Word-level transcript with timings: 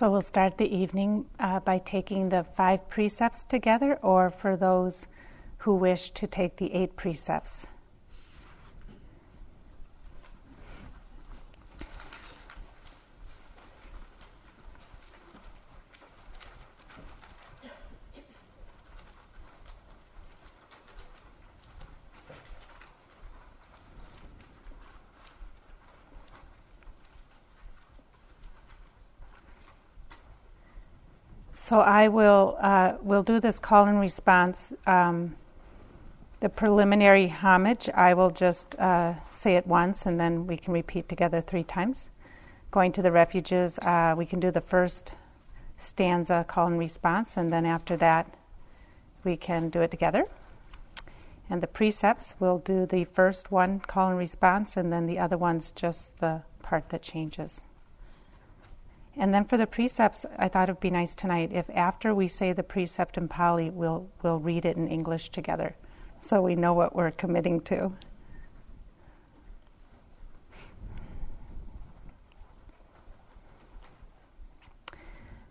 So 0.00 0.10
we'll 0.10 0.22
start 0.22 0.56
the 0.56 0.74
evening 0.74 1.26
uh, 1.38 1.60
by 1.60 1.76
taking 1.76 2.30
the 2.30 2.42
five 2.56 2.88
precepts 2.88 3.44
together, 3.44 3.98
or 4.00 4.30
for 4.30 4.56
those 4.56 5.06
who 5.58 5.74
wish 5.74 6.10
to 6.12 6.26
take 6.26 6.56
the 6.56 6.72
eight 6.72 6.96
precepts. 6.96 7.66
So 31.70 31.78
I 31.78 32.08
will 32.08 32.56
uh, 32.60 32.94
will 33.00 33.22
do 33.22 33.38
this 33.38 33.60
call 33.60 33.86
and 33.86 34.00
response. 34.00 34.72
Um, 34.88 35.36
the 36.40 36.48
preliminary 36.48 37.28
homage, 37.28 37.88
I 37.94 38.12
will 38.12 38.30
just 38.30 38.74
uh, 38.74 39.14
say 39.30 39.54
it 39.54 39.68
once 39.68 40.04
and 40.04 40.18
then 40.18 40.46
we 40.46 40.56
can 40.56 40.72
repeat 40.72 41.08
together 41.08 41.40
three 41.40 41.62
times. 41.62 42.10
Going 42.72 42.90
to 42.90 43.02
the 43.02 43.12
refuges, 43.12 43.78
uh, 43.82 44.16
we 44.18 44.26
can 44.26 44.40
do 44.40 44.50
the 44.50 44.60
first 44.60 45.14
stanza 45.76 46.44
call 46.48 46.66
and 46.66 46.76
response, 46.76 47.36
and 47.36 47.52
then 47.52 47.64
after 47.64 47.96
that, 47.98 48.34
we 49.22 49.36
can 49.36 49.68
do 49.68 49.80
it 49.80 49.92
together. 49.92 50.26
And 51.48 51.62
the 51.62 51.68
precepts, 51.68 52.34
we'll 52.40 52.58
do 52.58 52.84
the 52.84 53.04
first 53.04 53.52
one 53.52 53.78
call 53.78 54.08
and 54.08 54.18
response, 54.18 54.76
and 54.76 54.92
then 54.92 55.06
the 55.06 55.20
other 55.20 55.38
one's 55.38 55.70
just 55.70 56.18
the 56.18 56.42
part 56.64 56.88
that 56.88 57.02
changes. 57.02 57.62
And 59.20 59.32
then 59.34 59.44
for 59.44 59.58
the 59.58 59.66
precepts, 59.66 60.24
I 60.38 60.48
thought 60.48 60.70
it 60.70 60.72
would 60.72 60.80
be 60.80 60.88
nice 60.88 61.14
tonight 61.14 61.50
if 61.52 61.68
after 61.74 62.14
we 62.14 62.26
say 62.26 62.54
the 62.54 62.62
precept 62.62 63.18
in 63.18 63.28
Pali, 63.28 63.68
we'll, 63.68 64.08
we'll 64.22 64.38
read 64.38 64.64
it 64.64 64.78
in 64.78 64.88
English 64.88 65.28
together 65.28 65.76
so 66.20 66.40
we 66.40 66.56
know 66.56 66.72
what 66.72 66.96
we're 66.96 67.10
committing 67.10 67.60
to. 67.60 67.92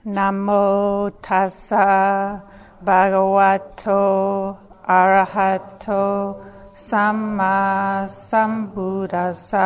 Namo 0.03 1.11
tassa 1.21 2.41
bhagavato 2.83 4.57
arahato 4.87 6.43
samma 6.73 8.09
sambuddhassa 8.09 9.59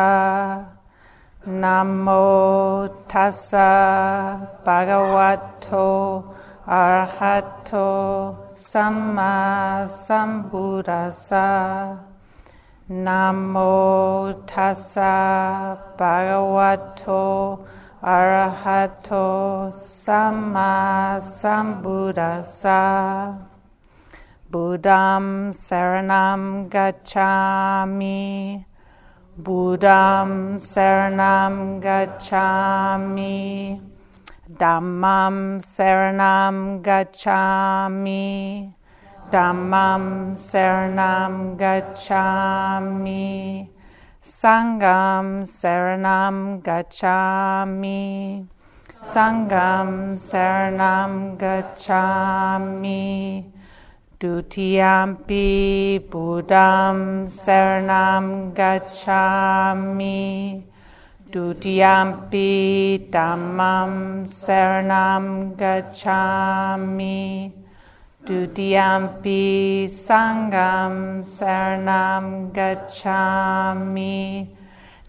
Namo 1.46 2.88
tassa 3.06 4.48
bhagavato 4.64 6.24
arahato 6.66 8.34
samma 8.56 9.86
sambuddhassa. 9.92 11.98
Namo 12.88 14.32
tassa 14.46 15.76
bhagavato 15.98 17.58
arahato 18.02 19.70
samma 19.70 21.20
sambuddhassa. 21.20 23.36
Buddham 24.50 25.52
saranam 25.52 26.70
gacchami. 26.70 28.64
Buddham 29.36 30.58
Saranam 30.60 31.82
Gacchami. 31.82 33.80
Dhammam 34.48 35.60
Saranam 35.60 36.80
Gacchami. 36.80 38.72
Dhammam 39.32 40.36
Saranam 40.36 41.56
Gacchami. 41.58 43.28
Sangham 44.22 45.42
Saranam 45.42 46.62
Gacchami. 46.62 48.46
Sangham 49.02 50.16
Saranam 50.16 51.36
Gacchami 51.36 52.84
Dutiyampi 54.20 55.98
Buddham 56.08 57.26
Saranam 57.26 58.54
Gacchami. 58.54 60.62
Dutiyampi 61.30 63.10
Dhammam 63.10 64.24
Saranam 64.24 65.56
Gacchami. 65.56 67.52
Dutiyampi 68.24 69.88
Sangham 69.90 71.24
Saranam 71.24 72.52
Gacchami. 72.52 74.48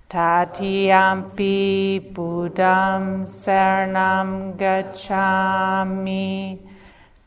Tatiyampi 0.09 2.11
Buddham 2.11 3.25
Saranam 3.25 4.57
Gacchami 4.57 6.57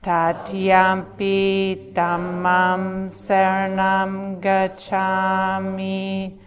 Tatiyampi 0.00 1.92
Dhammam 1.92 3.10
Saranam 3.10 4.40
Gacchami. 4.40 6.38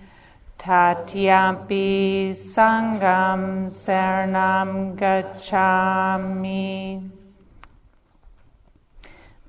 Tatiyampi 0.57 2.31
Sangham 2.31 3.69
Saranam 3.71 4.95
Gacchami. 4.95 6.69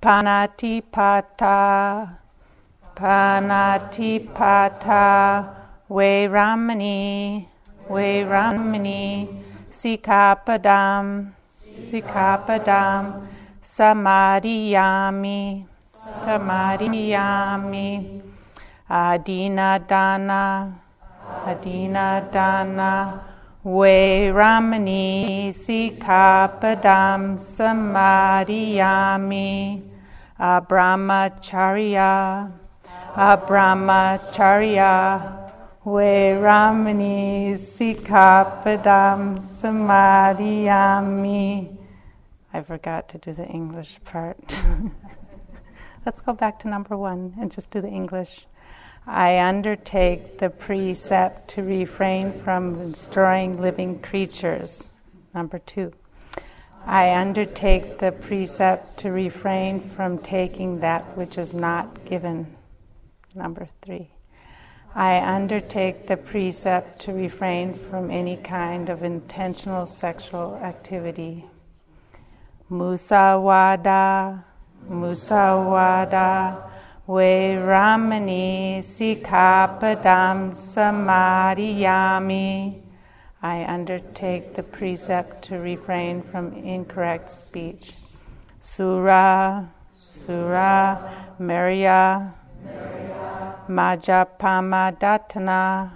Panatipata. 0.03 1.59
Panatipata. 2.97 4.27
Vairamani. 5.89 7.47
Vairamani. 7.89 9.29
Sikapadam. 9.71 11.33
Sikapadam 11.89 13.29
samadhiyami, 13.62 15.62
samadhiyami, 16.27 18.21
adina 18.91 19.78
dana, 19.78 20.75
adina 21.47 22.27
dana, 22.33 23.22
Vairamani 23.65 25.55
sikapadam. 25.55 27.39
Samadhiyami, 27.39 29.83
abrahmacharya, 30.37 32.51
abrahmacharya, 33.15 35.22
Vairamani 35.87 37.55
sikapadam. 37.55 39.39
Samadhiyami. 39.39 41.78
I 42.53 42.63
forgot 42.63 43.09
to 43.11 43.19
do 43.19 43.33
the 43.33 43.47
English 43.47 43.99
part. 44.05 44.63
Let's 46.07 46.21
go 46.21 46.33
back 46.33 46.59
to 46.61 46.69
number 46.69 46.97
one 46.97 47.35
and 47.41 47.51
just 47.51 47.71
do 47.71 47.81
the 47.81 47.89
English. 47.89 48.47
I 49.07 49.41
undertake 49.41 50.39
the 50.39 50.51
precept 50.51 51.49
to 51.51 51.63
refrain 51.63 52.33
from 52.43 52.93
destroying 52.93 53.61
living 53.61 54.01
creatures. 54.01 54.89
Number 55.35 55.59
two. 55.61 55.93
I 56.85 57.15
undertake 57.15 57.99
the 57.99 58.13
precept 58.13 58.99
to 59.01 59.11
refrain 59.11 59.89
from 59.89 60.19
taking 60.19 60.81
that 60.81 61.17
which 61.17 61.39
is 61.39 61.55
not 61.55 62.05
given. 62.05 62.57
Number 63.34 63.69
three. 63.81 64.11
I 64.95 65.21
undertake 65.21 66.07
the 66.07 66.17
precept 66.17 67.01
to 67.03 67.13
refrain 67.13 67.75
from 67.75 68.11
any 68.11 68.37
kind 68.37 68.89
of 68.89 69.03
intentional 69.03 69.87
sexual 69.87 70.57
activity. 70.57 71.47
Musawada, 72.72 74.42
Musawada, 74.89 76.57
Vairamani 77.07 78.78
Sikapadam 78.78 80.54
Samadhiyami. 80.57 82.80
I 83.42 83.65
undertake 83.65 84.54
the 84.54 84.63
precept 84.63 85.45
to 85.48 85.59
refrain 85.59 86.22
from 86.22 86.54
incorrect 86.54 87.28
speech. 87.28 87.97
Sura, 88.59 89.71
Sura, 90.10 91.34
Maria, 91.39 92.33
Majapamadatana, 93.69 95.91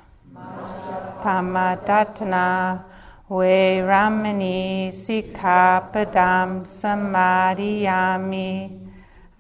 Pamadatana, 1.23 2.85
Vairamani 3.29 4.87
Sikapadam 4.87 6.65
Samadhiyami. 6.65 8.89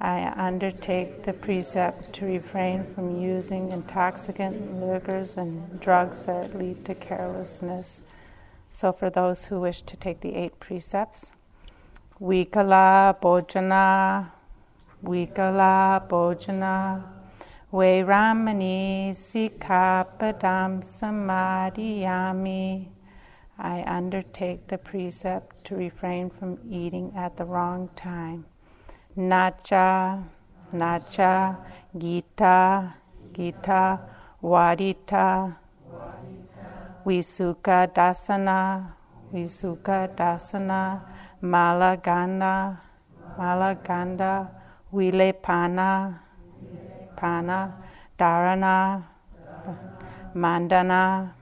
I 0.00 0.32
undertake 0.36 1.22
the 1.22 1.32
precept 1.32 2.12
to 2.14 2.24
refrain 2.24 2.84
from 2.96 3.20
using 3.20 3.70
intoxicant 3.70 4.82
liquors 4.82 5.36
and 5.36 5.78
drugs 5.78 6.24
that 6.24 6.58
lead 6.58 6.84
to 6.86 6.96
carelessness. 6.96 8.00
So, 8.70 8.90
for 8.90 9.08
those 9.08 9.44
who 9.44 9.60
wish 9.60 9.82
to 9.82 9.96
take 9.96 10.20
the 10.20 10.34
eight 10.34 10.58
precepts, 10.58 11.30
Vikala 12.20 13.20
Bojana, 13.20 14.32
Vikala 15.04 16.08
Bojana, 16.08 17.04
Vairamani 17.72 19.10
Sikapadam 19.10 20.82
Samadhiyami. 20.82 22.95
I 23.58 23.82
undertake 23.86 24.66
the 24.66 24.76
precept 24.76 25.64
to 25.66 25.76
refrain 25.76 26.28
from 26.30 26.58
eating 26.70 27.12
at 27.16 27.36
the 27.36 27.44
wrong 27.44 27.88
time. 27.96 28.44
Nacha, 29.16 30.24
Nacha, 30.72 31.56
Gita, 31.96 32.94
Gita, 33.32 34.00
Wadita, 34.42 35.56
Visuka 37.06 37.88
Dasana, 37.94 38.92
Visuka 39.32 40.14
Dasana, 40.14 41.00
Malaganda, 41.42 42.78
Malaganda, 43.38 44.50
Vilepana, 44.92 46.18
Pana, 47.16 47.74
Dharana, 48.18 49.02
Mandana, 50.34 51.35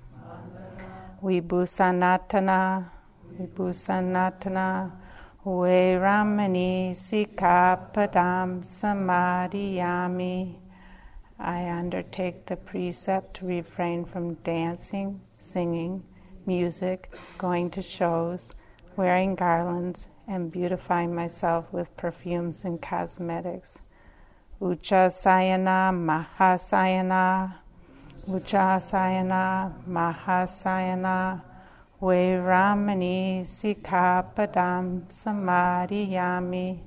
Vibhusanatana, 1.25 2.91
Vibhusanatana, 3.41 4.93
Vairamani 5.47 6.91
Sikapadam 6.91 8.61
Samadhiyami. 8.62 10.56
I 11.38 11.71
undertake 11.71 12.44
the 12.44 12.56
precept 12.56 13.37
to 13.38 13.47
refrain 13.47 14.05
from 14.05 14.35
dancing, 14.44 15.23
singing, 15.38 16.05
music, 16.44 17.11
going 17.38 17.70
to 17.70 17.81
shows, 17.81 18.50
wearing 18.97 19.35
garlands, 19.35 20.09
and 20.29 20.53
beautifying 20.53 21.15
myself 21.15 21.73
with 21.73 21.97
perfumes 21.97 22.67
and 22.67 22.82
cosmetics. 22.82 23.81
Uchasayana 24.61 25.91
Mahasayana 26.38 27.55
Uchasayana 28.29 29.73
Mahasayana 29.87 31.43
Vairamani 32.00 33.43
Sikapadam 33.43 35.03
Samadhiyami. 35.12 36.79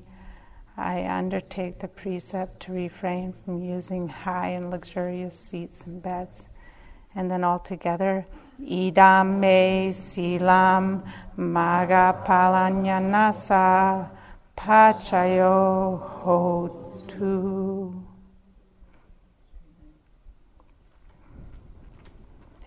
I 0.77 1.03
undertake 1.05 1.77
the 1.77 1.87
precept 1.87 2.61
to 2.61 2.71
refrain 2.71 3.33
from 3.45 3.63
using 3.63 4.07
high 4.07 4.49
and 4.49 4.71
luxurious 4.71 5.39
seats 5.39 5.85
and 5.85 6.01
beds. 6.01 6.47
And 7.13 7.29
then 7.29 7.43
all 7.43 7.59
together, 7.59 8.25
Idam 8.59 9.39
me 9.39 9.89
silam 9.91 11.03
maga 11.35 12.15
palanyanasa 12.25 14.09
pachayo 14.57 16.01
hotu. 16.23 18.06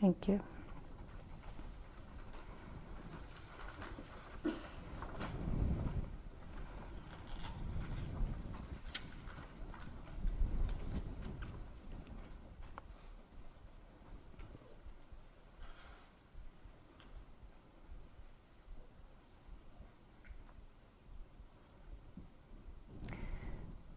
Thank 0.00 0.28
you. 0.28 0.40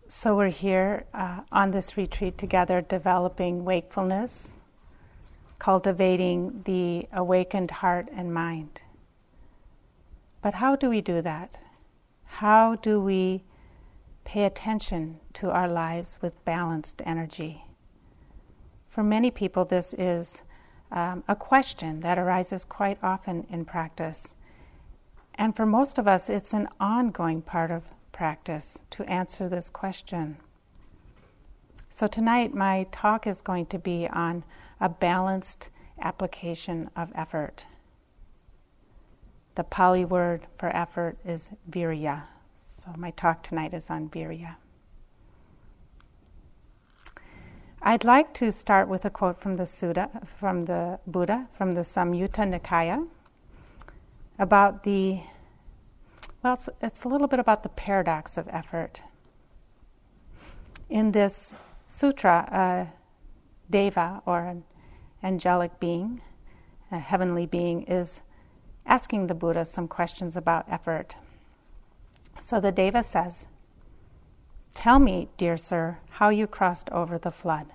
So, 0.10 0.36
we're 0.36 0.50
here 0.50 1.06
uh, 1.14 1.42
on 1.52 1.72
this 1.72 1.98
retreat 1.98 2.38
together, 2.38 2.82
developing 2.82 3.66
wakefulness 3.66 4.54
cultivating 5.64 6.62
the 6.66 7.08
awakened 7.14 7.72
heart 7.72 8.10
and 8.14 8.34
mind. 8.34 8.82
But 10.42 10.56
how 10.56 10.76
do 10.76 10.90
we 10.90 11.00
do 11.00 11.22
that? 11.22 11.56
How 12.26 12.76
do 12.76 13.00
we 13.00 13.46
pay 14.26 14.44
attention 14.44 15.22
to 15.36 15.52
our 15.52 15.70
lives 15.70 16.18
with 16.22 16.44
balanced 16.44 17.02
energy? 17.06 17.64
For 18.90 19.04
many 19.04 19.32
people, 19.32 19.64
this 19.64 19.96
is 19.98 20.42
um, 20.92 21.24
a 21.30 21.36
question 21.36 22.02
that 22.02 22.20
arises 22.20 22.66
quite 22.66 22.98
often 23.02 23.48
in 23.50 23.64
practice. 23.64 24.36
And 25.36 25.56
for 25.56 25.66
most 25.66 25.98
of 25.98 26.10
us, 26.10 26.30
it's 26.30 26.52
an 26.52 26.68
ongoing 26.78 27.42
part 27.42 27.72
of 27.72 27.84
practice 28.12 28.80
to 28.92 29.06
answer 29.06 29.48
this 29.48 29.70
question. 29.70 30.36
So, 31.96 32.08
tonight, 32.08 32.56
my 32.56 32.88
talk 32.92 33.28
is 33.28 33.40
going 33.40 33.68
to 33.68 33.78
be 33.78 34.08
on 34.08 34.44
a 34.82 34.90
balanced 34.90 35.70
application 36.02 36.90
of 36.96 37.12
effort. 37.14 37.68
The 39.54 39.64
Pali 39.64 40.04
word 40.04 40.48
for 40.58 40.76
effort 40.76 41.20
is 41.24 41.52
virya. 41.70 42.24
So 42.66 42.92
my 42.98 43.12
talk 43.12 43.44
tonight 43.44 43.76
is 43.76 43.92
on 43.92 44.10
virya. 44.10 44.56
I'd 47.84 48.04
like 48.04 48.34
to 48.34 48.52
start 48.52 48.88
with 48.88 49.06
a 49.06 49.12
quote 49.12 49.40
from 49.40 49.58
the 49.58 49.66
Sutta, 49.66 50.26
from 50.40 50.64
the 50.64 51.00
Buddha, 51.06 51.48
from 51.56 51.74
the 51.74 51.82
Samyutta 51.82 52.60
Nikaya, 52.60 53.08
about 54.40 54.82
the 54.82 55.20
well, 56.42 56.56
it's, 56.56 56.70
it's 56.82 57.04
a 57.04 57.08
little 57.08 57.28
bit 57.28 57.40
about 57.40 57.62
the 57.62 57.70
paradox 57.70 58.36
of 58.36 58.48
effort. 58.52 59.02
In 60.90 61.12
this 61.12 61.56
sutra, 61.88 62.48
a 62.52 62.94
deva 63.70 64.22
or 64.26 64.46
an 64.46 64.64
angelic 65.24 65.80
being, 65.80 66.22
a 66.92 67.00
heavenly 67.00 67.46
being, 67.46 67.84
is 67.84 68.22
asking 68.86 69.28
the 69.28 69.34
Buddha 69.34 69.66
some 69.66 69.88
questions 69.88 70.36
about 70.36 70.66
effort. 70.70 71.16
So 72.40 72.60
the 72.60 72.72
Deva 72.72 73.04
says, 73.04 73.48
Tell 74.74 75.00
me, 75.00 75.30
dear 75.38 75.56
sir, 75.56 76.00
how 76.10 76.30
you 76.30 76.48
crossed 76.48 76.90
over 76.90 77.18
the 77.18 77.32
flood. 77.32 77.68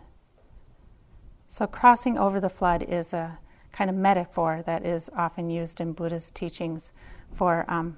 So, 1.48 1.66
crossing 1.66 2.18
over 2.18 2.40
the 2.40 2.50
flood 2.50 2.82
is 2.82 3.12
a 3.12 3.38
kind 3.72 3.88
of 3.88 3.96
metaphor 3.96 4.62
that 4.66 4.84
is 4.84 5.08
often 5.16 5.48
used 5.48 5.80
in 5.80 5.92
Buddhist 5.92 6.34
teachings 6.34 6.92
for 7.34 7.64
um, 7.68 7.96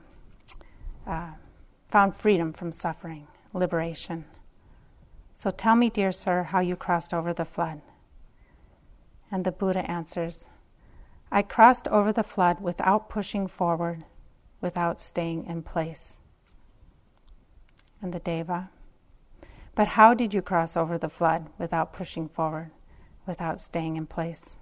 uh, 1.07 1.31
found 1.89 2.15
freedom 2.15 2.53
from 2.53 2.71
suffering, 2.71 3.27
liberation. 3.53 4.25
So, 5.41 5.51
tell 5.51 5.75
me, 5.75 5.89
dear 5.89 6.13
sir, 6.13 6.43
how 6.43 6.61
you 6.61 6.77
crossed 6.77 7.15
over 7.15 7.33
the 7.33 7.47
flood. 7.47 7.81
And 9.33 9.43
the 9.43 9.51
Buddha 9.51 9.91
answers, 9.91 10.51
I 11.33 11.41
crossed 11.41 11.89
over 11.89 12.13
the 12.13 12.23
flood 12.23 12.61
without 12.61 13.09
pushing 13.09 13.47
forward, 13.47 14.05
without 14.61 15.01
staying 15.01 15.47
in 15.47 15.63
place. 15.63 16.19
And 18.03 18.13
the 18.13 18.19
Deva, 18.19 18.69
but 19.75 19.89
how 19.89 20.13
did 20.13 20.35
you 20.35 20.43
cross 20.43 20.77
over 20.77 20.99
the 20.99 21.09
flood 21.09 21.49
without 21.57 21.95
pushing 21.95 22.29
forward, 22.29 22.71
without 23.27 23.63
staying 23.63 23.97
in 23.97 24.07
place? 24.07 24.57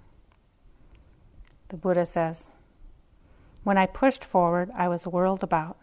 The 1.67 1.75
Buddha 1.75 2.05
says, 2.05 2.53
When 3.65 3.77
I 3.77 3.85
pushed 3.85 4.23
forward, 4.23 4.71
I 4.73 4.87
was 4.87 5.05
whirled 5.05 5.43
about. 5.43 5.75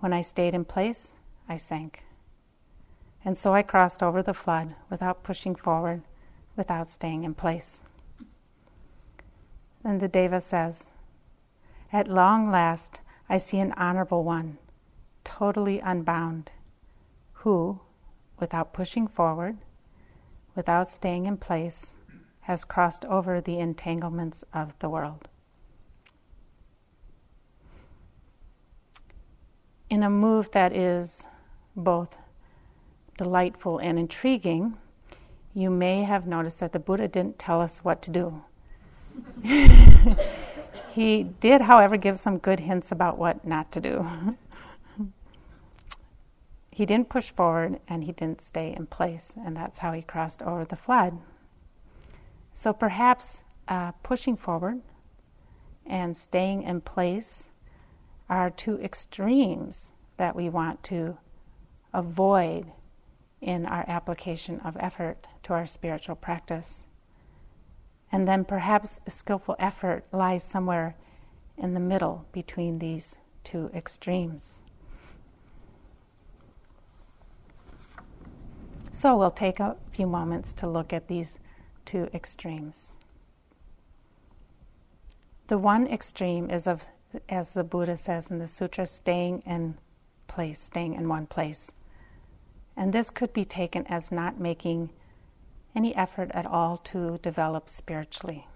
When 0.00 0.12
I 0.12 0.22
stayed 0.22 0.56
in 0.56 0.64
place, 0.64 1.12
I 1.48 1.56
sank. 1.56 2.02
And 3.24 3.36
so 3.36 3.52
I 3.54 3.62
crossed 3.62 4.02
over 4.02 4.22
the 4.22 4.34
flood 4.34 4.74
without 4.88 5.22
pushing 5.22 5.54
forward, 5.54 6.02
without 6.56 6.88
staying 6.88 7.24
in 7.24 7.34
place. 7.34 7.80
And 9.84 10.00
the 10.00 10.08
Deva 10.08 10.40
says, 10.40 10.90
At 11.92 12.08
long 12.08 12.50
last, 12.50 13.00
I 13.28 13.38
see 13.38 13.58
an 13.58 13.72
honorable 13.72 14.24
one, 14.24 14.58
totally 15.24 15.80
unbound, 15.80 16.50
who, 17.32 17.80
without 18.38 18.72
pushing 18.72 19.06
forward, 19.06 19.58
without 20.54 20.90
staying 20.90 21.26
in 21.26 21.36
place, 21.36 21.94
has 22.42 22.64
crossed 22.64 23.04
over 23.04 23.40
the 23.40 23.58
entanglements 23.58 24.44
of 24.52 24.78
the 24.80 24.88
world. 24.88 25.28
In 29.88 30.02
a 30.02 30.10
move 30.10 30.50
that 30.52 30.72
is 30.72 31.26
both 31.76 32.16
delightful 33.20 33.76
and 33.76 33.98
intriguing, 33.98 34.78
you 35.52 35.68
may 35.68 36.04
have 36.04 36.26
noticed 36.26 36.58
that 36.60 36.72
the 36.72 36.78
Buddha 36.78 37.06
didn't 37.06 37.38
tell 37.38 37.60
us 37.60 37.80
what 37.80 38.00
to 38.00 38.10
do. 38.10 38.42
he 40.94 41.24
did, 41.38 41.60
however, 41.60 41.98
give 41.98 42.18
some 42.18 42.38
good 42.38 42.60
hints 42.60 42.90
about 42.90 43.18
what 43.18 43.46
not 43.46 43.70
to 43.72 43.80
do. 43.82 44.08
he 46.72 46.86
didn't 46.86 47.10
push 47.10 47.28
forward 47.30 47.78
and 47.86 48.04
he 48.04 48.12
didn't 48.12 48.40
stay 48.40 48.74
in 48.74 48.86
place, 48.86 49.34
and 49.44 49.54
that's 49.54 49.80
how 49.80 49.92
he 49.92 50.00
crossed 50.00 50.40
over 50.40 50.64
the 50.64 50.76
flood. 50.76 51.18
So 52.54 52.72
perhaps 52.72 53.42
uh, 53.68 53.92
pushing 54.02 54.38
forward 54.38 54.80
and 55.84 56.16
staying 56.16 56.62
in 56.62 56.80
place 56.80 57.50
are 58.30 58.48
two 58.48 58.80
extremes 58.80 59.92
that 60.16 60.34
we 60.34 60.48
want 60.48 60.82
to 60.84 61.18
avoid 61.92 62.72
in 63.40 63.66
our 63.66 63.84
application 63.88 64.60
of 64.60 64.76
effort 64.80 65.26
to 65.42 65.52
our 65.52 65.66
spiritual 65.66 66.16
practice. 66.16 66.86
And 68.12 68.26
then 68.26 68.44
perhaps 68.44 69.00
skillful 69.06 69.56
effort 69.58 70.04
lies 70.12 70.44
somewhere 70.44 70.96
in 71.56 71.74
the 71.74 71.80
middle 71.80 72.26
between 72.32 72.78
these 72.78 73.18
two 73.44 73.70
extremes. 73.74 74.62
So 78.92 79.16
we'll 79.16 79.30
take 79.30 79.60
a 79.60 79.76
few 79.92 80.06
moments 80.06 80.52
to 80.54 80.68
look 80.68 80.92
at 80.92 81.08
these 81.08 81.38
two 81.86 82.10
extremes. 82.12 82.88
The 85.46 85.58
one 85.58 85.86
extreme 85.86 86.50
is 86.50 86.66
of, 86.66 86.84
as 87.28 87.54
the 87.54 87.64
Buddha 87.64 87.96
says 87.96 88.30
in 88.30 88.38
the 88.38 88.46
sutra, 88.46 88.86
staying 88.86 89.42
in 89.46 89.78
place, 90.28 90.60
staying 90.60 90.94
in 90.94 91.08
one 91.08 91.26
place. 91.26 91.72
And 92.80 92.94
this 92.94 93.10
could 93.10 93.34
be 93.34 93.44
taken 93.44 93.86
as 93.88 94.10
not 94.10 94.40
making 94.40 94.88
any 95.76 95.94
effort 95.94 96.30
at 96.32 96.46
all 96.46 96.78
to 96.78 97.18
develop 97.18 97.68
spiritually. 97.68 98.46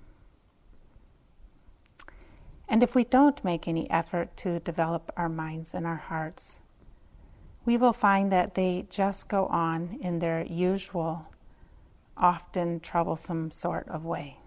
And 2.67 2.83
if 2.83 2.95
we 2.95 3.05
don't 3.05 3.45
make 3.45 3.69
any 3.69 3.89
effort 3.91 4.35
to 4.39 4.61
develop 4.61 5.13
our 5.15 5.29
minds 5.29 5.75
and 5.75 5.87
our 5.87 5.97
hearts, 5.97 6.57
we 7.67 7.77
will 7.77 7.93
find 7.93 8.33
that 8.33 8.55
they 8.55 8.87
just 8.89 9.29
go 9.29 9.47
on 9.49 9.99
in 10.01 10.21
their 10.21 10.43
usual, 10.43 11.27
often 12.17 12.81
troublesome 12.81 13.51
sort 13.51 13.87
of 13.89 14.07
way. 14.07 14.39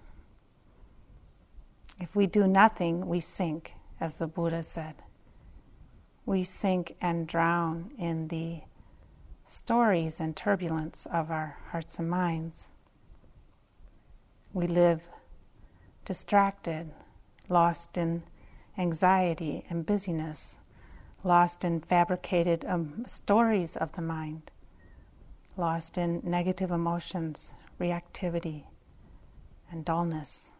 If 1.99 2.15
we 2.15 2.25
do 2.25 2.47
nothing, 2.47 3.05
we 3.05 3.19
sink, 3.19 3.73
as 4.01 4.15
the 4.15 4.25
Buddha 4.25 4.63
said. 4.63 4.95
We 6.25 6.43
sink 6.43 6.95
and 6.99 7.27
drown 7.27 7.91
in 7.99 8.29
the 8.29 8.61
stories 9.47 10.19
and 10.19 10.35
turbulence 10.35 11.07
of 11.11 11.31
our 11.31 11.57
hearts 11.71 11.99
and 11.99 12.09
minds. 12.09 12.69
We 14.53 14.67
live 14.67 15.01
distracted, 16.05 16.91
lost 17.49 17.97
in 17.97 18.23
anxiety 18.77 19.65
and 19.69 19.85
busyness, 19.85 20.57
lost 21.23 21.63
in 21.63 21.81
fabricated 21.81 22.65
um, 22.65 23.05
stories 23.07 23.75
of 23.75 23.93
the 23.93 24.01
mind, 24.01 24.51
lost 25.55 25.97
in 25.97 26.21
negative 26.23 26.71
emotions, 26.71 27.53
reactivity, 27.79 28.63
and 29.71 29.83
dullness. 29.83 30.51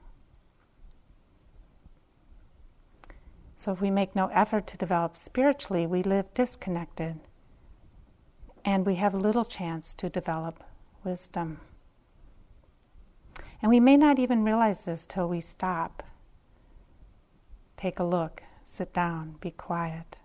So, 3.58 3.72
if 3.72 3.82
we 3.82 3.89
make 3.89 4.15
no 4.15 4.27
effort 4.27 4.67
to 4.67 4.77
develop 4.77 5.17
spiritually, 5.17 5.88
we 5.88 6.03
live 6.03 6.32
disconnected 6.34 7.20
and 8.67 8.86
we 8.86 8.95
have 8.95 9.13
little 9.13 9.45
chance 9.45 9.93
to 9.93 10.09
develop 10.09 10.62
wisdom. 11.05 11.62
And 13.62 13.69
we 13.69 13.79
may 13.79 13.95
not 13.95 14.19
even 14.19 14.43
realize 14.43 14.83
this 14.83 15.07
till 15.07 15.29
we 15.29 15.39
stop, 15.39 16.03
take 17.77 17.97
a 17.97 18.03
look, 18.03 18.43
sit 18.65 18.93
down, 18.93 19.38
be 19.39 19.51
quiet. 19.51 20.17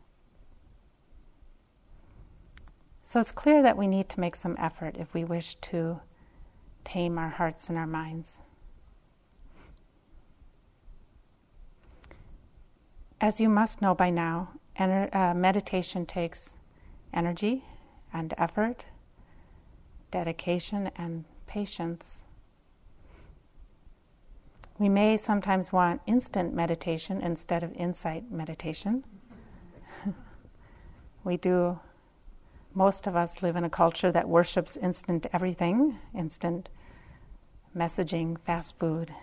So 3.04 3.20
it's 3.20 3.30
clear 3.30 3.62
that 3.62 3.78
we 3.78 3.86
need 3.86 4.08
to 4.08 4.18
make 4.18 4.34
some 4.34 4.56
effort 4.58 4.96
if 4.98 5.14
we 5.14 5.22
wish 5.22 5.54
to 5.70 6.00
tame 6.82 7.18
our 7.18 7.30
hearts 7.30 7.68
and 7.68 7.78
our 7.78 7.86
minds. 7.86 8.38
As 13.20 13.40
you 13.40 13.48
must 13.48 13.80
know 13.80 13.94
by 13.94 14.10
now, 14.10 14.48
ener- 14.76 15.14
uh, 15.14 15.32
meditation 15.32 16.04
takes 16.04 16.54
energy 17.14 17.62
and 18.12 18.34
effort, 18.38 18.84
dedication 20.10 20.90
and 20.96 21.24
patience. 21.46 22.22
We 24.78 24.88
may 24.88 25.16
sometimes 25.16 25.72
want 25.72 26.00
instant 26.06 26.54
meditation 26.54 27.20
instead 27.20 27.62
of 27.62 27.72
insight 27.74 28.30
meditation. 28.30 29.04
we 31.24 31.36
do, 31.36 31.78
most 32.74 33.06
of 33.06 33.16
us 33.16 33.42
live 33.42 33.56
in 33.56 33.64
a 33.64 33.70
culture 33.70 34.10
that 34.10 34.28
worships 34.28 34.76
instant 34.76 35.26
everything, 35.32 35.98
instant 36.14 36.68
messaging, 37.76 38.38
fast 38.40 38.78
food, 38.78 39.14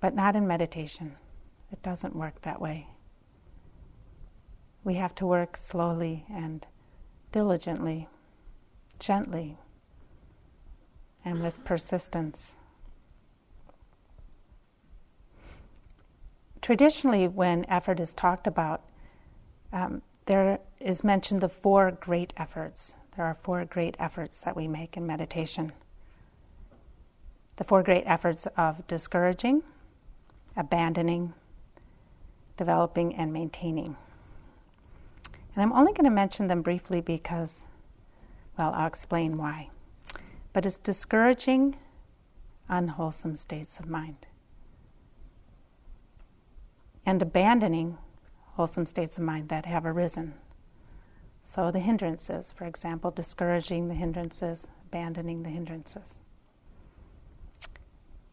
but 0.00 0.14
not 0.14 0.36
in 0.36 0.46
meditation. 0.46 1.16
It 1.70 1.82
doesn't 1.82 2.14
work 2.14 2.42
that 2.42 2.60
way. 2.60 2.86
We 4.84 4.94
have 4.94 5.14
to 5.16 5.26
work 5.26 5.56
slowly 5.56 6.24
and 6.32 6.66
diligently, 7.30 8.08
gently, 8.98 9.56
and 11.24 11.42
with 11.42 11.64
persistence. 11.64 12.56
Traditionally, 16.60 17.26
when 17.28 17.64
effort 17.68 18.00
is 18.00 18.12
talked 18.14 18.46
about, 18.46 18.82
um, 19.72 20.02
there 20.26 20.58
is 20.80 21.02
mentioned 21.02 21.40
the 21.40 21.48
four 21.48 21.90
great 21.90 22.32
efforts. 22.36 22.94
There 23.16 23.24
are 23.24 23.36
four 23.42 23.64
great 23.64 23.96
efforts 23.98 24.40
that 24.40 24.56
we 24.56 24.68
make 24.68 24.96
in 24.96 25.06
meditation. 25.06 25.72
The 27.56 27.64
four 27.64 27.82
great 27.82 28.04
efforts 28.06 28.46
of 28.56 28.86
discouraging, 28.86 29.62
abandoning, 30.56 31.34
developing, 32.56 33.14
and 33.14 33.32
maintaining. 33.32 33.96
And 35.54 35.62
I'm 35.62 35.72
only 35.72 35.92
going 35.92 36.04
to 36.04 36.10
mention 36.10 36.46
them 36.46 36.62
briefly 36.62 37.00
because, 37.00 37.62
well, 38.58 38.72
I'll 38.74 38.86
explain 38.86 39.36
why. 39.36 39.68
But 40.52 40.64
it's 40.66 40.78
discouraging 40.78 41.76
unwholesome 42.68 43.36
states 43.36 43.78
of 43.78 43.88
mind 43.88 44.26
and 47.04 47.20
abandoning 47.20 47.98
wholesome 48.54 48.86
states 48.86 49.18
of 49.18 49.24
mind 49.24 49.48
that 49.48 49.66
have 49.66 49.84
arisen. 49.84 50.34
So, 51.44 51.70
the 51.70 51.80
hindrances, 51.80 52.52
for 52.52 52.64
example, 52.64 53.10
discouraging 53.10 53.88
the 53.88 53.94
hindrances, 53.94 54.66
abandoning 54.86 55.42
the 55.42 55.50
hindrances. 55.50 56.20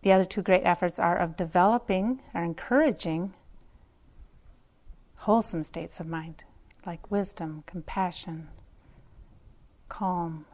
The 0.04 0.14
other 0.14 0.24
two 0.24 0.42
great 0.42 0.62
efforts 0.64 1.00
are 1.00 1.18
of 1.18 1.36
developing 1.36 2.22
or 2.34 2.44
encouraging 2.44 3.34
wholesome 5.18 5.64
states 5.64 6.00
of 6.00 6.08
mind 6.08 6.44
like 6.86 7.12
wisdom, 7.12 7.64
compassion, 7.66 8.48
calm, 9.90 10.46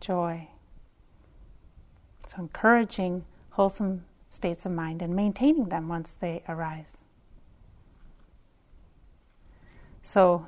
joy. 0.00 0.48
So, 2.26 2.38
encouraging 2.40 3.24
wholesome 3.50 4.04
states 4.28 4.66
of 4.66 4.72
mind 4.72 5.00
and 5.02 5.14
maintaining 5.14 5.68
them 5.68 5.88
once 5.88 6.14
they 6.20 6.42
arise. 6.48 6.98
So, 10.02 10.46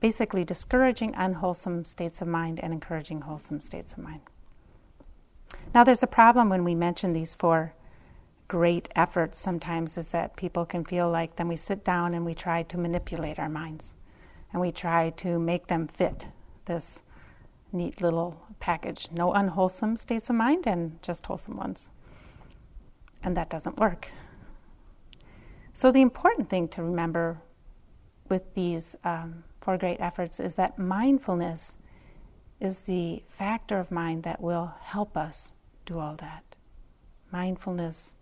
basically, 0.00 0.44
discouraging 0.44 1.14
unwholesome 1.14 1.84
states 1.84 2.20
of 2.22 2.28
mind 2.28 2.60
and 2.60 2.72
encouraging 2.72 3.22
wholesome 3.22 3.60
states 3.60 3.92
of 3.92 3.98
mind. 3.98 4.20
Now, 5.74 5.84
there's 5.84 6.02
a 6.02 6.08
problem 6.08 6.48
when 6.48 6.64
we 6.64 6.74
mention 6.74 7.12
these 7.12 7.34
four 7.34 7.74
great 8.46 8.88
efforts 8.96 9.38
sometimes, 9.38 9.98
is 9.98 10.10
that 10.10 10.36
people 10.36 10.64
can 10.64 10.84
feel 10.84 11.10
like 11.10 11.36
then 11.36 11.48
we 11.48 11.56
sit 11.56 11.84
down 11.84 12.14
and 12.14 12.24
we 12.24 12.34
try 12.34 12.62
to 12.62 12.78
manipulate 12.78 13.38
our 13.38 13.48
minds 13.48 13.94
and 14.52 14.60
we 14.60 14.72
try 14.72 15.10
to 15.10 15.38
make 15.38 15.66
them 15.66 15.86
fit 15.86 16.26
this 16.66 17.00
neat 17.72 18.00
little 18.00 18.46
package. 18.60 19.08
No 19.12 19.32
unwholesome 19.32 19.96
states 19.96 20.30
of 20.30 20.36
mind 20.36 20.66
and 20.66 21.02
just 21.02 21.26
wholesome 21.26 21.56
ones. 21.56 21.88
And 23.22 23.36
that 23.36 23.50
doesn't 23.50 23.78
work. 23.78 24.08
So, 25.74 25.92
the 25.92 26.00
important 26.00 26.48
thing 26.50 26.68
to 26.68 26.82
remember 26.82 27.40
with 28.28 28.54
these 28.54 28.96
um, 29.04 29.44
four 29.60 29.78
great 29.78 30.00
efforts 30.00 30.40
is 30.40 30.54
that 30.56 30.78
mindfulness 30.78 31.76
is 32.60 32.80
the 32.80 33.22
factor 33.28 33.78
of 33.78 33.90
mind 33.90 34.24
that 34.24 34.40
will 34.40 34.74
help 34.82 35.16
us 35.16 35.52
do 35.86 35.98
all 35.98 36.16
that. 36.16 36.56
Mindfulness 37.30 38.14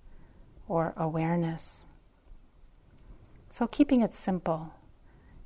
or 0.69 0.93
awareness. 0.97 1.85
So, 3.49 3.67
keeping 3.67 4.03
it 4.03 4.13
simple 4.13 4.75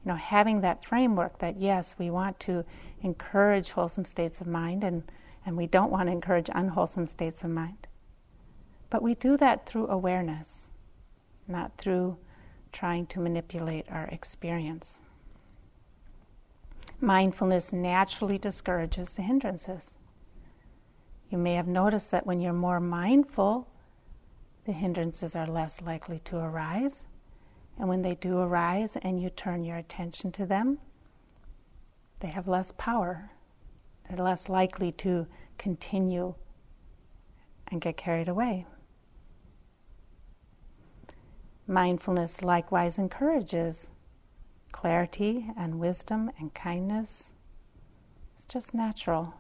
you 0.05 0.11
know, 0.11 0.17
having 0.17 0.63
that 0.63 0.85
framework 0.85 1.39
that 1.39 1.61
yes, 1.61 1.95
we 1.99 2.11
want 2.11 2.41
to 2.41 2.65
encourage 3.03 3.71
wholesome 3.71 4.05
states 4.05 4.41
of 4.41 4.47
mind 4.47 4.83
and, 4.83 5.03
and 5.45 5.57
we 5.57 5.67
don't 5.67 5.91
want 5.91 6.09
to 6.09 6.13
encourage 6.13 6.49
unwholesome 6.55 7.07
states 7.07 7.43
of 7.45 7.51
mind. 7.51 7.87
But 8.89 9.03
we 9.03 9.15
do 9.15 9.37
that 9.37 9.67
through 9.67 9.89
awareness, 9.89 10.69
not 11.47 11.77
through 11.77 12.17
trying 12.73 13.07
to 13.07 13.21
manipulate 13.21 13.87
our 13.91 14.07
experience. 14.07 15.01
Mindfulness 17.01 17.73
naturally 17.73 18.39
discourages 18.39 19.13
the 19.13 19.23
hindrances. 19.23 19.95
You 21.31 21.39
may 21.39 21.55
have 21.55 21.69
noticed 21.69 22.11
that 22.11 22.27
when 22.27 22.41
you're 22.41 22.53
more 22.53 22.81
mindful, 22.81 23.69
the 24.65 24.73
hindrances 24.73 25.37
are 25.37 25.47
less 25.47 25.81
likely 25.81 26.19
to 26.27 26.37
arise. 26.37 27.07
And 27.81 27.89
when 27.89 28.03
they 28.03 28.15
do 28.15 28.39
arise 28.39 28.99
and 29.01 29.23
you 29.23 29.31
turn 29.31 29.65
your 29.65 29.79
attention 29.79 30.33
to 30.33 30.45
them, 30.45 30.81
they 32.21 32.29
have 32.29 32.47
less 32.47 32.75
power. 32.77 33.31
They're 34.07 34.23
less 34.23 34.51
likely 34.51 34.93
to 34.93 35.27
continue 35.57 36.35
and 37.69 37.81
get 37.81 37.97
carried 37.97 38.29
away. 38.29 38.67
Mindfulness 41.67 42.43
likewise 42.43 42.99
encourages 42.99 43.89
clarity 44.73 45.47
and 45.57 45.81
wisdom 45.81 46.31
and 46.39 46.53
kindness. 46.53 47.31
It's 48.37 48.45
just 48.45 48.75
natural. 48.75 49.33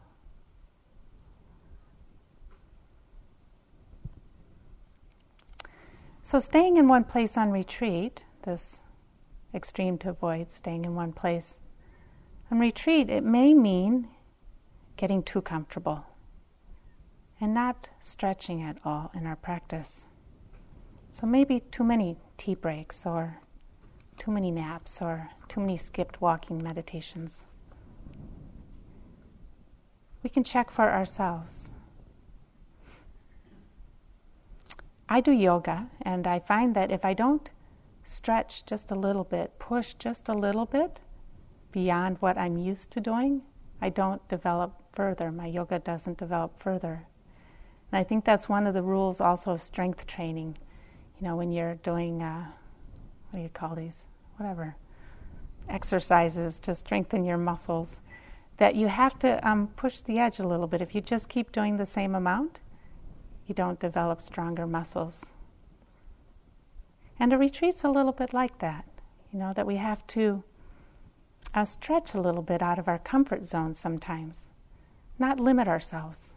So, 6.23 6.38
staying 6.38 6.78
in 6.78 6.88
one 6.88 7.04
place 7.04 7.37
on 7.37 7.50
retreat, 7.50 8.23
this 8.42 8.80
extreme 9.54 9.99
to 9.99 10.11
avoid 10.11 10.50
staying 10.52 10.85
in 10.85 10.94
one 10.94 11.12
place 11.12 11.59
And 12.50 12.61
retreat, 12.61 13.09
it 13.09 13.23
may 13.23 13.54
mean 13.54 14.09
getting 14.97 15.23
too 15.23 15.40
comfortable 15.40 16.04
and 17.40 17.54
not 17.54 17.88
stretching 18.00 18.61
at 18.61 18.78
all 18.85 19.11
in 19.14 19.25
our 19.25 19.37
practice. 19.37 20.06
So, 21.12 21.26
maybe 21.26 21.61
too 21.61 21.85
many 21.85 22.18
tea 22.37 22.54
breaks, 22.54 23.06
or 23.06 23.38
too 24.18 24.30
many 24.30 24.50
naps, 24.50 25.00
or 25.00 25.30
too 25.49 25.61
many 25.61 25.76
skipped 25.76 26.20
walking 26.20 26.62
meditations. 26.62 27.44
We 30.23 30.30
can 30.30 30.44
check 30.44 30.70
for 30.70 30.90
ourselves. 30.90 31.70
I 35.09 35.20
do 35.20 35.32
yoga, 35.32 35.88
and 36.02 36.26
I 36.26 36.40
find 36.40 36.75
that 36.76 36.90
if 36.90 37.04
I 37.04 37.14
don't 37.14 37.49
stretch 38.04 38.64
just 38.64 38.90
a 38.90 38.95
little 38.95 39.25
bit, 39.25 39.59
push 39.59 39.95
just 39.95 40.28
a 40.28 40.35
little 40.35 40.66
bit 40.66 41.00
beyond 41.73 42.16
what 42.21 42.37
I'm 42.37 42.59
used 42.59 42.90
to 42.92 43.00
doing, 43.00 43.42
I 43.80 43.88
don't 43.88 44.26
develop 44.28 44.75
further. 44.92 45.30
My 45.30 45.47
yoga 45.47 45.78
doesn't 45.78 46.19
develop 46.19 46.61
further. 46.62 47.07
And 47.90 47.99
I 48.00 48.04
think 48.04 48.25
that's 48.25 48.49
one 48.49 48.66
of 48.66 48.75
the 48.75 48.83
rules 48.83 49.21
also 49.21 49.52
of 49.52 49.62
strength 49.62 50.07
training. 50.07 50.59
You 51.21 51.28
know, 51.28 51.37
when 51.37 51.52
you're 51.52 51.76
doing, 51.76 52.23
uh, 52.23 52.47
what 53.30 53.38
do 53.38 53.42
you 53.42 53.49
call 53.49 53.75
these? 53.75 54.04
Whatever. 54.37 54.76
Exercises 55.69 56.59
to 56.61 56.75
strengthen 56.75 57.25
your 57.25 57.38
muscles, 57.38 58.00
that 58.57 58.75
you 58.75 58.88
have 58.88 59.19
to 59.21 59.49
um, 59.49 59.69
push 59.69 60.00
the 60.00 60.19
edge 60.19 60.38
a 60.38 60.47
little 60.47 60.66
bit. 60.66 60.83
If 60.83 60.95
you 60.95 61.00
just 61.00 61.28
keep 61.28 61.52
doing 61.52 61.76
the 61.76 61.87
same 61.87 62.14
amount, 62.14 62.61
you 63.47 63.54
don't 63.54 63.80
develop 63.80 64.21
stronger 64.23 64.66
muscles. 64.66 65.26
And 67.20 67.34
a 67.34 67.38
retreat's 67.38 67.84
a 67.84 67.90
little 67.90 68.12
bit 68.12 68.32
like 68.32 68.58
that, 68.60 68.86
you 69.30 69.38
know, 69.38 69.52
that 69.52 69.66
we 69.66 69.76
have 69.76 70.06
to 70.08 70.42
uh, 71.52 71.66
stretch 71.66 72.14
a 72.14 72.20
little 72.20 72.42
bit 72.42 72.62
out 72.62 72.78
of 72.78 72.88
our 72.88 72.98
comfort 72.98 73.46
zone 73.46 73.74
sometimes, 73.74 74.48
not 75.18 75.38
limit 75.38 75.68
ourselves. 75.68 76.32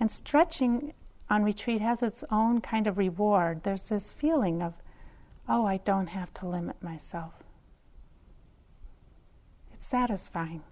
And 0.00 0.10
stretching 0.10 0.94
on 1.28 1.44
retreat 1.44 1.82
has 1.82 2.02
its 2.02 2.24
own 2.30 2.62
kind 2.62 2.86
of 2.86 2.96
reward. 2.96 3.62
There's 3.62 3.90
this 3.90 4.10
feeling 4.10 4.62
of, 4.62 4.72
oh, 5.46 5.66
I 5.66 5.76
don't 5.76 6.08
have 6.08 6.32
to 6.34 6.48
limit 6.48 6.82
myself. 6.82 7.34
It's 9.74 9.86
satisfying. 9.86 10.62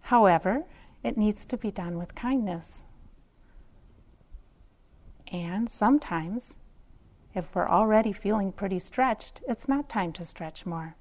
However, 0.00 0.64
it 1.04 1.18
needs 1.18 1.44
to 1.44 1.58
be 1.58 1.70
done 1.70 1.98
with 1.98 2.14
kindness. 2.14 2.78
And 5.30 5.70
sometimes, 5.70 6.56
if 7.34 7.54
we're 7.54 7.68
already 7.68 8.12
feeling 8.12 8.52
pretty 8.52 8.78
stretched, 8.78 9.40
it's 9.48 9.68
not 9.68 9.88
time 9.88 10.12
to 10.14 10.24
stretch 10.24 10.66
more. 10.66 10.96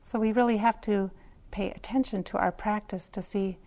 So 0.00 0.18
we 0.18 0.32
really 0.32 0.56
have 0.56 0.80
to 0.82 1.10
pay 1.52 1.70
attention 1.70 2.24
to 2.24 2.38
our 2.38 2.50
practice 2.50 3.08
to 3.10 3.22
see 3.22 3.58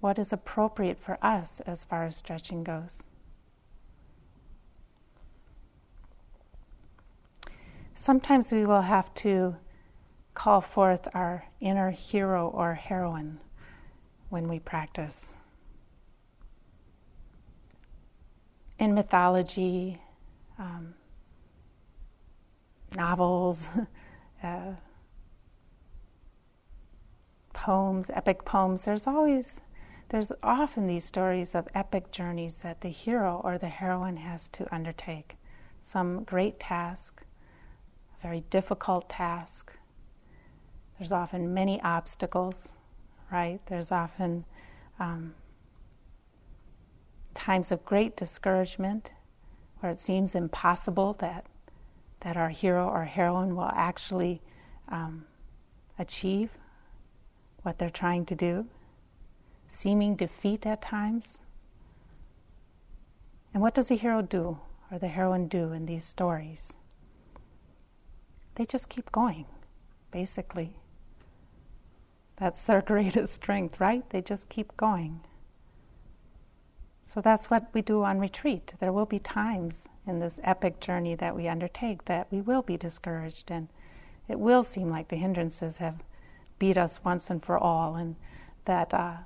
what 0.00 0.18
is 0.18 0.32
appropriate 0.32 0.98
for 0.98 1.18
us 1.24 1.60
as 1.60 1.84
far 1.84 2.04
as 2.04 2.16
stretching 2.16 2.62
goes. 2.62 3.02
Sometimes 7.94 8.52
we 8.52 8.64
will 8.64 8.82
have 8.82 9.12
to 9.14 9.56
call 10.34 10.60
forth 10.60 11.08
our 11.14 11.46
inner 11.60 11.90
hero 11.90 12.48
or 12.48 12.74
heroine 12.74 13.40
when 14.28 14.46
we 14.46 14.60
practice. 14.60 15.32
In 18.78 18.94
mythology, 18.94 20.00
um, 20.58 20.94
novels, 22.94 23.68
uh, 24.42 24.72
poems, 27.52 28.10
epic 28.14 28.44
poems, 28.44 28.84
there's 28.84 29.06
always, 29.06 29.60
there's 30.10 30.30
often 30.42 30.86
these 30.86 31.04
stories 31.04 31.54
of 31.54 31.68
epic 31.74 32.12
journeys 32.12 32.62
that 32.62 32.80
the 32.80 32.88
hero 32.88 33.40
or 33.42 33.58
the 33.58 33.68
heroine 33.68 34.18
has 34.18 34.48
to 34.48 34.72
undertake. 34.72 35.36
Some 35.82 36.24
great 36.24 36.60
task, 36.60 37.22
a 38.18 38.22
very 38.22 38.44
difficult 38.50 39.08
task. 39.08 39.72
There's 40.98 41.12
often 41.12 41.52
many 41.52 41.80
obstacles 41.82 42.68
right? 43.30 43.60
There's 43.66 43.92
often 43.92 44.44
um, 44.98 45.34
times 47.38 47.70
of 47.70 47.84
great 47.84 48.16
discouragement 48.16 49.12
where 49.78 49.92
it 49.92 50.00
seems 50.00 50.34
impossible 50.34 51.14
that 51.20 51.46
that 52.20 52.36
our 52.36 52.48
hero 52.48 52.88
or 52.88 53.04
heroine 53.04 53.54
will 53.54 53.70
actually 53.72 54.42
um, 54.88 55.24
achieve 56.00 56.50
what 57.62 57.78
they're 57.78 57.88
trying 57.88 58.26
to 58.26 58.34
do, 58.34 58.66
seeming 59.68 60.16
defeat 60.16 60.66
at 60.66 60.82
times. 60.82 61.38
And 63.54 63.62
what 63.62 63.72
does 63.72 63.86
the 63.86 63.94
hero 63.94 64.20
do 64.20 64.58
or 64.90 64.98
the 64.98 65.06
heroine 65.06 65.46
do 65.46 65.72
in 65.72 65.86
these 65.86 66.04
stories? 66.04 66.72
They 68.56 68.66
just 68.66 68.88
keep 68.88 69.12
going, 69.12 69.46
basically. 70.10 70.74
That's 72.36 72.62
their 72.62 72.82
greatest 72.92 73.32
strength, 73.32 73.78
right? 73.78 74.08
They 74.10 74.22
just 74.22 74.48
keep 74.48 74.76
going. 74.76 75.20
So 77.08 77.22
that's 77.22 77.48
what 77.48 77.70
we 77.72 77.80
do 77.80 78.02
on 78.02 78.18
retreat. 78.18 78.74
There 78.80 78.92
will 78.92 79.06
be 79.06 79.18
times 79.18 79.84
in 80.06 80.20
this 80.20 80.38
epic 80.44 80.78
journey 80.78 81.14
that 81.14 81.34
we 81.34 81.48
undertake 81.48 82.04
that 82.04 82.30
we 82.30 82.42
will 82.42 82.60
be 82.60 82.76
discouraged 82.76 83.50
and 83.50 83.68
it 84.28 84.38
will 84.38 84.62
seem 84.62 84.90
like 84.90 85.08
the 85.08 85.16
hindrances 85.16 85.78
have 85.78 86.02
beat 86.58 86.76
us 86.76 87.00
once 87.02 87.30
and 87.30 87.42
for 87.42 87.56
all 87.56 87.96
and 87.96 88.16
that 88.66 88.92
uh, 88.92 89.16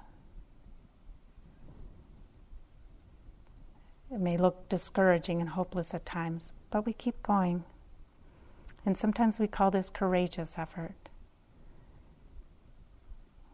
it 4.12 4.20
may 4.20 4.36
look 4.36 4.68
discouraging 4.68 5.40
and 5.40 5.50
hopeless 5.50 5.92
at 5.92 6.06
times, 6.06 6.52
but 6.70 6.86
we 6.86 6.92
keep 6.92 7.20
going. 7.24 7.64
And 8.86 8.96
sometimes 8.96 9.40
we 9.40 9.48
call 9.48 9.72
this 9.72 9.90
courageous 9.90 10.56
effort. 10.56 11.01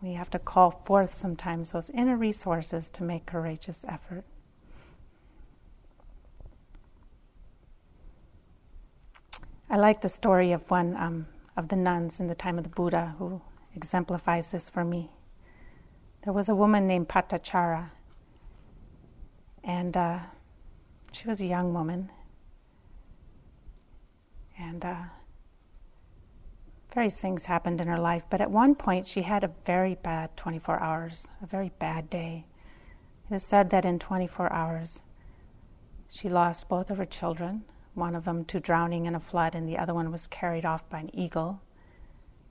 We 0.00 0.12
have 0.12 0.30
to 0.30 0.38
call 0.38 0.70
forth 0.70 1.12
sometimes 1.12 1.72
those 1.72 1.90
inner 1.90 2.16
resources 2.16 2.88
to 2.90 3.02
make 3.02 3.26
courageous 3.26 3.84
effort. 3.88 4.24
I 9.70 9.76
like 9.76 10.00
the 10.00 10.08
story 10.08 10.52
of 10.52 10.70
one 10.70 10.96
um, 10.96 11.26
of 11.56 11.68
the 11.68 11.76
nuns 11.76 12.20
in 12.20 12.28
the 12.28 12.34
time 12.34 12.56
of 12.58 12.64
the 12.64 12.70
Buddha 12.70 13.14
who 13.18 13.42
exemplifies 13.74 14.52
this 14.52 14.70
for 14.70 14.84
me. 14.84 15.11
There 16.22 16.32
was 16.32 16.48
a 16.48 16.54
woman 16.54 16.87
named 16.87 17.08
Patachara, 17.08 17.90
and 19.64 19.96
uh, 19.96 20.20
she 21.12 21.26
was 21.26 21.40
a 21.40 21.46
young 21.46 21.74
woman. 21.74 22.11
And 24.58 24.84
uh, 24.84 25.02
various 26.94 27.20
things 27.20 27.46
happened 27.46 27.81
in 27.81 27.88
her 27.88 27.98
life, 27.98 28.22
but 28.31 28.40
at 28.40 28.51
one 28.51 28.74
point 28.74 29.07
she 29.07 29.22
had 29.22 29.44
a 29.44 29.51
very 29.66 29.94
bad 29.96 30.37
24 30.37 30.81
hours, 30.81 31.27
a 31.42 31.46
very 31.46 31.70
bad 31.79 32.09
day. 32.09 32.46
It 33.31 33.35
is 33.35 33.42
said 33.42 33.70
that 33.70 33.85
in 33.85 33.98
24 33.98 34.53
hours 34.53 35.03
she 36.09 36.29
lost 36.29 36.68
both 36.68 36.90
of 36.90 36.96
her 36.96 37.05
children, 37.05 37.64
one 37.94 38.14
of 38.14 38.24
them 38.24 38.44
to 38.46 38.61
drowning 38.61 39.05
in 39.05 39.14
a 39.14 39.20
flood, 39.20 39.55
and 39.55 39.68
the 39.68 39.77
other 39.77 39.92
one 39.92 40.11
was 40.11 40.27
carried 40.27 40.64
off 40.64 40.88
by 40.88 41.01
an 41.01 41.11
eagle. 41.14 41.61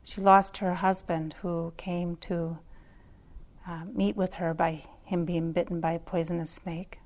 She 0.03 0.21
lost 0.21 0.57
her 0.57 0.75
husband, 0.75 1.35
who 1.41 1.73
came 1.77 2.15
to 2.17 2.59
uh, 3.67 3.85
meet 3.91 4.15
with 4.15 4.35
her 4.35 4.53
by 4.53 4.83
him 5.03 5.25
being 5.25 5.51
bitten 5.51 5.79
by 5.79 5.93
a 5.93 5.99
poisonous 5.99 6.51
snake. 6.51 6.99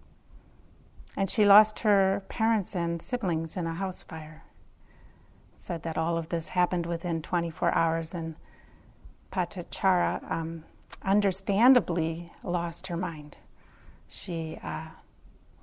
And 1.15 1.29
she 1.29 1.45
lost 1.45 1.79
her 1.79 2.23
parents 2.29 2.75
and 2.75 3.01
siblings 3.01 3.55
in 3.55 3.67
a 3.67 3.73
house 3.73 4.03
fire 4.03 4.43
said 5.61 5.83
that 5.83 5.97
all 5.97 6.17
of 6.17 6.29
this 6.29 6.49
happened 6.49 6.87
within 6.87 7.21
24 7.21 7.73
hours, 7.75 8.15
and 8.15 8.35
Patachara 9.31 10.29
um, 10.31 10.63
understandably 11.03 12.31
lost 12.43 12.87
her 12.87 12.97
mind. 12.97 13.37
She 14.07 14.57
uh, 14.63 14.87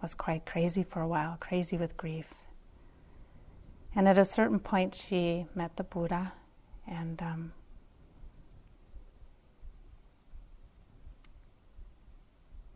was 0.01 0.15
quite 0.15 0.47
crazy 0.47 0.85
for 0.85 1.03
a 1.03 1.09
while, 1.09 1.37
crazy 1.41 1.77
with 1.77 1.97
grief. 1.97 2.27
And 3.97 4.07
at 4.07 4.19
a 4.19 4.25
certain 4.25 4.61
point, 4.61 4.95
she 4.95 5.47
met 5.57 5.77
the 5.77 5.83
Buddha 5.83 6.33
and 6.87 7.21
um, 7.21 7.53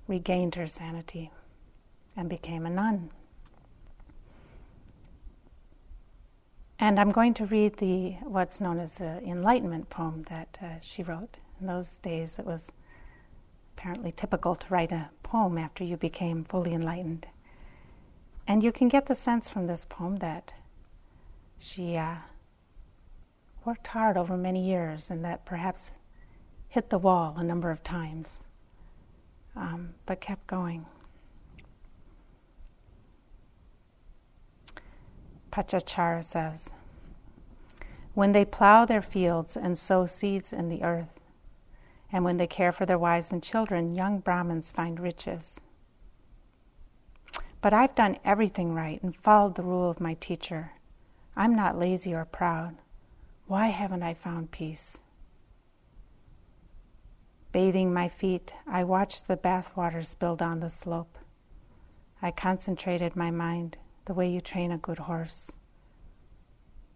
regained 0.09 0.57
her 0.57 0.67
sanity 0.67 1.31
and 2.17 2.29
became 2.29 2.67
a 2.67 2.71
nun. 2.71 3.11
And 6.83 6.99
I'm 6.99 7.13
going 7.13 7.33
to 7.35 7.47
read 7.47 7.77
the 7.77 8.17
what's 8.25 8.61
known 8.61 8.81
as 8.81 8.97
the 8.97 9.23
Enlightenment 9.23 9.89
poem 9.89 10.25
that 10.29 10.59
uh, 10.61 10.67
she 10.81 11.05
wrote. 11.05 11.37
In 11.61 11.69
those 11.69 11.87
days, 12.03 12.41
it 12.41 12.45
was 12.45 12.73
apparently 13.77 14.11
typical 14.11 14.57
to 14.57 14.67
write 14.69 14.91
a 14.91 15.09
poem 15.23 15.59
after 15.59 15.85
you 15.85 15.97
became 15.97 16.43
fully 16.43 16.75
enlightened. 16.75 17.29
And 18.49 18.65
you 18.65 18.73
can 18.73 18.89
get 18.89 19.07
the 19.07 19.15
sense 19.15 19.49
from 19.49 19.69
this 19.69 19.87
poem 19.89 20.17
that 20.17 20.55
she 21.57 21.97
uh, 21.97 22.17
worked 23.65 23.87
hard 23.87 24.17
over 24.17 24.37
many 24.37 24.67
years 24.67 25.09
and 25.09 25.25
that 25.25 25.45
perhaps 25.45 25.93
hit 26.69 26.91
the 26.91 26.99
wall 26.99 27.37
a 27.39 27.45
number 27.45 27.71
of 27.71 27.85
times, 27.85 28.41
um, 29.55 29.95
but 30.05 30.21
kept 30.21 30.49
going. 30.49 30.85
Patachara 35.53 36.25
says, 36.25 36.71
When 38.15 38.33
they 38.33 38.45
plow 38.45 38.87
their 38.87 39.03
fields 39.03 39.57
and 39.57 39.77
sow 39.77 40.07
seeds 40.07 40.53
in 40.53 40.71
the 40.71 40.83
earth, 40.83 41.21
and 42.11 42.25
when 42.25 42.39
they 42.39 42.47
care 42.47 42.73
for 42.73 42.87
their 42.87 42.99
wives 42.99 43.31
and 43.31 43.43
children, 43.43 43.95
young 43.95 44.19
Brahmins 44.19 44.71
find 44.71 44.99
riches. 44.99 45.61
But 47.61 47.75
I've 47.75 47.95
done 47.95 48.19
everything 48.25 48.75
right 48.75 49.01
and 49.03 49.15
followed 49.15 49.55
the 49.55 49.63
rule 49.63 49.91
of 49.91 50.01
my 50.01 50.15
teacher. 50.15 50.73
I'm 51.37 51.55
not 51.55 51.79
lazy 51.79 52.15
or 52.15 52.25
proud. 52.25 52.77
Why 53.47 53.69
haven't 53.69 54.03
I 54.03 54.15
found 54.15 54.51
peace? 54.51 54.99
Bathing 57.53 57.93
my 57.93 58.09
feet, 58.09 58.55
I 58.67 58.85
watched 58.85 59.29
the 59.29 59.37
bathwater 59.37 60.05
spill 60.05 60.37
down 60.37 60.61
the 60.61 60.71
slope. 60.71 61.19
I 62.23 62.31
concentrated 62.31 63.15
my 63.15 63.31
mind 63.31 63.77
the 64.05 64.15
way 64.15 64.31
you 64.31 64.41
train 64.41 64.73
a 64.73 64.79
good 64.79 64.99
horse. 64.99 65.51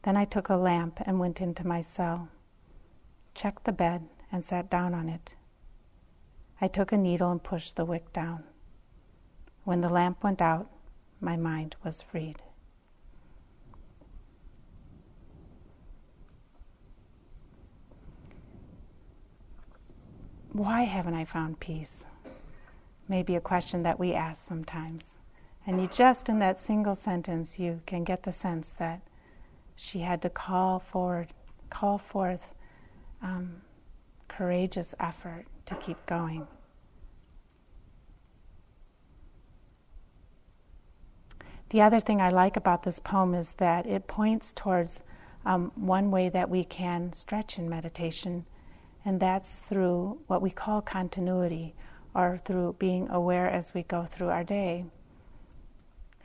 Then 0.02 0.16
I 0.16 0.24
took 0.24 0.48
a 0.48 0.56
lamp 0.56 1.00
and 1.04 1.18
went 1.18 1.40
into 1.40 1.66
my 1.66 1.80
cell, 1.80 2.28
checked 3.34 3.64
the 3.64 3.72
bed, 3.72 4.08
and 4.30 4.44
sat 4.44 4.70
down 4.70 4.94
on 4.94 5.08
it. 5.08 5.34
I 6.60 6.68
took 6.68 6.92
a 6.92 6.96
needle 6.96 7.30
and 7.30 7.42
pushed 7.42 7.76
the 7.76 7.84
wick 7.84 8.12
down. 8.12 8.44
When 9.64 9.80
the 9.80 9.90
lamp 9.90 10.22
went 10.22 10.40
out, 10.40 10.70
my 11.20 11.36
mind 11.36 11.74
was 11.82 12.02
freed. 12.02 12.40
Why 20.52 20.84
haven't 20.84 21.14
I 21.14 21.24
found 21.24 21.60
peace? 21.60 22.04
Maybe 23.08 23.34
a 23.36 23.40
question 23.40 23.82
that 23.82 23.98
we 23.98 24.14
ask 24.14 24.46
sometimes. 24.46 25.15
And 25.66 25.80
you 25.80 25.88
just 25.88 26.28
in 26.28 26.38
that 26.38 26.60
single 26.60 26.94
sentence, 26.94 27.58
you 27.58 27.80
can 27.86 28.04
get 28.04 28.22
the 28.22 28.32
sense 28.32 28.70
that 28.78 29.00
she 29.74 29.98
had 29.98 30.22
to 30.22 30.30
call 30.30 30.78
forward, 30.78 31.28
call 31.70 31.98
forth 31.98 32.54
um, 33.20 33.62
courageous 34.28 34.94
effort 35.00 35.46
to 35.66 35.74
keep 35.74 36.04
going. 36.06 36.46
The 41.70 41.80
other 41.82 41.98
thing 41.98 42.20
I 42.20 42.28
like 42.28 42.56
about 42.56 42.84
this 42.84 43.00
poem 43.00 43.34
is 43.34 43.52
that 43.52 43.86
it 43.86 44.06
points 44.06 44.52
towards 44.52 45.00
um, 45.44 45.72
one 45.74 46.12
way 46.12 46.28
that 46.28 46.48
we 46.48 46.62
can 46.62 47.12
stretch 47.12 47.58
in 47.58 47.68
meditation, 47.68 48.46
and 49.04 49.18
that's 49.18 49.56
through 49.56 50.20
what 50.28 50.42
we 50.42 50.50
call 50.50 50.80
continuity, 50.80 51.74
or 52.14 52.38
through 52.44 52.76
being 52.78 53.08
aware 53.10 53.50
as 53.50 53.74
we 53.74 53.82
go 53.82 54.04
through 54.04 54.28
our 54.28 54.44
day. 54.44 54.84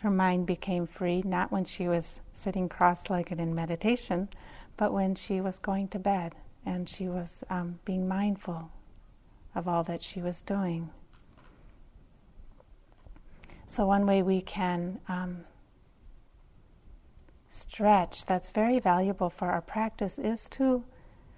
Her 0.02 0.10
mind 0.10 0.48
became 0.48 0.88
free 0.88 1.22
not 1.24 1.52
when 1.52 1.64
she 1.64 1.88
was 1.88 2.22
sitting 2.34 2.68
cross 2.68 3.08
legged 3.08 3.40
in 3.40 3.54
meditation, 3.54 4.30
but 4.76 4.92
when 4.92 5.14
she 5.14 5.40
was 5.40 5.60
going 5.60 5.90
to 5.90 6.00
bed 6.00 6.34
and 6.66 6.90
she 6.90 7.08
was 7.08 7.44
um, 7.52 7.78
being 7.86 8.08
mindful 8.08 8.72
of 9.54 9.68
all 9.68 9.84
that 9.84 10.02
she 10.02 10.20
was 10.20 10.42
doing. 10.42 10.90
So, 13.68 13.86
one 13.86 14.08
way 14.08 14.24
we 14.24 14.42
can 14.42 15.00
um, 15.08 15.44
stretch 17.52 18.26
that's 18.26 18.50
very 18.50 18.80
valuable 18.80 19.30
for 19.30 19.50
our 19.50 19.62
practice 19.62 20.18
is 20.18 20.50
to 20.50 20.84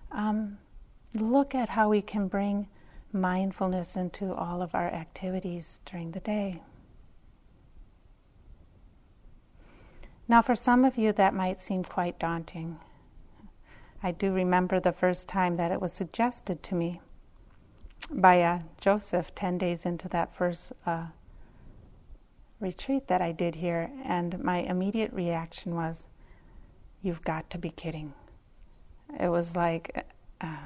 um, 0.10 0.58
look 1.14 1.54
at 1.54 1.68
how 1.68 1.90
we 1.90 2.02
can 2.02 2.30
bring 2.30 2.70
mindfulness 3.12 3.98
into 3.98 4.34
all 4.34 4.62
of 4.62 4.74
our 4.74 4.88
activities 4.88 5.82
during 5.86 6.12
the 6.12 6.22
day. 6.22 6.62
Now, 10.34 10.42
for 10.42 10.56
some 10.56 10.84
of 10.84 10.98
you, 10.98 11.14
that 11.14 11.36
might 11.36 11.62
seem 11.62 11.84
quite 11.84 12.18
daunting. 12.18 12.80
I 14.02 14.10
do 14.10 14.34
remember 14.34 14.80
the 14.80 14.92
first 14.92 15.28
time 15.28 15.58
that 15.58 15.72
it 15.72 15.80
was 15.80 15.94
suggested 15.94 16.64
to 16.64 16.74
me 16.74 17.02
by 18.10 18.42
uh, 18.42 18.60
Joseph 18.82 19.36
10 19.36 19.60
days 19.60 19.86
into 19.86 20.10
that 20.10 20.36
first 20.36 20.74
uh, 20.88 21.06
retreat 22.60 23.08
that 23.10 23.22
I 23.22 23.32
did 23.32 23.54
here, 23.54 23.92
and 24.04 24.44
my 24.44 24.62
immediate 24.62 25.14
reaction 25.14 25.76
was, 25.76 26.08
You've 27.04 27.24
got 27.24 27.52
to 27.52 27.60
be 27.60 27.70
kidding. 27.70 28.16
It 29.20 29.30
was 29.30 29.56
like, 29.56 30.04
uh, 30.42 30.66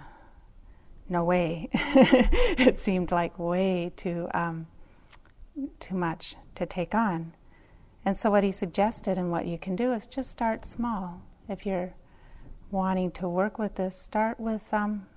no 1.09 1.25
way. 1.25 1.67
it 1.73 2.79
seemed 2.79 3.11
like 3.11 3.37
way 3.37 3.91
too, 3.97 4.29
um, 4.33 4.67
too 5.81 5.95
much 5.95 6.37
to 6.55 6.65
take 6.65 6.95
on. 6.95 7.33
And 8.07 8.17
so, 8.17 8.31
what 8.31 8.45
he 8.45 8.53
suggested 8.53 9.17
and 9.17 9.31
what 9.31 9.47
you 9.47 9.57
can 9.57 9.75
do 9.75 9.91
is 9.91 10.07
just 10.07 10.31
start 10.31 10.65
small. 10.65 11.21
If 11.49 11.65
you're 11.65 11.93
wanting 12.71 13.11
to 13.19 13.27
work 13.27 13.59
with 13.59 13.75
this, 13.75 13.99
start 13.99 14.39
with 14.39 14.73
um, 14.73 15.07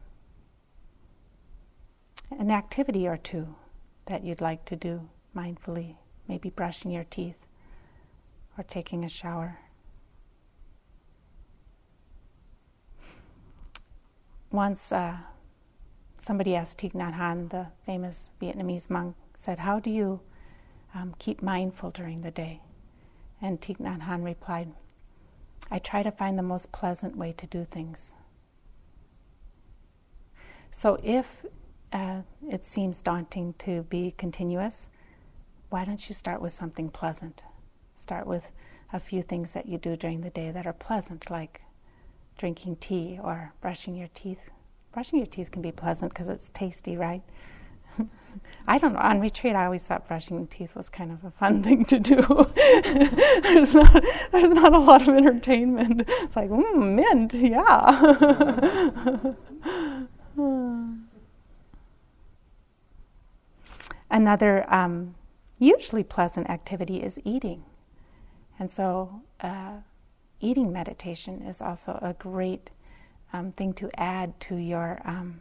an 2.37 2.51
activity 2.51 3.07
or 3.07 3.17
two 3.17 3.55
that 4.07 4.25
you'd 4.25 4.41
like 4.41 4.65
to 4.65 4.75
do 4.75 5.09
mindfully, 5.37 5.99
maybe 6.27 6.51
brushing 6.51 6.91
your 6.91 7.05
teeth 7.05 7.37
or 8.59 8.65
taking 8.65 9.05
a 9.05 9.09
shower. 9.09 9.61
Once 14.51 14.91
uh, 14.91 15.17
somebody 16.21 16.57
asked 16.57 16.79
Thich 16.79 16.95
Nhat 16.95 17.17
Hanh, 17.17 17.51
the 17.51 17.69
famous 17.87 18.33
Vietnamese 18.43 18.91
monk, 18.91 19.15
said, 19.39 19.61
How 19.61 19.79
do 19.79 19.91
you 19.91 20.23
um, 20.93 21.15
keep 21.21 21.41
mindful 21.41 21.91
during 21.91 22.23
the 22.23 22.33
day? 22.33 22.61
And 23.43 23.61
Thich 23.61 23.79
Nhat 23.79 24.03
Hanh 24.03 24.25
replied, 24.25 24.73
I 25.71 25.79
try 25.79 26.03
to 26.03 26.11
find 26.11 26.39
the 26.39 26.43
most 26.43 26.73
pleasant 26.73 27.17
way 27.17 27.33
to 27.33 27.47
do 27.47 27.65
things. 27.65 28.13
So 30.71 30.99
if 31.03 31.45
uh, 31.93 32.23
it 32.49 32.67
seems 32.67 33.03
daunting 33.03 33.55
to 33.61 33.83
be 33.85 34.15
continuous, 34.17 34.89
why 35.69 35.85
don't 35.85 36.09
you 36.09 36.15
start 36.15 36.41
with 36.41 36.53
something 36.53 36.89
pleasant? 36.91 37.43
Start 37.97 38.27
with 38.27 38.45
a 38.93 39.01
few 39.01 39.23
things 39.23 39.53
that 39.53 39.67
you 39.67 39.79
do 39.79 39.97
during 39.97 40.21
the 40.23 40.31
day 40.31 40.51
that 40.51 40.67
are 40.67 40.73
pleasant, 40.73 41.31
like 41.31 41.63
drinking 42.39 42.77
tea 42.77 43.19
or 43.23 43.53
brushing 43.61 43.95
your 43.95 44.09
teeth. 44.15 44.51
Brushing 44.93 45.19
your 45.19 45.27
teeth 45.27 45.51
can 45.51 45.63
be 45.63 45.71
pleasant 45.71 46.13
because 46.13 46.29
it's 46.29 46.49
tasty, 46.51 46.97
right? 46.97 47.23
I 48.67 48.79
don't 48.79 48.93
know. 48.93 49.01
On 49.01 49.21
retreat, 49.21 49.57
I 49.57 49.65
always 49.65 49.87
thought 49.87 50.07
brushing 50.07 50.47
teeth 50.47 50.77
was 50.77 50.89
kind 50.89 51.11
of 51.11 51.25
a 51.25 51.31
fun 51.31 51.63
thing 51.65 51.85
to 51.87 51.99
do. 51.99 52.23
there's 53.43 53.75
not 53.75 54.05
there's 54.33 54.51
not 54.51 54.73
a 54.73 54.79
lot 54.79 55.03
of 55.03 55.09
entertainment. 55.09 56.05
It's 56.07 56.37
like, 56.37 56.51
mint, 56.51 57.35
yeah. 57.35 59.35
Another 64.11 64.73
um, 64.73 65.15
usually 65.59 66.03
pleasant 66.03 66.51
activity 66.51 67.03
is 67.03 67.21
eating, 67.25 67.65
and 68.59 68.71
so 68.71 69.23
uh, 69.41 69.79
eating 70.41 70.73
meditation 70.73 71.43
is 71.43 71.61
also 71.61 71.99
a 72.03 72.15
great 72.15 72.71
um, 73.33 73.53
thing 73.53 73.73
to 73.75 73.91
add 74.01 74.39
to 74.41 74.57
your 74.57 75.01
um, 75.05 75.41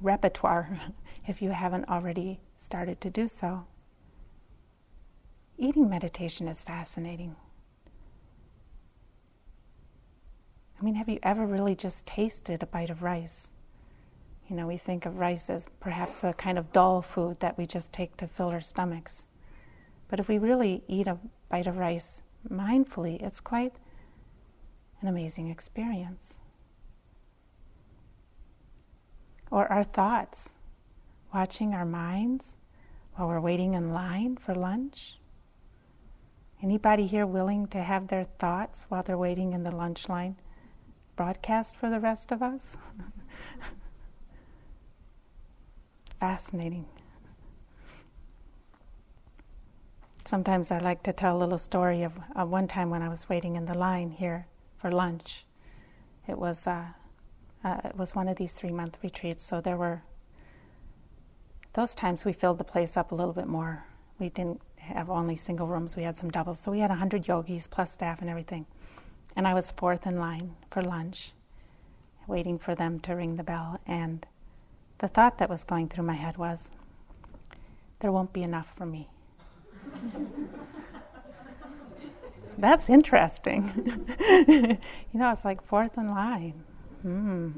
repertoire 0.00 0.80
if 1.26 1.42
you 1.42 1.50
haven't 1.50 1.88
already 1.88 2.40
started 2.58 3.00
to 3.00 3.10
do 3.10 3.28
so. 3.28 3.64
Eating 5.58 5.88
meditation 5.88 6.48
is 6.48 6.62
fascinating. 6.62 7.36
I 10.78 10.84
mean, 10.84 10.96
have 10.96 11.08
you 11.08 11.18
ever 11.22 11.46
really 11.46 11.74
just 11.74 12.04
tasted 12.04 12.62
a 12.62 12.66
bite 12.66 12.90
of 12.90 13.02
rice? 13.02 13.48
You 14.48 14.56
know, 14.56 14.66
we 14.66 14.76
think 14.76 15.06
of 15.06 15.18
rice 15.18 15.48
as 15.48 15.66
perhaps 15.80 16.22
a 16.22 16.32
kind 16.34 16.58
of 16.58 16.72
dull 16.72 17.02
food 17.02 17.40
that 17.40 17.56
we 17.56 17.66
just 17.66 17.92
take 17.92 18.16
to 18.18 18.26
fill 18.26 18.48
our 18.48 18.60
stomachs. 18.60 19.24
But 20.08 20.20
if 20.20 20.28
we 20.28 20.38
really 20.38 20.84
eat 20.86 21.08
a 21.08 21.18
bite 21.48 21.66
of 21.66 21.78
rice 21.78 22.22
mindfully, 22.48 23.20
it's 23.22 23.40
quite 23.40 23.72
an 25.00 25.08
amazing 25.08 25.48
experience. 25.50 26.34
Or 29.50 29.70
our 29.70 29.84
thoughts, 29.84 30.50
watching 31.32 31.74
our 31.74 31.84
minds 31.84 32.54
while 33.14 33.28
we're 33.28 33.40
waiting 33.40 33.74
in 33.74 33.92
line 33.92 34.36
for 34.36 34.54
lunch. 34.54 35.18
Anybody 36.62 37.06
here 37.06 37.26
willing 37.26 37.66
to 37.68 37.82
have 37.82 38.08
their 38.08 38.24
thoughts 38.24 38.86
while 38.88 39.02
they're 39.02 39.18
waiting 39.18 39.52
in 39.52 39.62
the 39.62 39.74
lunch 39.74 40.08
line 40.08 40.36
broadcast 41.16 41.76
for 41.76 41.90
the 41.90 42.00
rest 42.00 42.32
of 42.32 42.42
us? 42.42 42.76
Fascinating. 46.20 46.86
Sometimes 50.24 50.70
I 50.70 50.78
like 50.78 51.02
to 51.04 51.12
tell 51.12 51.36
a 51.36 51.38
little 51.38 51.58
story 51.58 52.02
of 52.02 52.12
uh, 52.34 52.44
one 52.44 52.66
time 52.66 52.90
when 52.90 53.02
I 53.02 53.08
was 53.08 53.28
waiting 53.28 53.54
in 53.54 53.66
the 53.66 53.78
line 53.78 54.10
here 54.10 54.46
for 54.76 54.90
lunch. 54.90 55.44
It 56.26 56.36
was 56.36 56.66
uh, 56.66 56.86
uh, 57.66 57.80
it 57.84 57.96
was 57.96 58.14
one 58.14 58.28
of 58.28 58.36
these 58.36 58.52
three 58.52 58.70
month 58.70 58.96
retreats, 59.02 59.44
so 59.44 59.60
there 59.60 59.76
were 59.76 60.02
those 61.72 61.96
times 61.96 62.24
we 62.24 62.32
filled 62.32 62.58
the 62.58 62.64
place 62.64 62.96
up 62.96 63.10
a 63.10 63.14
little 63.14 63.32
bit 63.32 63.48
more. 63.48 63.84
We 64.20 64.28
didn't 64.28 64.60
have 64.76 65.10
only 65.10 65.34
single 65.34 65.66
rooms; 65.66 65.96
we 65.96 66.04
had 66.04 66.16
some 66.16 66.30
doubles, 66.30 66.60
so 66.60 66.70
we 66.70 66.78
had 66.78 66.92
hundred 66.92 67.26
yogis 67.26 67.66
plus 67.66 67.90
staff 67.90 68.20
and 68.20 68.30
everything. 68.30 68.66
And 69.34 69.48
I 69.48 69.54
was 69.54 69.72
fourth 69.72 70.06
in 70.06 70.20
line 70.20 70.54
for 70.70 70.80
lunch, 70.80 71.32
waiting 72.28 72.56
for 72.56 72.76
them 72.76 73.00
to 73.00 73.14
ring 73.14 73.34
the 73.34 73.42
bell. 73.42 73.80
And 73.84 74.24
the 74.98 75.08
thought 75.08 75.38
that 75.38 75.50
was 75.50 75.64
going 75.64 75.88
through 75.88 76.04
my 76.04 76.14
head 76.14 76.36
was, 76.36 76.70
"There 77.98 78.12
won't 78.12 78.32
be 78.32 78.44
enough 78.44 78.68
for 78.76 78.86
me." 78.86 79.08
That's 82.58 82.88
interesting. 82.88 83.72
you 84.48 84.78
know, 85.14 85.32
it's 85.32 85.44
like 85.44 85.66
fourth 85.66 85.98
in 85.98 86.10
line. 86.12 86.62
Hmm. 87.06 87.50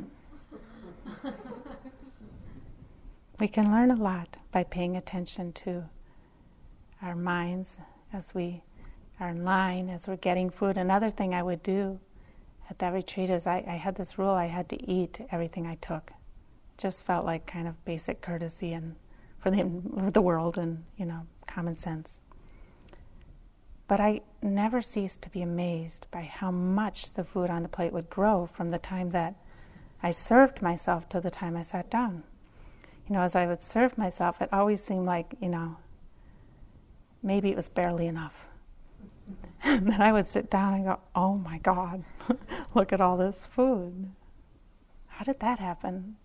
we 3.41 3.49
can 3.49 3.73
learn 3.73 3.91
a 3.91 3.97
lot 3.97 4.37
by 4.53 4.63
paying 4.63 4.95
attention 4.95 5.55
to 5.55 5.85
our 7.01 7.15
minds 7.15 7.79
as 8.13 8.35
we 8.35 8.63
are 9.19 9.31
in 9.31 9.47
line, 9.47 9.89
as 9.89 10.07
we're 10.07 10.17
getting 10.17 10.51
food. 10.51 10.77
Another 10.77 11.09
thing 11.09 11.33
I 11.33 11.43
would 11.43 11.63
do 11.63 11.99
at 12.69 12.79
that 12.81 12.93
retreat 12.93 13.31
is 13.31 13.47
I, 13.47 13.65
I 13.67 13.77
had 13.77 13.95
this 13.95 14.19
rule 14.19 14.33
I 14.33 14.49
had 14.49 14.69
to 14.69 14.85
eat 14.85 15.27
everything 15.33 15.67
I 15.67 15.77
took. 15.77 16.13
Just 16.77 17.07
felt 17.07 17.25
like 17.25 17.47
kind 17.47 17.67
of 17.67 17.83
basic 17.87 18.21
courtesy 18.21 18.75
and 18.75 18.97
for 19.39 19.51
the, 19.51 20.11
the 20.13 20.21
world 20.21 20.59
and, 20.59 20.85
you 20.99 21.07
know, 21.07 21.27
common 21.47 21.75
sense. 21.75 22.19
But 23.89 24.01
I 24.01 24.21
never 24.43 24.83
ceased 24.83 25.23
to 25.23 25.31
be 25.31 25.41
amazed 25.41 26.07
by 26.11 26.23
how 26.23 26.51
much 26.51 27.15
the 27.15 27.25
food 27.25 27.49
on 27.49 27.63
the 27.63 27.69
plate 27.69 27.93
would 27.93 28.11
grow 28.11 28.47
from 28.47 28.71
the 28.71 28.79
time 28.79 29.11
that 29.11 29.35
I 30.03 30.11
served 30.11 30.63
myself 30.63 31.09
to 31.09 31.21
the 31.21 31.31
time 31.31 31.57
I 31.57 31.63
sat 31.63 31.91
down. 31.91 32.23
You 33.09 33.15
know, 33.15 33.23
as 33.23 33.35
I 33.35 33.47
would 33.47 33.63
serve 33.63 33.97
myself, 33.97 34.43
it 34.43 34.51
always 34.53 34.85
seemed 34.85 35.07
like, 35.07 35.35
you 35.41 35.49
know, 35.49 35.77
maybe 37.23 37.51
it 37.51 37.57
was 37.57 37.71
barely 37.71 38.07
enough. 38.07 38.35
and 39.63 39.87
then 39.91 40.03
I 40.03 40.13
would 40.13 40.29
sit 40.29 40.51
down 40.51 40.75
and 40.75 40.85
go, 40.85 41.01
oh 41.15 41.39
my 41.39 41.57
God, 41.59 42.05
look 42.75 42.93
at 42.93 43.01
all 43.01 43.17
this 43.17 43.47
food. 43.47 44.11
How 45.07 45.25
did 45.25 45.41
that 45.41 45.59
happen? 45.59 46.17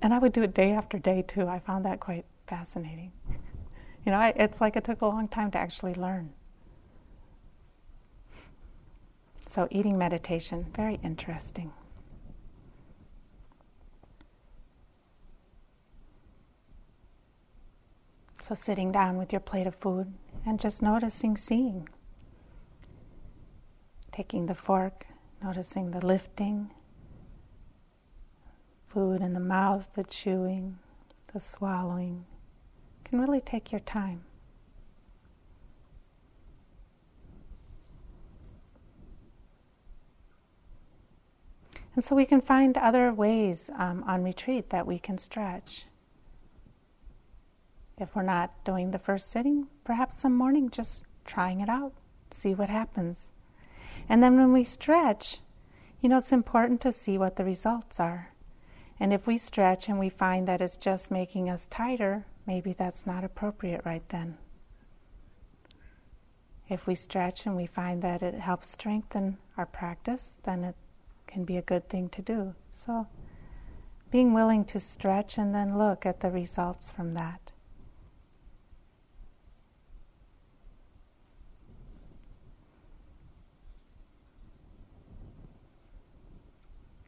And 0.00 0.14
I 0.14 0.18
would 0.18 0.32
do 0.32 0.42
it 0.42 0.54
day 0.54 0.70
after 0.70 0.98
day 0.98 1.22
too. 1.26 1.48
I 1.48 1.58
found 1.58 1.84
that 1.84 1.98
quite 1.98 2.26
fascinating. 2.46 3.10
You 4.04 4.12
know, 4.12 4.32
it's 4.36 4.60
like 4.60 4.76
it 4.76 4.84
took 4.84 5.00
a 5.00 5.06
long 5.06 5.28
time 5.28 5.50
to 5.52 5.58
actually 5.58 5.94
learn. 5.94 6.32
So, 9.48 9.66
eating 9.70 9.96
meditation, 9.96 10.66
very 10.74 10.98
interesting. 11.02 11.72
So, 18.42 18.54
sitting 18.54 18.92
down 18.92 19.16
with 19.16 19.32
your 19.32 19.40
plate 19.40 19.66
of 19.66 19.74
food 19.76 20.12
and 20.44 20.60
just 20.60 20.82
noticing 20.82 21.36
seeing. 21.36 21.88
Taking 24.12 24.46
the 24.46 24.54
fork, 24.54 25.06
noticing 25.42 25.92
the 25.92 26.04
lifting, 26.04 26.70
food 28.86 29.22
in 29.22 29.32
the 29.32 29.40
mouth, 29.40 29.88
the 29.94 30.04
chewing, 30.04 30.78
the 31.32 31.40
swallowing 31.40 32.26
can 33.14 33.20
really 33.20 33.40
take 33.40 33.70
your 33.70 33.80
time. 33.80 34.24
And 41.94 42.04
so 42.04 42.16
we 42.16 42.24
can 42.24 42.40
find 42.40 42.76
other 42.76 43.12
ways 43.12 43.70
um, 43.78 44.02
on 44.04 44.24
retreat 44.24 44.70
that 44.70 44.84
we 44.84 44.98
can 44.98 45.16
stretch. 45.16 45.84
If 47.96 48.16
we're 48.16 48.22
not 48.22 48.50
doing 48.64 48.90
the 48.90 48.98
first 48.98 49.30
sitting, 49.30 49.68
perhaps 49.84 50.20
some 50.20 50.36
morning 50.36 50.68
just 50.68 51.04
trying 51.24 51.60
it 51.60 51.68
out, 51.68 51.92
see 52.32 52.52
what 52.52 52.68
happens. 52.68 53.28
And 54.08 54.24
then 54.24 54.36
when 54.36 54.52
we 54.52 54.64
stretch, 54.64 55.38
you 56.00 56.08
know, 56.08 56.16
it's 56.16 56.32
important 56.32 56.80
to 56.80 56.90
see 56.90 57.16
what 57.16 57.36
the 57.36 57.44
results 57.44 58.00
are. 58.00 58.32
And 58.98 59.12
if 59.12 59.24
we 59.24 59.38
stretch 59.38 59.88
and 59.88 60.00
we 60.00 60.08
find 60.08 60.48
that 60.48 60.60
it's 60.60 60.76
just 60.76 61.12
making 61.12 61.48
us 61.48 61.68
tighter, 61.70 62.26
maybe 62.46 62.72
that's 62.72 63.06
not 63.06 63.24
appropriate 63.24 63.82
right 63.84 64.06
then. 64.08 64.36
If 66.68 66.86
we 66.86 66.94
stretch 66.94 67.46
and 67.46 67.56
we 67.56 67.66
find 67.66 68.02
that 68.02 68.22
it 68.22 68.34
helps 68.34 68.70
strengthen 68.70 69.36
our 69.56 69.66
practice, 69.66 70.38
then 70.44 70.64
it 70.64 70.74
can 71.26 71.44
be 71.44 71.56
a 71.56 71.62
good 71.62 71.88
thing 71.88 72.08
to 72.10 72.22
do. 72.22 72.54
So, 72.72 73.06
being 74.10 74.32
willing 74.32 74.64
to 74.66 74.80
stretch 74.80 75.38
and 75.38 75.54
then 75.54 75.76
look 75.76 76.06
at 76.06 76.20
the 76.20 76.30
results 76.30 76.90
from 76.90 77.14
that. 77.14 77.52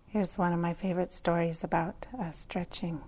Here's 0.08 0.38
one 0.38 0.52
of 0.52 0.58
my 0.58 0.72
favorite 0.72 1.12
stories 1.12 1.62
about 1.62 2.06
uh, 2.18 2.30
stretching. 2.30 3.00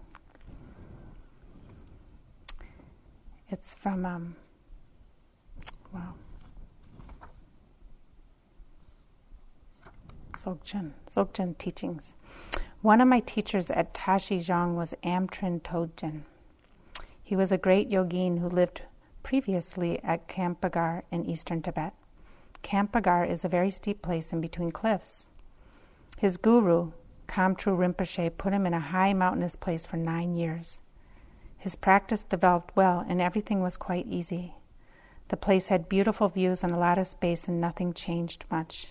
It's 3.50 3.74
from, 3.74 4.04
um, 4.04 4.36
wow, 5.92 6.12
Dzogchen, 10.34 10.92
Dzogchen 11.08 11.56
teachings. 11.56 12.14
One 12.82 13.00
of 13.00 13.08
my 13.08 13.20
teachers 13.20 13.70
at 13.70 13.94
Tashi 13.94 14.38
Jong 14.38 14.76
was 14.76 14.94
Amtrin 15.02 15.62
Togden. 15.62 16.22
He 17.22 17.36
was 17.36 17.50
a 17.50 17.58
great 17.58 17.88
yogin 17.88 18.38
who 18.38 18.48
lived 18.48 18.82
previously 19.22 19.98
at 20.04 20.28
Khampagar 20.28 21.02
in 21.10 21.24
eastern 21.24 21.62
Tibet. 21.62 21.94
Khampagar 22.62 23.28
is 23.28 23.44
a 23.44 23.48
very 23.48 23.70
steep 23.70 24.02
place 24.02 24.32
in 24.32 24.40
between 24.42 24.72
cliffs. 24.72 25.30
His 26.18 26.36
guru, 26.36 26.92
Khamtrul 27.28 27.78
Rinpoche, 27.78 28.36
put 28.36 28.52
him 28.52 28.66
in 28.66 28.74
a 28.74 28.80
high 28.80 29.14
mountainous 29.14 29.56
place 29.56 29.86
for 29.86 29.96
nine 29.96 30.34
years. 30.34 30.82
His 31.58 31.76
practice 31.76 32.22
developed 32.22 32.76
well, 32.76 33.04
and 33.08 33.20
everything 33.20 33.60
was 33.60 33.76
quite 33.76 34.06
easy. 34.06 34.54
The 35.28 35.36
place 35.36 35.68
had 35.68 35.88
beautiful 35.88 36.28
views 36.28 36.64
and 36.64 36.72
a 36.72 36.78
lot 36.78 36.98
of 36.98 37.08
space, 37.08 37.48
and 37.48 37.60
nothing 37.60 37.92
changed 37.92 38.44
much. 38.50 38.88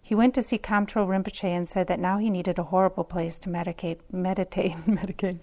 He 0.00 0.14
went 0.14 0.34
to 0.34 0.42
see 0.42 0.58
Khamtrul 0.58 1.06
Rinpoche 1.06 1.44
and 1.44 1.68
said 1.68 1.86
that 1.86 2.00
now 2.00 2.18
he 2.18 2.28
needed 2.28 2.58
a 2.58 2.64
horrible 2.64 3.04
place 3.04 3.38
to 3.40 3.48
medicate, 3.48 3.98
meditate, 4.10 4.74
meditate, 4.86 5.42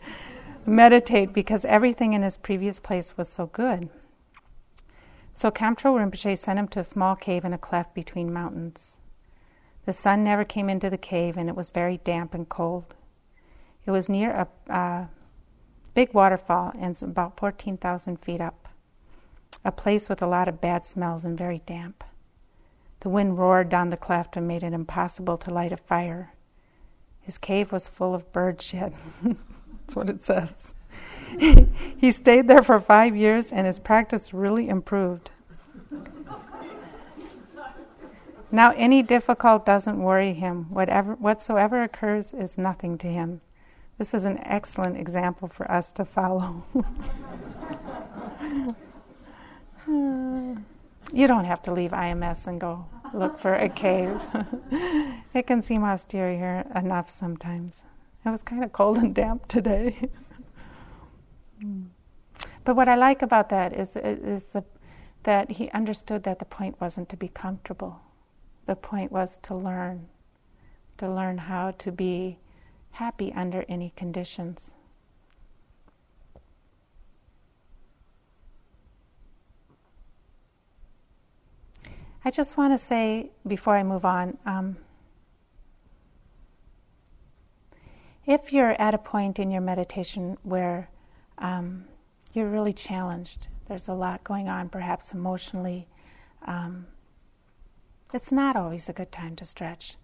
meditate, 0.65 1.31
because 1.31 1.63
everything 1.63 2.13
in 2.13 2.23
his 2.23 2.37
previous 2.37 2.79
place 2.79 3.15
was 3.15 3.29
so 3.29 3.45
good. 3.45 3.89
So 5.33 5.49
Khamtrul 5.49 5.95
Rinpoche 5.97 6.37
sent 6.37 6.59
him 6.59 6.67
to 6.69 6.81
a 6.81 6.83
small 6.83 7.15
cave 7.15 7.45
in 7.45 7.53
a 7.53 7.57
cleft 7.57 7.93
between 7.93 8.33
mountains. 8.33 8.97
The 9.85 9.93
sun 9.93 10.23
never 10.23 10.43
came 10.43 10.69
into 10.69 10.89
the 10.89 10.97
cave, 10.97 11.37
and 11.37 11.47
it 11.47 11.55
was 11.55 11.69
very 11.69 11.97
damp 11.97 12.33
and 12.33 12.49
cold. 12.49 12.95
It 13.85 13.91
was 13.91 14.09
near 14.09 14.31
a, 14.31 14.71
uh, 14.71 15.05
big 15.99 16.13
waterfall 16.13 16.71
and 16.79 16.97
about 17.03 17.35
14,000 17.35 18.15
feet 18.21 18.39
up. 18.39 18.69
A 19.65 19.71
place 19.73 20.07
with 20.07 20.21
a 20.21 20.27
lot 20.27 20.47
of 20.47 20.61
bad 20.61 20.85
smells 20.85 21.25
and 21.25 21.37
very 21.37 21.61
damp. 21.65 22.05
The 23.01 23.09
wind 23.09 23.37
roared 23.37 23.67
down 23.67 23.89
the 23.89 23.97
cleft 23.97 24.37
and 24.37 24.47
made 24.47 24.63
it 24.63 24.71
impossible 24.71 25.35
to 25.39 25.53
light 25.53 25.73
a 25.73 25.75
fire. 25.75 26.31
His 27.19 27.37
cave 27.37 27.73
was 27.73 27.89
full 27.89 28.15
of 28.15 28.31
bird 28.31 28.61
shit. 28.61 28.93
That's 29.23 29.93
what 29.97 30.09
it 30.09 30.21
says. 30.21 30.73
he 31.97 32.11
stayed 32.11 32.47
there 32.47 32.63
for 32.63 32.79
five 32.79 33.13
years 33.13 33.51
and 33.51 33.67
his 33.67 33.77
practice 33.77 34.33
really 34.33 34.69
improved. 34.69 35.31
now, 38.53 38.71
any 38.77 39.03
difficult 39.03 39.65
doesn't 39.65 40.01
worry 40.01 40.31
him. 40.31 40.67
Whatever, 40.69 41.15
whatsoever 41.15 41.83
occurs 41.83 42.33
is 42.33 42.57
nothing 42.57 42.97
to 42.99 43.07
him. 43.07 43.41
This 43.99 44.13
is 44.13 44.23
an 44.23 44.39
excellent 44.43 44.95
example 44.95 45.49
for 45.49 45.69
us 45.69 45.91
to 45.91 46.05
follow. 46.05 46.63
you 49.85 51.27
don't 51.27 51.43
have 51.43 51.61
to 51.63 51.73
leave 51.73 51.91
IMS 51.91 52.47
and 52.47 52.61
go 52.61 52.85
look 53.13 53.37
for 53.41 53.55
a 53.55 53.67
cave. 53.67 54.17
it 55.33 55.47
can 55.47 55.61
seem 55.61 55.83
austere 55.83 56.31
here 56.31 56.65
enough 56.75 57.11
sometimes. 57.11 57.83
It 58.25 58.29
was 58.29 58.41
kind 58.41 58.63
of 58.63 58.71
cold 58.71 58.99
and 58.99 59.13
damp 59.13 59.49
today. 59.49 60.09
but 62.63 62.77
what 62.77 62.87
I 62.87 62.95
like 62.95 63.21
about 63.21 63.49
that 63.49 63.73
is, 63.73 63.97
is 63.97 64.45
the, 64.45 64.63
that 65.23 65.51
he 65.51 65.69
understood 65.71 66.23
that 66.23 66.39
the 66.39 66.45
point 66.45 66.79
wasn't 66.79 67.09
to 67.09 67.17
be 67.17 67.27
comfortable. 67.27 67.99
The 68.65 68.77
point 68.77 69.11
was 69.11 69.35
to 69.41 69.53
learn, 69.53 70.07
to 70.99 71.11
learn 71.11 71.37
how 71.37 71.71
to 71.71 71.91
be 71.91 72.37
happy 72.99 73.31
under 73.33 73.63
any 73.69 73.93
conditions. 73.95 74.73
I 82.25 82.29
just 82.29 82.57
want 82.57 82.73
to 82.73 82.77
say 82.77 83.31
before 83.47 83.77
I 83.77 83.83
move 83.83 84.03
on 84.03 84.37
um, 84.45 84.75
if 88.25 88.51
you're 88.51 88.75
at 88.81 88.93
a 88.93 88.97
point 88.97 89.39
in 89.39 89.49
your 89.49 89.61
meditation 89.61 90.37
where 90.43 90.89
um, 91.37 91.85
you're 92.33 92.49
really 92.49 92.73
challenged, 92.73 93.47
there's 93.69 93.87
a 93.87 93.93
lot 93.93 94.25
going 94.25 94.49
on, 94.49 94.67
perhaps 94.67 95.13
emotionally, 95.13 95.87
um, 96.45 96.85
it's 98.13 98.29
not 98.29 98.57
always 98.57 98.89
a 98.89 98.93
good 98.93 99.13
time 99.13 99.37
to 99.37 99.45
stretch. 99.45 99.95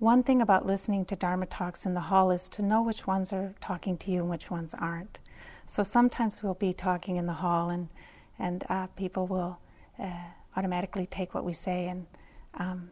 One 0.00 0.24
thing 0.24 0.42
about 0.42 0.66
listening 0.66 1.04
to 1.04 1.14
Dharma 1.14 1.46
talks 1.46 1.86
in 1.86 1.94
the 1.94 2.00
hall 2.00 2.32
is 2.32 2.48
to 2.48 2.62
know 2.62 2.82
which 2.82 3.06
ones 3.06 3.32
are 3.32 3.54
talking 3.60 3.96
to 3.98 4.10
you 4.10 4.22
and 4.22 4.28
which 4.28 4.50
ones 4.50 4.74
aren't. 4.74 5.18
So 5.68 5.84
sometimes 5.84 6.42
we'll 6.42 6.54
be 6.54 6.72
talking 6.72 7.16
in 7.16 7.26
the 7.26 7.34
hall, 7.34 7.70
and 7.70 7.88
and 8.38 8.64
uh, 8.68 8.88
people 8.88 9.28
will. 9.28 9.60
Uh, 10.02 10.30
automatically 10.56 11.06
take 11.06 11.34
what 11.34 11.44
we 11.44 11.52
say 11.52 11.88
and 11.88 12.06
um, 12.54 12.90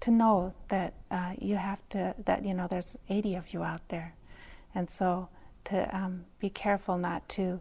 to 0.00 0.10
know 0.10 0.54
that 0.68 0.94
uh, 1.10 1.32
you 1.38 1.56
have 1.56 1.78
to 1.90 2.14
that 2.24 2.44
you 2.44 2.54
know 2.54 2.66
there's 2.68 2.96
80 3.08 3.34
of 3.34 3.52
you 3.52 3.62
out 3.62 3.86
there 3.88 4.14
and 4.74 4.88
so 4.88 5.28
to 5.64 5.96
um, 5.96 6.24
be 6.40 6.48
careful 6.48 6.96
not 6.96 7.28
to 7.30 7.60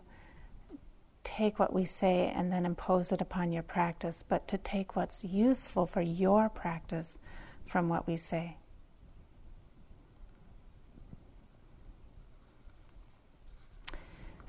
take 1.27 1.59
what 1.59 1.73
we 1.73 1.83
say 1.83 2.31
and 2.33 2.51
then 2.51 2.65
impose 2.65 3.11
it 3.11 3.19
upon 3.19 3.51
your 3.51 3.63
practice 3.63 4.23
but 4.27 4.47
to 4.47 4.57
take 4.57 4.95
what's 4.95 5.25
useful 5.25 5.85
for 5.85 6.01
your 6.01 6.47
practice 6.47 7.17
from 7.65 7.89
what 7.89 8.07
we 8.07 8.15
say 8.15 8.55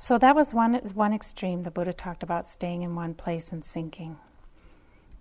So 0.00 0.16
that 0.18 0.36
was 0.36 0.54
one, 0.54 0.74
one 0.94 1.12
extreme. 1.12 1.64
The 1.64 1.72
Buddha 1.72 1.92
talked 1.92 2.22
about 2.22 2.48
staying 2.48 2.82
in 2.82 2.94
one 2.94 3.14
place 3.14 3.50
and 3.50 3.64
sinking. 3.64 4.16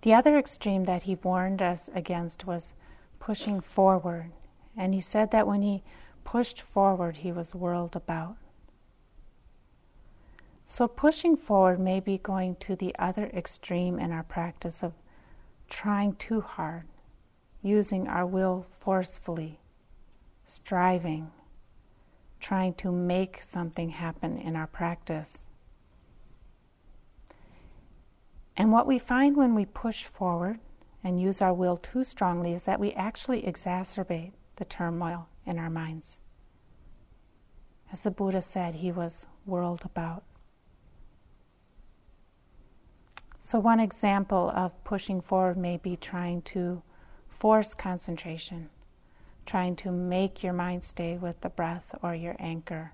The 0.03 0.13
other 0.13 0.37
extreme 0.37 0.85
that 0.85 1.03
he 1.03 1.15
warned 1.15 1.63
us 1.63 1.89
against 1.95 2.45
was 2.45 2.73
pushing 3.19 3.59
forward. 3.59 4.31
And 4.77 4.93
he 4.93 5.01
said 5.01 5.31
that 5.31 5.47
when 5.47 5.63
he 5.63 5.81
pushed 6.23 6.61
forward, 6.61 7.17
he 7.17 7.31
was 7.31 7.55
whirled 7.55 7.95
about. 7.95 8.37
So, 10.69 10.85
pushing 10.89 11.37
forward 11.37 11.79
may 11.79 12.01
be 12.01 12.17
going 12.17 12.57
to 12.57 12.75
the 12.75 12.93
other 12.99 13.27
extreme 13.27 13.97
in 13.99 14.11
our 14.11 14.23
practice 14.23 14.83
of 14.83 14.91
trying 15.69 16.15
too 16.15 16.41
hard, 16.41 16.83
using 17.63 18.05
our 18.09 18.25
will 18.25 18.65
forcefully, 18.77 19.61
striving, 20.45 21.31
trying 22.41 22.73
to 22.75 22.91
make 22.91 23.41
something 23.41 23.91
happen 23.91 24.37
in 24.37 24.57
our 24.57 24.67
practice. 24.67 25.45
And 28.57 28.69
what 28.69 28.85
we 28.85 28.99
find 28.99 29.37
when 29.37 29.55
we 29.55 29.63
push 29.63 30.03
forward 30.03 30.59
and 31.01 31.21
use 31.21 31.41
our 31.41 31.53
will 31.53 31.77
too 31.77 32.03
strongly 32.03 32.51
is 32.53 32.63
that 32.63 32.79
we 32.79 32.91
actually 32.91 33.41
exacerbate 33.43 34.33
the 34.57 34.65
turmoil 34.65 35.29
in 35.45 35.59
our 35.59 35.69
minds. 35.69 36.19
As 37.89 38.03
the 38.03 38.11
Buddha 38.11 38.41
said, 38.41 38.75
he 38.75 38.91
was 38.91 39.25
whirled 39.45 39.85
about. 39.85 40.23
So, 43.49 43.59
one 43.59 43.79
example 43.79 44.51
of 44.53 44.83
pushing 44.83 45.21
forward 45.21 45.55
may 45.55 45.77
be 45.77 45.95
trying 45.95 46.41
to 46.53 46.81
force 47.29 47.73
concentration 47.73 48.69
trying 49.45 49.73
to 49.77 49.89
make 49.89 50.43
your 50.43 50.51
mind 50.51 50.83
stay 50.83 51.15
with 51.15 51.39
the 51.39 51.47
breath 51.47 51.95
or 52.03 52.13
your 52.13 52.35
anchor. 52.39 52.91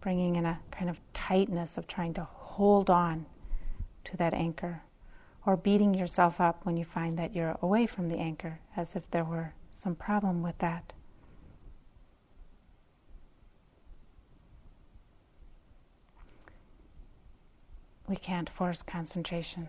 Bringing 0.00 0.36
in 0.36 0.46
a 0.46 0.60
kind 0.70 0.88
of 0.88 1.02
tightness 1.12 1.76
of 1.76 1.86
trying 1.86 2.14
to 2.14 2.24
hold 2.24 2.88
on 2.88 3.26
to 4.04 4.16
that 4.16 4.32
anchor, 4.32 4.80
or 5.44 5.58
beating 5.58 5.92
yourself 5.92 6.40
up 6.40 6.64
when 6.64 6.78
you 6.78 6.86
find 6.86 7.18
that 7.18 7.34
you're 7.34 7.58
away 7.60 7.84
from 7.84 8.08
the 8.08 8.16
anchor, 8.16 8.60
as 8.74 8.96
if 8.96 9.10
there 9.10 9.24
were 9.26 9.52
some 9.70 9.94
problem 9.94 10.42
with 10.42 10.56
that. 10.60 10.94
We 18.08 18.16
can't 18.16 18.48
force 18.48 18.80
concentration. 18.80 19.68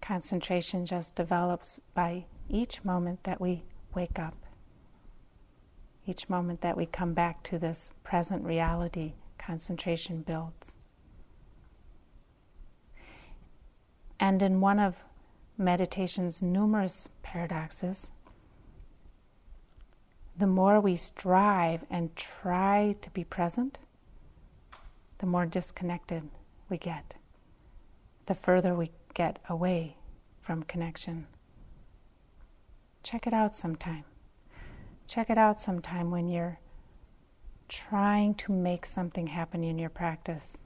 Concentration 0.00 0.84
just 0.84 1.14
develops 1.14 1.78
by 1.94 2.24
each 2.48 2.84
moment 2.84 3.22
that 3.22 3.40
we 3.40 3.62
wake 3.94 4.18
up, 4.18 4.34
each 6.04 6.28
moment 6.28 6.60
that 6.62 6.76
we 6.76 6.86
come 6.86 7.14
back 7.14 7.44
to 7.44 7.58
this 7.58 7.90
present 8.02 8.44
reality, 8.44 9.12
concentration 9.38 10.22
builds. 10.22 10.72
And 14.18 14.42
in 14.42 14.60
one 14.60 14.80
of 14.80 14.96
meditation's 15.56 16.42
numerous 16.42 17.06
paradoxes, 17.22 18.10
the 20.36 20.48
more 20.48 20.80
we 20.80 20.96
strive 20.96 21.84
and 21.88 22.16
try 22.16 22.96
to 23.02 23.10
be 23.10 23.22
present, 23.22 23.78
the 25.18 25.26
more 25.26 25.46
disconnected 25.46 26.28
we 26.72 26.78
get, 26.78 27.14
the 28.24 28.34
further 28.34 28.74
we 28.74 28.90
get 29.12 29.38
away 29.46 29.94
from 30.40 30.62
connection. 30.62 31.26
Check 33.02 33.26
it 33.26 33.34
out 33.34 33.54
sometime. 33.54 34.04
Check 35.06 35.28
it 35.28 35.36
out 35.36 35.60
sometime 35.60 36.10
when 36.10 36.28
you're 36.28 36.58
trying 37.68 38.34
to 38.36 38.52
make 38.52 38.86
something 38.86 39.26
happen 39.26 39.62
in 39.62 39.78
your 39.78 39.90
practice. 39.90 40.56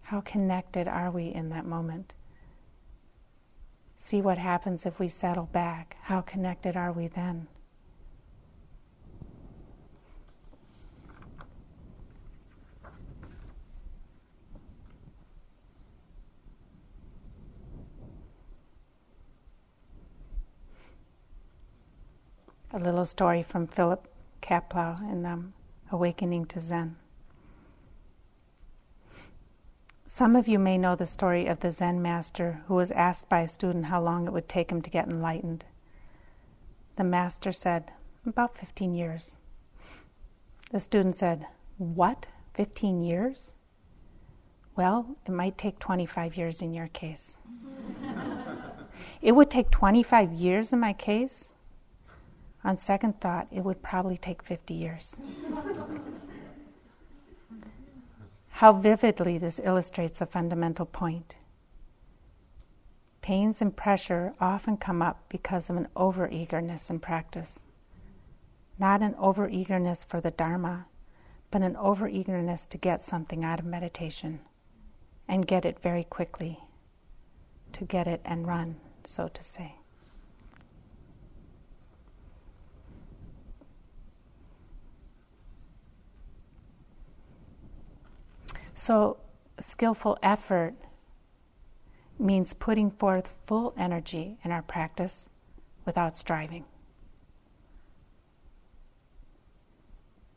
How 0.00 0.22
connected 0.22 0.88
are 0.88 1.10
we 1.10 1.26
in 1.26 1.50
that 1.50 1.66
moment? 1.66 2.14
See 3.98 4.22
what 4.22 4.38
happens 4.38 4.86
if 4.86 4.98
we 4.98 5.08
settle 5.08 5.50
back. 5.52 5.98
How 6.04 6.22
connected 6.22 6.74
are 6.74 6.92
we 6.92 7.08
then? 7.08 7.48
A 22.76 22.78
little 22.78 23.06
story 23.06 23.42
from 23.42 23.66
Philip 23.66 24.06
Kapleau 24.42 25.00
in 25.10 25.24
um, 25.24 25.54
Awakening 25.90 26.44
to 26.46 26.60
Zen. 26.60 26.96
Some 30.06 30.36
of 30.36 30.46
you 30.46 30.58
may 30.58 30.76
know 30.76 30.94
the 30.94 31.06
story 31.06 31.46
of 31.46 31.60
the 31.60 31.70
Zen 31.70 32.02
master 32.02 32.60
who 32.68 32.74
was 32.74 32.90
asked 32.90 33.30
by 33.30 33.40
a 33.40 33.48
student 33.48 33.86
how 33.86 34.02
long 34.02 34.26
it 34.26 34.32
would 34.32 34.46
take 34.46 34.70
him 34.70 34.82
to 34.82 34.90
get 34.90 35.10
enlightened. 35.10 35.64
The 36.96 37.04
master 37.04 37.50
said, 37.50 37.92
About 38.26 38.58
15 38.58 38.94
years. 38.94 39.36
The 40.70 40.80
student 40.80 41.16
said, 41.16 41.46
What? 41.78 42.26
15 42.52 43.02
years? 43.02 43.54
Well, 44.76 45.16
it 45.24 45.32
might 45.32 45.56
take 45.56 45.78
25 45.78 46.36
years 46.36 46.60
in 46.60 46.74
your 46.74 46.88
case. 46.88 47.38
it 49.22 49.32
would 49.32 49.50
take 49.50 49.70
25 49.70 50.34
years 50.34 50.74
in 50.74 50.80
my 50.80 50.92
case? 50.92 51.54
On 52.66 52.76
second 52.76 53.20
thought, 53.20 53.46
it 53.52 53.60
would 53.60 53.80
probably 53.80 54.18
take 54.18 54.42
50 54.42 54.74
years. 54.74 55.20
How 58.48 58.72
vividly 58.72 59.38
this 59.38 59.60
illustrates 59.62 60.20
a 60.20 60.26
fundamental 60.26 60.84
point. 60.84 61.36
Pains 63.22 63.62
and 63.62 63.76
pressure 63.76 64.34
often 64.40 64.78
come 64.78 65.00
up 65.00 65.22
because 65.28 65.70
of 65.70 65.76
an 65.76 65.86
overeagerness 65.94 66.90
in 66.90 66.98
practice. 66.98 67.60
Not 68.80 69.00
an 69.00 69.14
overeagerness 69.14 70.04
for 70.04 70.20
the 70.20 70.32
Dharma, 70.32 70.86
but 71.52 71.62
an 71.62 71.76
overeagerness 71.76 72.68
to 72.70 72.78
get 72.78 73.04
something 73.04 73.44
out 73.44 73.60
of 73.60 73.64
meditation 73.64 74.40
and 75.28 75.46
get 75.46 75.64
it 75.64 75.78
very 75.78 76.02
quickly, 76.02 76.58
to 77.74 77.84
get 77.84 78.08
it 78.08 78.22
and 78.24 78.44
run, 78.44 78.80
so 79.04 79.28
to 79.28 79.44
say. 79.44 79.76
So, 88.76 89.16
skillful 89.58 90.18
effort 90.22 90.74
means 92.18 92.52
putting 92.52 92.90
forth 92.90 93.32
full 93.46 93.72
energy 93.76 94.36
in 94.44 94.52
our 94.52 94.60
practice 94.60 95.24
without 95.86 96.18
striving. 96.18 96.66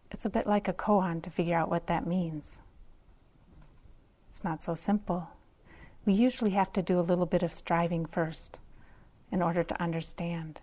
It's 0.09 0.23
a 0.23 0.29
bit 0.29 0.47
like 0.47 0.69
a 0.69 0.73
koan 0.73 1.21
to 1.23 1.29
figure 1.29 1.57
out 1.57 1.69
what 1.69 1.87
that 1.87 2.07
means. 2.07 2.59
It's 4.29 4.43
not 4.43 4.63
so 4.63 4.73
simple. 4.73 5.27
We 6.05 6.13
usually 6.13 6.51
have 6.51 6.71
to 6.73 6.81
do 6.81 6.97
a 6.97 7.01
little 7.01 7.25
bit 7.25 7.43
of 7.43 7.53
striving 7.53 8.05
first 8.05 8.57
in 9.33 9.41
order 9.41 9.65
to 9.65 9.81
understand, 9.81 10.61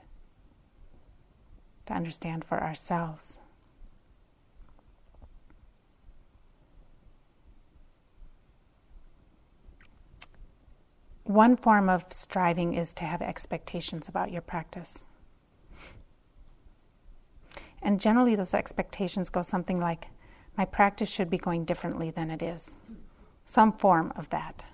to 1.84 1.92
understand 1.92 2.42
for 2.46 2.62
ourselves. 2.62 3.38
One 11.26 11.56
form 11.56 11.88
of 11.88 12.04
striving 12.10 12.74
is 12.74 12.94
to 12.94 13.04
have 13.04 13.20
expectations 13.20 14.08
about 14.08 14.30
your 14.30 14.42
practice. 14.42 15.04
And 17.82 18.00
generally, 18.00 18.36
those 18.36 18.54
expectations 18.54 19.28
go 19.28 19.42
something 19.42 19.80
like 19.80 20.06
my 20.56 20.64
practice 20.64 21.08
should 21.08 21.28
be 21.28 21.36
going 21.36 21.64
differently 21.64 22.10
than 22.10 22.30
it 22.30 22.42
is. 22.42 22.76
Some 23.44 23.72
form 23.72 24.12
of 24.14 24.30
that. 24.30 24.64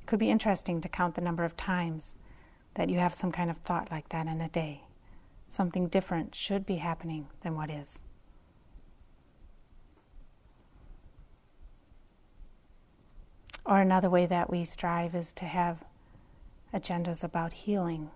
It 0.00 0.06
could 0.06 0.18
be 0.18 0.30
interesting 0.30 0.82
to 0.82 0.88
count 0.88 1.14
the 1.14 1.22
number 1.22 1.42
of 1.42 1.56
times 1.56 2.14
that 2.74 2.90
you 2.90 2.98
have 2.98 3.14
some 3.14 3.32
kind 3.32 3.50
of 3.50 3.56
thought 3.58 3.90
like 3.90 4.10
that 4.10 4.26
in 4.26 4.42
a 4.42 4.50
day. 4.50 4.82
Something 5.48 5.88
different 5.88 6.34
should 6.34 6.66
be 6.66 6.76
happening 6.76 7.28
than 7.40 7.56
what 7.56 7.70
is. 7.70 7.98
Or 13.64 13.80
another 13.80 14.10
way 14.10 14.26
that 14.26 14.50
we 14.50 14.64
strive 14.64 15.14
is 15.14 15.32
to 15.34 15.44
have 15.44 15.84
agendas 16.74 17.22
about 17.22 17.52
healing, 17.52 18.10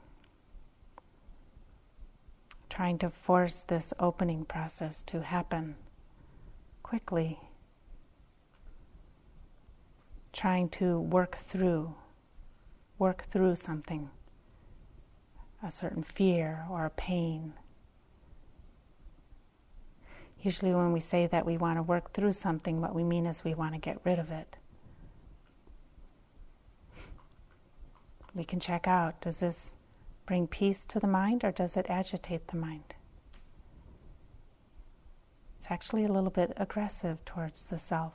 trying 2.68 2.98
to 2.98 3.10
force 3.10 3.62
this 3.62 3.92
opening 4.00 4.44
process 4.44 5.02
to 5.04 5.22
happen 5.22 5.76
quickly, 6.82 7.38
trying 10.32 10.68
to 10.70 10.98
work 10.98 11.36
through, 11.36 11.94
work 12.98 13.24
through 13.24 13.56
something, 13.56 14.10
a 15.62 15.70
certain 15.70 16.02
fear 16.02 16.66
or 16.68 16.84
a 16.84 16.90
pain. 16.90 17.54
Usually, 20.42 20.74
when 20.74 20.92
we 20.92 21.00
say 21.00 21.26
that 21.26 21.46
we 21.46 21.56
want 21.56 21.78
to 21.78 21.82
work 21.82 22.12
through 22.12 22.32
something, 22.32 22.80
what 22.80 22.94
we 22.94 23.04
mean 23.04 23.26
is 23.26 23.44
we 23.44 23.54
want 23.54 23.74
to 23.74 23.80
get 23.80 24.00
rid 24.04 24.18
of 24.18 24.30
it. 24.30 24.56
We 28.36 28.44
can 28.44 28.60
check 28.60 28.86
out 28.86 29.20
does 29.20 29.40
this 29.40 29.74
bring 30.26 30.46
peace 30.46 30.84
to 30.84 31.00
the 31.00 31.06
mind 31.06 31.42
or 31.42 31.52
does 31.52 31.76
it 31.76 31.86
agitate 31.88 32.48
the 32.48 32.56
mind? 32.56 32.94
It's 35.58 35.70
actually 35.70 36.04
a 36.04 36.12
little 36.12 36.30
bit 36.30 36.52
aggressive 36.56 37.24
towards 37.24 37.64
the 37.64 37.78
self. 37.78 38.12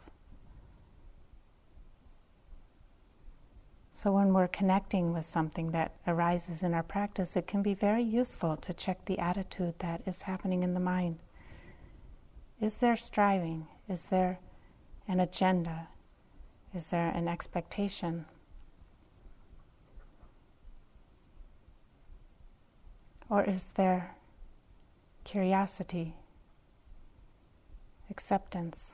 So, 3.92 4.12
when 4.12 4.34
we're 4.34 4.48
connecting 4.48 5.14
with 5.14 5.26
something 5.26 5.72
that 5.72 5.94
arises 6.08 6.64
in 6.64 6.74
our 6.74 6.82
practice, 6.82 7.36
it 7.36 7.46
can 7.46 7.62
be 7.62 7.76
very 7.76 8.02
useful 8.02 8.58
to 8.58 8.74
check 8.74 9.06
the 9.06 9.20
attitude 9.20 9.76
that 9.80 10.02
is 10.08 10.24
happening 10.24 10.64
in 10.64 10.74
the 10.74 10.80
mind. 10.80 11.20
Is 12.60 12.78
there 12.78 12.98
striving? 12.98 13.68
Is 13.88 14.08
there 14.08 14.40
an 15.08 15.20
agenda? 15.20 15.90
Is 16.74 16.88
there 16.88 17.10
an 17.10 17.28
expectation? 17.28 18.26
Or 23.32 23.46
is 23.46 23.70
there 23.76 24.18
curiosity, 25.24 26.16
acceptance? 28.10 28.92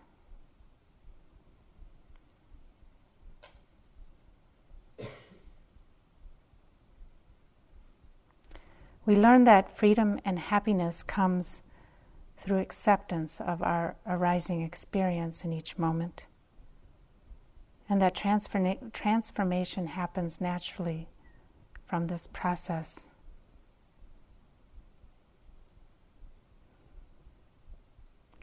We 9.08 9.16
learn 9.16 9.46
that 9.46 9.76
freedom 9.76 10.20
and 10.24 10.38
happiness 10.38 11.02
comes 11.02 11.64
through 12.38 12.60
acceptance 12.60 13.42
of 13.42 13.64
our 13.64 13.96
arising 14.06 14.62
experience 14.62 15.44
in 15.44 15.52
each 15.52 15.80
moment. 15.80 16.28
And 17.90 18.00
that 18.04 18.14
transforma- 18.14 18.94
transformation 18.94 19.88
happens 19.88 20.40
naturally 20.40 21.08
from 21.88 22.06
this 22.06 22.28
process 22.28 23.08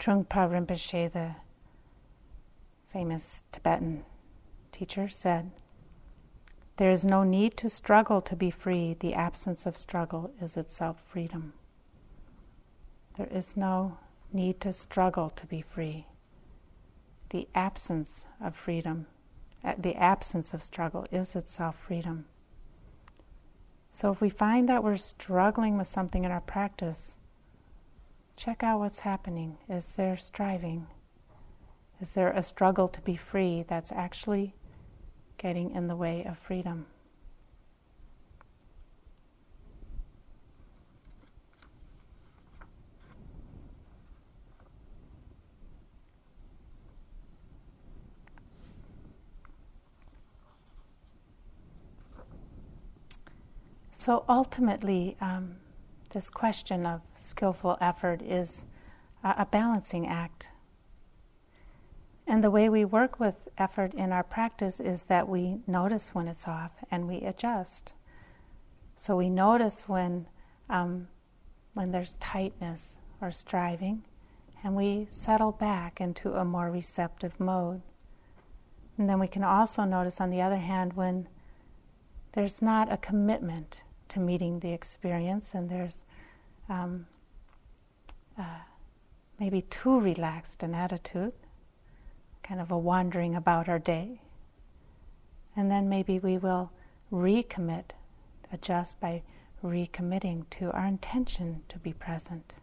Trungpa 0.04 0.46
Rinpoche, 0.50 1.10
the 1.10 1.34
famous 2.92 3.42
Tibetan 3.52 4.04
teacher, 4.70 5.08
said, 5.08 5.50
There 6.76 6.90
is 6.90 7.06
no 7.06 7.24
need 7.24 7.56
to 7.56 7.70
struggle 7.70 8.20
to 8.20 8.36
be 8.36 8.50
free. 8.50 8.96
The 9.00 9.14
absence 9.14 9.64
of 9.64 9.78
struggle 9.78 10.30
is 10.42 10.58
itself 10.58 11.02
freedom. 11.10 11.54
There 13.16 13.30
is 13.30 13.56
no 13.56 13.96
need 14.30 14.60
to 14.60 14.74
struggle 14.74 15.30
to 15.36 15.46
be 15.46 15.62
free. 15.62 16.04
The 17.30 17.48
absence 17.54 18.26
of 18.42 18.54
freedom, 18.54 19.06
uh, 19.64 19.72
the 19.78 19.94
absence 19.94 20.52
of 20.52 20.62
struggle 20.62 21.06
is 21.10 21.34
itself 21.34 21.76
freedom. 21.78 22.26
So 23.90 24.12
if 24.12 24.20
we 24.20 24.28
find 24.28 24.68
that 24.68 24.84
we're 24.84 24.98
struggling 24.98 25.78
with 25.78 25.88
something 25.88 26.24
in 26.24 26.30
our 26.30 26.42
practice, 26.42 27.16
check 28.36 28.62
out 28.62 28.80
what's 28.80 29.00
happening. 29.00 29.58
Is 29.68 29.92
there 29.92 30.16
striving? 30.16 30.86
Is 32.00 32.12
there 32.12 32.30
a 32.30 32.42
struggle 32.42 32.88
to 32.88 33.00
be 33.00 33.16
free 33.16 33.64
that's 33.66 33.92
actually 33.92 34.54
getting 35.38 35.70
in 35.74 35.86
the 35.86 35.96
way 35.96 36.24
of 36.24 36.38
freedom? 36.38 36.86
So 53.92 54.24
ultimately, 54.28 55.16
um, 55.22 55.56
this 56.14 56.30
question 56.30 56.86
of 56.86 57.02
skillful 57.20 57.76
effort 57.80 58.22
is 58.22 58.62
a, 59.24 59.44
balancing 59.44 60.06
act. 60.06 60.48
And 62.26 62.42
the 62.42 62.50
way 62.50 62.68
we 62.68 62.84
work 62.84 63.18
with 63.18 63.34
effort 63.58 63.92
in 63.94 64.12
our 64.12 64.22
practice 64.22 64.80
is 64.80 65.04
that 65.04 65.28
we 65.28 65.58
notice 65.66 66.14
when 66.14 66.28
it's 66.28 66.46
off 66.46 66.70
and 66.90 67.08
we 67.08 67.18
adjust. 67.18 67.92
So 68.96 69.16
we 69.16 69.28
notice 69.28 69.88
when, 69.88 70.26
um, 70.70 71.08
when 71.74 71.90
there's 71.90 72.16
tightness 72.16 72.96
or 73.20 73.30
striving, 73.30 74.04
and 74.62 74.76
we 74.76 75.08
settle 75.10 75.52
back 75.52 76.00
into 76.00 76.32
a 76.34 76.44
more 76.44 76.70
receptive 76.70 77.38
mode. 77.38 77.82
And 78.96 79.08
then 79.08 79.18
we 79.18 79.26
can 79.26 79.44
also 79.44 79.82
notice, 79.82 80.20
on 80.20 80.30
the 80.30 80.40
other 80.40 80.58
hand, 80.58 80.94
when 80.94 81.28
there's 82.32 82.62
not 82.62 82.90
a 82.90 82.96
commitment 82.96 83.82
to 84.08 84.20
meeting 84.20 84.60
the 84.60 84.72
experience, 84.72 85.54
and 85.54 85.68
there's 85.68 86.03
um, 86.68 87.06
uh, 88.38 88.60
maybe 89.38 89.62
too 89.62 90.00
relaxed 90.00 90.62
an 90.62 90.74
attitude, 90.74 91.32
kind 92.42 92.60
of 92.60 92.70
a 92.70 92.78
wandering 92.78 93.34
about 93.34 93.68
our 93.68 93.78
day. 93.78 94.20
And 95.56 95.70
then 95.70 95.88
maybe 95.88 96.18
we 96.18 96.38
will 96.38 96.72
recommit, 97.12 97.90
adjust 98.52 99.00
by 99.00 99.22
recommitting 99.62 100.48
to 100.50 100.70
our 100.72 100.86
intention 100.86 101.62
to 101.68 101.78
be 101.78 101.92
present. 101.92 102.54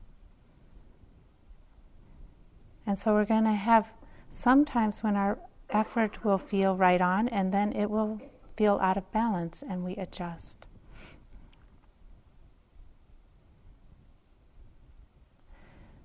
And 2.86 3.00
so 3.00 3.14
we're 3.14 3.26
going 3.26 3.46
to 3.46 3.52
have 3.52 3.88
sometimes 4.30 5.04
when 5.04 5.16
our 5.16 5.40
effort 5.70 6.24
will 6.26 6.38
feel 6.38 6.76
right 6.76 7.02
on, 7.02 7.28
and 7.30 7.54
then 7.54 7.72
it 7.74 7.90
will 7.90 8.20
feel 8.58 8.80
out 8.82 8.98
of 8.98 9.12
balance, 9.12 9.64
and 9.68 9.84
we 9.84 9.96
adjust. 9.96 10.66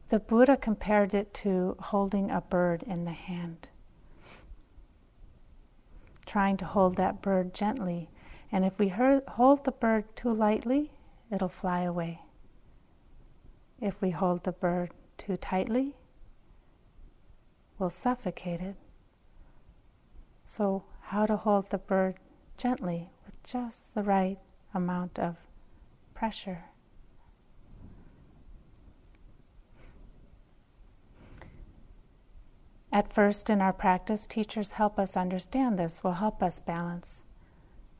The 0.09 0.21
Buddha 0.21 0.57
compared 0.57 1.15
it 1.15 1.35
to 1.35 1.77
holding 1.81 2.31
a 2.31 2.41
bird 2.41 2.85
in 2.85 3.05
the 3.05 3.13
hand, 3.13 3.69
trying 6.25 6.57
to 6.59 6.65
hold 6.65 6.97
that 6.97 7.21
bird 7.21 7.53
gently. 7.53 8.09
And 8.53 8.65
if 8.65 8.79
we 8.79 8.89
hold 8.89 9.65
the 9.65 9.73
bird 9.73 10.05
too 10.15 10.33
lightly, 10.33 10.93
it'll 11.31 11.49
fly 11.49 11.81
away. 11.83 12.23
If 13.81 14.01
we 14.01 14.11
hold 14.11 14.45
the 14.45 14.53
bird 14.53 14.93
too 15.19 15.37
tightly, 15.37 15.97
we'll 17.79 17.91
suffocate 17.91 18.61
it. 18.61 18.77
So, 20.45 20.85
how 21.01 21.27
to 21.27 21.37
hold 21.37 21.71
the 21.71 21.79
bird 21.79 22.17
gently 22.57 23.11
with 23.25 23.43
just 23.43 23.95
the 23.95 24.05
right 24.05 24.39
amount 24.73 25.19
of 25.19 25.37
pressure. 26.15 26.67
At 32.93 33.13
first, 33.13 33.51
in 33.51 33.61
our 33.61 33.73
practice, 33.73 34.27
teachers 34.27 34.75
help 34.75 34.99
us 34.99 35.17
understand 35.17 35.79
this, 35.79 36.03
will 36.03 36.13
help 36.13 36.43
us 36.43 36.61
balance 36.61 37.21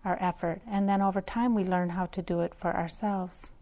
our 0.05 0.17
effort, 0.21 0.63
and 0.67 0.89
then 0.89 1.03
over 1.03 1.21
time, 1.21 1.55
we 1.55 1.65
learn 1.65 1.91
how 1.91 2.07
to 2.07 2.23
do 2.23 2.41
it 2.41 2.55
for 2.55 2.75
ourselves. 2.75 3.53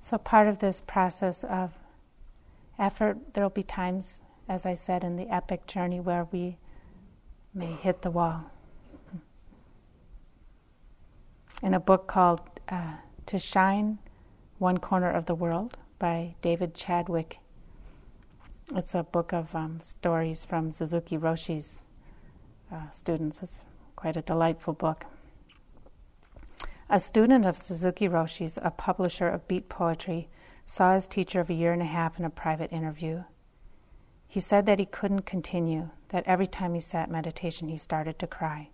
So, 0.00 0.18
part 0.18 0.46
of 0.46 0.58
this 0.58 0.80
process 0.80 1.42
of 1.42 1.72
effort, 2.78 3.34
there 3.34 3.42
will 3.42 3.50
be 3.50 3.62
times, 3.62 4.20
as 4.48 4.66
I 4.66 4.74
said, 4.74 5.04
in 5.04 5.16
the 5.16 5.32
epic 5.32 5.66
journey 5.66 6.00
where 6.00 6.28
we 6.30 6.58
may 7.54 7.72
hit 7.72 8.02
the 8.02 8.10
wall. 8.10 8.50
In 11.62 11.74
a 11.74 11.80
book 11.80 12.08
called 12.08 12.40
uh, 12.68 12.94
To 13.26 13.38
Shine 13.38 14.00
One 14.58 14.78
Corner 14.78 15.08
of 15.08 15.26
the 15.26 15.34
World 15.36 15.78
by 16.00 16.34
David 16.42 16.74
Chadwick, 16.74 17.38
it's 18.74 18.96
a 18.96 19.04
book 19.04 19.32
of 19.32 19.54
um, 19.54 19.78
stories 19.80 20.44
from 20.44 20.72
Suzuki 20.72 21.16
Roshi's 21.16 21.80
uh, 22.72 22.90
students. 22.90 23.44
It's 23.44 23.60
quite 23.94 24.16
a 24.16 24.22
delightful 24.22 24.74
book. 24.74 25.06
A 26.90 26.98
student 26.98 27.46
of 27.46 27.56
Suzuki 27.56 28.08
Roshi's, 28.08 28.58
a 28.60 28.72
publisher 28.72 29.28
of 29.28 29.46
beat 29.46 29.68
poetry, 29.68 30.28
saw 30.66 30.96
his 30.96 31.06
teacher 31.06 31.38
of 31.38 31.48
a 31.48 31.54
year 31.54 31.72
and 31.72 31.82
a 31.82 31.84
half 31.84 32.18
in 32.18 32.24
a 32.24 32.30
private 32.30 32.72
interview. 32.72 33.22
He 34.26 34.40
said 34.40 34.66
that 34.66 34.80
he 34.80 34.84
couldn't 34.84 35.26
continue, 35.26 35.90
that 36.08 36.26
every 36.26 36.48
time 36.48 36.74
he 36.74 36.80
sat 36.80 37.08
meditation, 37.08 37.68
he 37.68 37.76
started 37.76 38.18
to 38.18 38.26
cry. 38.26 38.70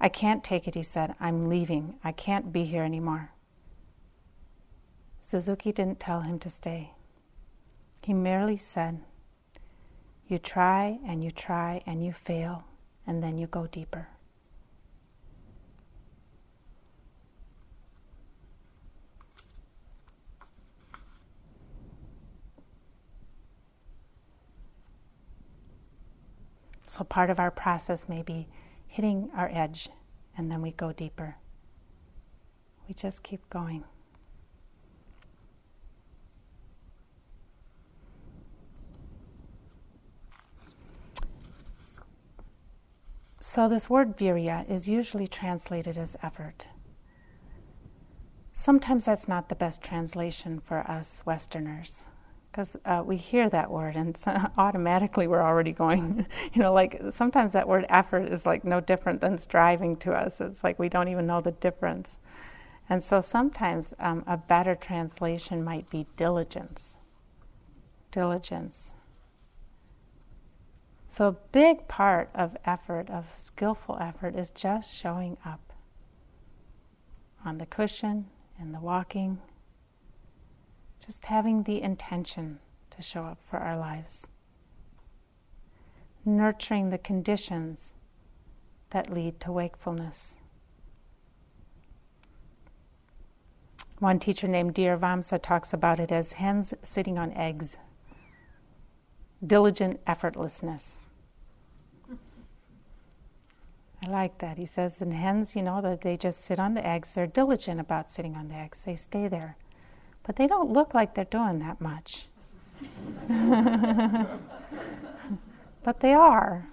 I 0.00 0.08
can't 0.08 0.44
take 0.44 0.68
it, 0.68 0.74
he 0.74 0.82
said. 0.82 1.14
I'm 1.18 1.48
leaving. 1.48 1.94
I 2.04 2.12
can't 2.12 2.52
be 2.52 2.64
here 2.64 2.82
anymore. 2.82 3.30
Suzuki 5.22 5.72
didn't 5.72 6.00
tell 6.00 6.20
him 6.20 6.38
to 6.40 6.50
stay. 6.50 6.92
He 8.02 8.12
merely 8.12 8.56
said, 8.56 9.00
You 10.28 10.38
try 10.38 10.98
and 11.06 11.24
you 11.24 11.30
try 11.30 11.82
and 11.86 12.04
you 12.04 12.12
fail, 12.12 12.64
and 13.06 13.22
then 13.22 13.38
you 13.38 13.46
go 13.46 13.66
deeper. 13.66 14.08
So, 26.86 27.02
part 27.02 27.30
of 27.30 27.40
our 27.40 27.50
process 27.50 28.08
may 28.08 28.22
be 28.22 28.46
hitting 28.94 29.28
our 29.36 29.50
edge 29.52 29.88
and 30.38 30.52
then 30.52 30.62
we 30.62 30.70
go 30.70 30.92
deeper. 30.92 31.34
We 32.86 32.94
just 32.94 33.24
keep 33.24 33.40
going. 33.50 33.82
So, 43.40 43.68
this 43.68 43.90
word 43.90 44.16
virya 44.16 44.70
is 44.70 44.88
usually 44.88 45.26
translated 45.26 45.98
as 45.98 46.16
effort. 46.22 46.68
Sometimes 48.52 49.06
that's 49.06 49.26
not 49.26 49.48
the 49.48 49.56
best 49.56 49.82
translation 49.82 50.60
for 50.60 50.88
us 50.88 51.20
Westerners 51.26 52.02
because 52.54 52.76
uh, 52.84 53.02
we 53.04 53.16
hear 53.16 53.48
that 53.48 53.68
word 53.68 53.96
and 53.96 54.16
so 54.16 54.32
automatically 54.58 55.26
we're 55.26 55.42
already 55.42 55.72
going 55.72 56.24
you 56.52 56.62
know 56.62 56.72
like 56.72 57.00
sometimes 57.10 57.52
that 57.52 57.66
word 57.66 57.84
effort 57.88 58.28
is 58.32 58.46
like 58.46 58.64
no 58.64 58.80
different 58.80 59.20
than 59.20 59.36
striving 59.36 59.96
to 59.96 60.12
us. 60.12 60.40
It's 60.40 60.62
like 60.62 60.78
we 60.78 60.88
don't 60.88 61.08
even 61.08 61.26
know 61.26 61.40
the 61.40 61.50
difference. 61.50 62.18
And 62.88 63.02
so 63.02 63.20
sometimes 63.20 63.92
um, 63.98 64.22
a 64.26 64.36
better 64.36 64.76
translation 64.76 65.64
might 65.64 65.90
be 65.90 66.06
diligence. 66.16 66.94
Diligence. 68.12 68.92
So 71.08 71.26
a 71.28 71.32
big 71.32 71.88
part 71.88 72.30
of 72.34 72.56
effort 72.64 73.10
of 73.10 73.24
skillful 73.36 73.98
effort 74.00 74.36
is 74.36 74.50
just 74.50 74.94
showing 74.94 75.38
up 75.44 75.72
on 77.44 77.58
the 77.58 77.66
cushion 77.66 78.26
in 78.60 78.70
the 78.70 78.80
walking 78.80 79.40
just 81.04 81.26
having 81.26 81.64
the 81.64 81.82
intention 81.82 82.58
to 82.90 83.02
show 83.02 83.24
up 83.24 83.38
for 83.44 83.58
our 83.58 83.76
lives. 83.76 84.26
Nurturing 86.24 86.90
the 86.90 86.98
conditions 86.98 87.92
that 88.90 89.12
lead 89.12 89.40
to 89.40 89.52
wakefulness. 89.52 90.36
One 93.98 94.18
teacher 94.18 94.48
named 94.48 94.74
Dhiravamsa 94.74 95.42
talks 95.42 95.72
about 95.72 96.00
it 96.00 96.10
as 96.10 96.34
hens 96.34 96.74
sitting 96.82 97.18
on 97.18 97.32
eggs. 97.32 97.76
Diligent 99.44 100.04
effortlessness. 100.04 100.92
I 104.04 104.10
like 104.10 104.38
that. 104.38 104.58
He 104.58 104.66
says, 104.66 105.00
and 105.00 105.14
hens, 105.14 105.56
you 105.56 105.62
know, 105.62 105.80
that 105.80 106.02
they 106.02 106.16
just 106.16 106.44
sit 106.44 106.58
on 106.58 106.74
the 106.74 106.86
eggs. 106.86 107.14
They're 107.14 107.26
diligent 107.26 107.80
about 107.80 108.10
sitting 108.10 108.34
on 108.36 108.48
the 108.48 108.54
eggs. 108.54 108.80
They 108.84 108.96
stay 108.96 109.28
there. 109.28 109.56
But 110.24 110.36
they 110.36 110.46
don't 110.46 110.72
look 110.72 110.94
like 110.94 111.14
they're 111.14 111.24
doing 111.24 111.58
that 111.60 111.80
much. 111.80 112.26
but 115.82 116.00
they 116.00 116.14
are. 116.14 116.68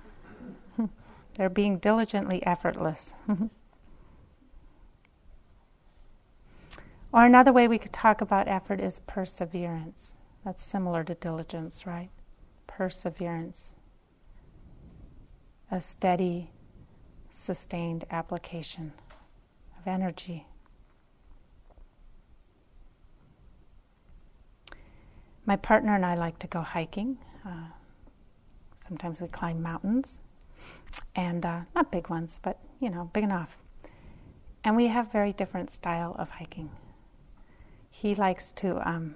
They're 1.35 1.49
being 1.49 1.77
diligently 1.77 2.45
effortless. 2.45 3.13
or 3.29 3.49
another 7.25 7.53
way 7.53 7.67
we 7.67 7.77
could 7.77 7.93
talk 7.93 8.21
about 8.21 8.47
effort 8.47 8.79
is 8.79 9.01
perseverance. 9.05 10.13
That's 10.43 10.63
similar 10.63 11.03
to 11.03 11.13
diligence, 11.13 11.85
right? 11.85 12.09
Perseverance. 12.67 13.71
A 15.69 15.79
steady, 15.79 16.49
sustained 17.31 18.05
application 18.11 18.93
of 19.79 19.87
energy. 19.87 20.47
My 25.45 25.55
partner 25.55 25.95
and 25.95 26.05
I 26.05 26.15
like 26.15 26.39
to 26.39 26.47
go 26.47 26.61
hiking. 26.61 27.17
Uh, 27.45 27.67
sometimes 28.85 29.21
we 29.21 29.27
climb 29.27 29.61
mountains, 29.61 30.19
and 31.15 31.45
uh, 31.45 31.61
not 31.75 31.91
big 31.91 32.09
ones, 32.09 32.39
but 32.43 32.59
you 32.79 32.89
know, 32.89 33.09
big 33.13 33.23
enough. 33.23 33.57
And 34.63 34.75
we 34.75 34.87
have 34.87 35.11
very 35.11 35.33
different 35.33 35.71
style 35.71 36.15
of 36.19 36.29
hiking. 36.29 36.69
He 37.89 38.15
likes 38.15 38.51
to 38.53 38.87
um, 38.87 39.15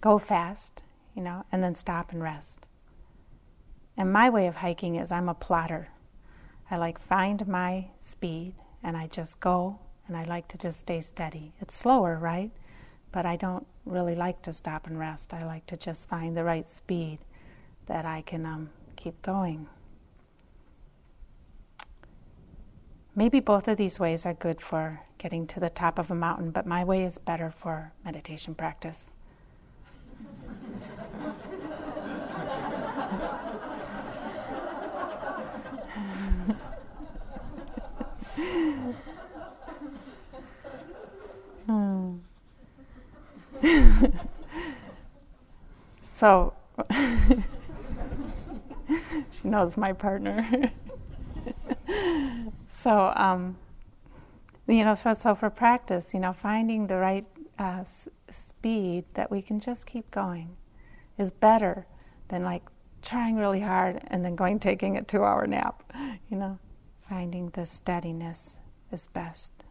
go 0.00 0.18
fast, 0.18 0.82
you 1.14 1.22
know, 1.22 1.44
and 1.50 1.62
then 1.62 1.74
stop 1.74 2.12
and 2.12 2.22
rest. 2.22 2.66
And 3.96 4.12
my 4.12 4.28
way 4.30 4.46
of 4.46 4.56
hiking 4.56 4.96
is 4.96 5.12
I'm 5.12 5.28
a 5.28 5.34
plotter. 5.34 5.88
I 6.70 6.76
like 6.76 6.98
find 6.98 7.46
my 7.46 7.86
speed 8.00 8.54
and 8.82 8.96
I 8.96 9.06
just 9.06 9.40
go 9.40 9.78
and 10.06 10.16
I 10.16 10.24
like 10.24 10.48
to 10.48 10.58
just 10.58 10.80
stay 10.80 11.00
steady. 11.00 11.52
It's 11.60 11.74
slower, 11.74 12.18
right? 12.18 12.50
But 13.12 13.26
I 13.26 13.36
don't 13.36 13.66
really 13.84 14.14
like 14.14 14.42
to 14.42 14.52
stop 14.52 14.86
and 14.86 14.98
rest. 14.98 15.34
I 15.34 15.44
like 15.44 15.66
to 15.66 15.76
just 15.76 16.08
find 16.08 16.36
the 16.36 16.44
right 16.44 16.68
speed 16.68 17.18
that 17.86 18.06
I 18.06 18.22
can 18.22 18.46
um, 18.46 18.70
keep 18.96 19.20
going. 19.22 19.68
Maybe 23.14 23.40
both 23.40 23.68
of 23.68 23.76
these 23.76 24.00
ways 24.00 24.24
are 24.24 24.32
good 24.32 24.62
for 24.62 25.02
getting 25.18 25.46
to 25.48 25.60
the 25.60 25.68
top 25.68 25.98
of 25.98 26.10
a 26.10 26.14
mountain, 26.14 26.50
but 26.50 26.66
my 26.66 26.82
way 26.82 27.04
is 27.04 27.18
better 27.18 27.50
for 27.50 27.92
meditation 28.04 28.54
practice. 28.54 29.10
so 46.12 46.52
she 49.30 49.48
knows 49.48 49.76
my 49.76 49.92
partner. 49.92 50.70
so, 52.68 53.12
um, 53.16 53.56
you 54.68 54.84
know, 54.84 54.94
so, 54.94 55.14
so, 55.14 55.34
for 55.34 55.48
practice, 55.50 56.12
you 56.12 56.20
know, 56.20 56.32
finding 56.32 56.86
the 56.86 56.96
right 56.96 57.26
uh, 57.58 57.80
s- 57.80 58.08
speed 58.28 59.04
that 59.14 59.30
we 59.30 59.40
can 59.40 59.58
just 59.58 59.86
keep 59.86 60.10
going 60.10 60.56
is 61.18 61.30
better 61.30 61.86
than 62.28 62.44
like 62.44 62.62
trying 63.02 63.36
really 63.36 63.60
hard 63.60 64.02
and 64.08 64.24
then 64.24 64.36
going 64.36 64.58
taking 64.60 64.96
a 64.96 65.02
two-hour 65.02 65.46
nap. 65.46 65.82
You 66.30 66.36
know, 66.36 66.58
finding 67.08 67.50
the 67.50 67.66
steadiness 67.66 68.56
is 68.90 69.08
best. 69.12 69.61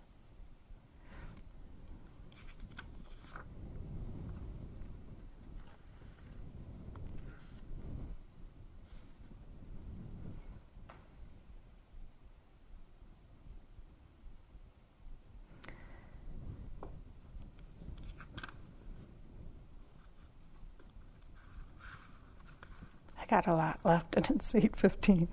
Got 23.32 23.48
a 23.48 23.56
lot 23.56 23.80
left 23.86 24.14
and 24.18 24.30
it's 24.30 24.52
8.15. 24.54 25.30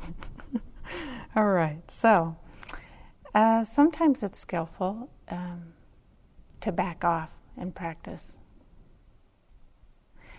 All 1.37 1.49
right, 1.49 1.83
so 1.91 2.37
uh, 3.35 3.65
sometimes 3.65 4.23
it's 4.23 4.39
skillful 4.39 5.11
um, 5.29 5.75
to 6.61 6.71
back 6.71 7.05
off 7.05 7.31
and 7.57 7.75
practice. 7.75 8.37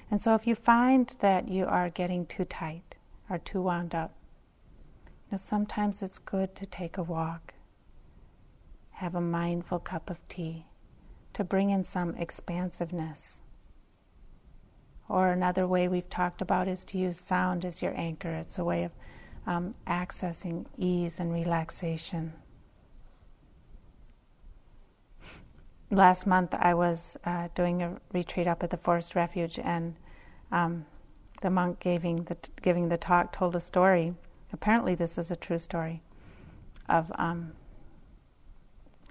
And 0.10 0.24
so 0.24 0.36
if 0.36 0.48
you 0.48 0.56
find 0.56 1.14
that 1.20 1.50
you 1.50 1.66
are 1.66 1.90
getting 1.90 2.26
too 2.26 2.46
tight 2.46 2.96
or 3.30 3.38
too 3.38 3.62
wound 3.62 3.94
up, 3.94 4.16
you 5.06 5.34
know, 5.34 5.38
sometimes 5.38 6.02
it's 6.02 6.18
good 6.18 6.56
to 6.56 6.66
take 6.66 6.98
a 6.98 7.04
walk, 7.04 7.54
have 8.92 9.16
a 9.16 9.22
mindful 9.22 9.80
cup 9.80 10.10
of 10.10 10.26
tea, 10.30 10.66
to 11.34 11.44
bring 11.44 11.70
in 11.72 11.84
some 11.84 12.16
expansiveness 12.16 13.40
or 15.10 15.30
another 15.30 15.68
way 15.68 15.88
we've 15.88 16.10
talked 16.10 16.42
about 16.42 16.68
is 16.68 16.84
to 16.86 16.98
use 16.98 17.20
sound 17.20 17.66
as 17.66 17.82
your 17.82 17.98
anchor. 17.98 18.30
It's 18.30 18.60
a 18.60 18.64
way 18.64 18.84
of 18.84 18.92
um, 19.48 19.74
accessing 19.88 20.66
ease 20.78 21.20
and 21.20 21.34
relaxation. 21.34 22.34
Last 25.92 26.28
month, 26.28 26.54
I 26.54 26.76
was 26.76 27.18
uh, 27.26 27.48
doing 27.56 27.82
a 27.82 28.00
retreat 28.14 28.46
up 28.46 28.62
at 28.62 28.70
the 28.70 28.78
Forest 28.78 29.16
Refuge, 29.16 29.58
and 29.58 29.96
um, 30.52 30.86
the 31.42 31.50
monk 31.50 31.80
giving 31.80 32.18
the, 32.26 32.38
giving 32.62 32.90
the 32.90 32.98
talk 32.98 33.34
told 33.34 33.56
a 33.56 33.60
story. 33.60 34.14
Apparently, 34.54 34.94
this 34.94 35.18
is 35.18 35.32
a 35.32 35.36
true 35.36 35.58
story 35.58 36.04
of 36.88 37.12
um, 37.16 37.54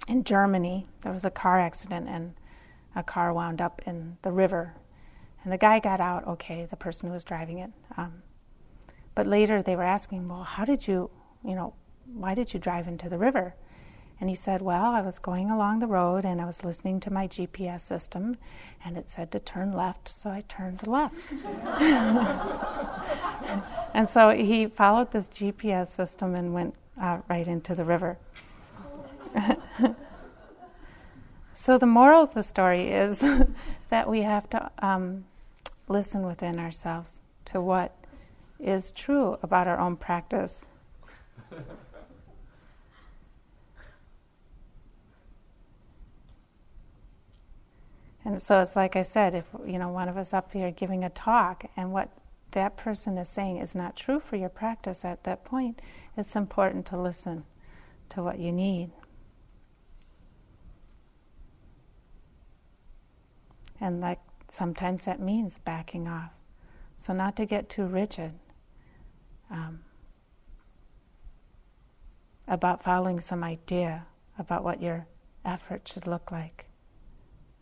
in 0.07 0.23
Germany 0.23 0.87
there 1.01 1.11
was 1.11 1.25
a 1.25 1.29
car 1.29 1.59
accident, 1.59 2.07
and 2.07 2.33
a 2.95 3.03
car 3.03 3.33
wound 3.33 3.61
up 3.61 3.81
in 3.85 4.17
the 4.21 4.31
river 4.31 4.73
and 5.43 5.53
the 5.53 5.57
guy 5.57 5.79
got 5.79 5.99
out 5.99 6.27
okay, 6.27 6.67
the 6.69 6.75
person 6.75 7.07
who 7.07 7.13
was 7.13 7.23
driving 7.23 7.59
it. 7.59 7.71
Um, 7.97 8.23
but 9.15 9.27
later 9.27 9.61
they 9.61 9.75
were 9.75 9.83
asking, 9.83 10.27
well, 10.27 10.43
how 10.43 10.65
did 10.65 10.87
you, 10.87 11.09
you 11.43 11.55
know, 11.55 11.73
why 12.13 12.35
did 12.35 12.53
you 12.53 12.59
drive 12.59 12.87
into 12.87 13.09
the 13.09 13.17
river? 13.17 13.55
And 14.21 14.29
he 14.29 14.35
said, 14.35 14.61
Well, 14.61 14.91
I 14.91 15.01
was 15.01 15.17
going 15.17 15.49
along 15.49 15.79
the 15.79 15.87
road 15.87 16.25
and 16.25 16.41
I 16.41 16.45
was 16.45 16.65
listening 16.65 16.99
to 17.01 17.11
my 17.11 17.27
GPS 17.27 17.81
system 17.81 18.37
and 18.83 18.97
it 18.97 19.09
said 19.09 19.31
to 19.31 19.39
turn 19.39 19.71
left, 19.71 20.09
so 20.09 20.29
I 20.29 20.43
turned 20.49 20.85
left. 20.85 21.15
and 23.93 24.09
so 24.09 24.31
he 24.31 24.67
followed 24.67 25.11
this 25.11 25.29
GPS 25.29 25.87
system 25.87 26.35
and 26.35 26.53
went 26.53 26.75
uh, 27.01 27.19
right 27.29 27.47
into 27.47 27.73
the 27.73 27.85
river. 27.85 28.17
so 31.53 31.77
the 31.77 31.85
moral 31.85 32.23
of 32.23 32.33
the 32.33 32.43
story 32.43 32.91
is 32.91 33.23
that 33.89 34.09
we 34.09 34.23
have 34.23 34.49
to 34.49 34.69
um, 34.79 35.23
listen 35.89 36.25
within 36.25 36.57
ourselves 36.59 37.19
to 37.45 37.59
what 37.59 37.93
is 38.59 38.91
true 38.91 39.37
about 39.41 39.67
our 39.67 39.79
own 39.79 39.97
practice. 39.97 40.65
and 48.23 48.41
so 48.41 48.61
it's 48.61 48.75
like 48.75 48.95
I 48.95 49.01
said, 49.01 49.33
if 49.33 49.45
you 49.65 49.79
know 49.79 49.89
one 49.89 50.07
of 50.07 50.15
us 50.15 50.33
up 50.33 50.53
here 50.53 50.71
giving 50.71 51.03
a 51.03 51.09
talk 51.09 51.65
and 51.75 51.91
what 51.91 52.09
that 52.51 52.77
person 52.77 53.17
is 53.17 53.27
saying 53.27 53.57
is 53.57 53.75
not 53.75 53.95
true 53.95 54.19
for 54.19 54.35
your 54.35 54.49
practice 54.49 55.03
at 55.03 55.23
that 55.23 55.43
point, 55.43 55.81
it's 56.15 56.35
important 56.35 56.85
to 56.87 56.99
listen 56.99 57.43
to 58.09 58.21
what 58.23 58.39
you 58.39 58.51
need. 58.51 58.91
And 63.81 64.01
like 64.01 64.19
sometimes 64.51 65.05
that 65.05 65.19
means 65.19 65.59
backing 65.59 66.07
off. 66.07 66.31
So, 66.97 67.13
not 67.13 67.35
to 67.37 67.45
get 67.45 67.69
too 67.69 67.85
rigid 67.85 68.33
um, 69.49 69.79
about 72.47 72.83
following 72.83 73.19
some 73.19 73.43
idea 73.43 74.05
about 74.37 74.63
what 74.63 74.81
your 74.81 75.07
effort 75.45 75.87
should 75.87 76.07
look 76.07 76.31
like, 76.31 76.65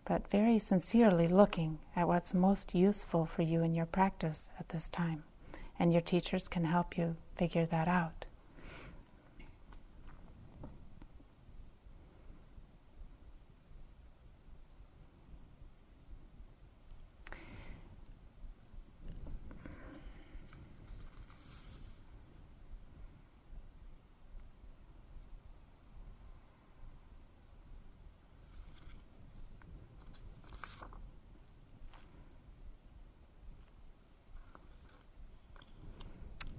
but 0.06 0.30
very 0.32 0.60
sincerely 0.60 1.28
looking 1.28 1.80
at 1.96 2.08
what's 2.08 2.34
most 2.34 2.74
useful 2.74 3.26
for 3.26 3.42
you 3.42 3.64
in 3.64 3.76
your 3.76 3.86
practice 3.86 4.50
at 4.60 4.70
this 4.70 4.88
time. 4.88 5.24
And 5.80 5.92
your 5.92 6.02
teachers 6.02 6.48
can 6.48 6.66
help 6.66 6.98
you 6.98 7.16
figure 7.36 7.66
that 7.68 7.88
out. 7.88 8.26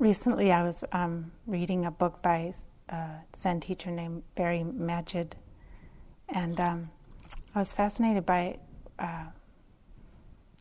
Recently 0.09 0.50
I 0.50 0.62
was 0.62 0.84
um, 0.92 1.32
reading 1.46 1.84
a 1.84 1.90
book 1.90 2.22
by 2.22 2.54
a 2.88 3.16
Zen 3.36 3.61
teacher 3.61 3.90
named 3.90 4.22
Barry 4.36 4.64
Magid, 4.64 5.32
and 6.30 6.59
um, 6.59 6.90
I 7.54 7.59
was 7.59 7.74
fascinated 7.74 8.24
by 8.24 8.56
uh, 8.98 9.26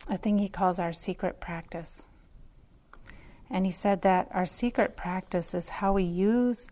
a 0.10 0.18
thing 0.18 0.38
he 0.38 0.50
calls 0.50 0.80
our 0.80 0.91
secret 0.91 1.39
practice. 1.39 2.04
And 3.50 3.66
he 3.66 3.72
said 3.72 4.02
that 4.02 4.28
our 4.32 4.45
secret 4.45 4.98
practice 4.98 5.54
is 5.54 5.70
how 5.70 5.93
we 5.93 6.04
use 6.04 6.68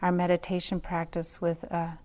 our 0.00 0.12
meditation 0.12 0.78
practice 0.78 1.40
with 1.40 1.64
a 1.64 1.98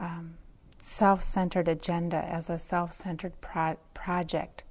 um, 0.00 0.34
self 0.82 1.22
centered 1.22 1.68
agenda 1.68 2.16
as 2.16 2.50
a 2.50 2.58
self 2.58 2.92
centered 2.92 3.40
pro- 3.40 3.78
project 3.94 4.64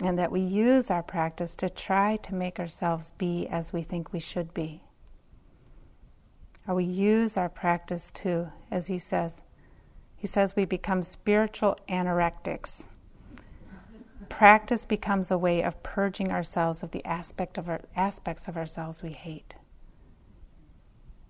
and 0.00 0.18
that 0.18 0.32
we 0.32 0.40
use 0.40 0.90
our 0.90 1.02
practice 1.02 1.54
to 1.56 1.68
try 1.68 2.16
to 2.16 2.34
make 2.34 2.58
ourselves 2.58 3.12
be 3.16 3.46
as 3.48 3.72
we 3.72 3.82
think 3.82 4.12
we 4.12 4.20
should 4.20 4.52
be. 4.52 4.82
Or 6.66 6.74
we 6.74 6.84
use 6.84 7.36
our 7.36 7.48
practice 7.48 8.10
to, 8.14 8.52
as 8.70 8.86
he 8.86 8.98
says, 8.98 9.42
he 10.16 10.26
says 10.26 10.56
we 10.56 10.64
become 10.64 11.04
spiritual 11.04 11.76
anorectics. 11.88 12.84
Practice 14.30 14.86
becomes 14.86 15.30
a 15.30 15.38
way 15.38 15.62
of 15.62 15.82
purging 15.82 16.32
ourselves 16.32 16.82
of 16.82 16.90
the 16.92 17.04
aspect 17.04 17.58
of 17.58 17.68
our, 17.68 17.82
aspects 17.94 18.48
of 18.48 18.56
ourselves 18.56 19.02
we 19.02 19.10
hate. 19.10 19.54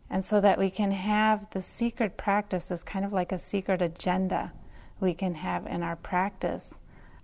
And 0.09 0.25
so 0.25 0.41
that 0.41 0.59
we 0.59 0.71
can 0.71 0.93
have 0.93 1.51
the 1.51 1.61
secret 1.61 2.17
practice 2.17 2.71
as 2.71 2.85
kind 2.85 3.05
of 3.05 3.13
like 3.13 3.33
a 3.33 3.39
secret 3.39 3.83
agenda 3.83 4.53
we 5.01 5.13
can 5.13 5.35
have 5.35 5.67
in 5.67 5.83
our 5.83 5.97
practice 5.97 6.79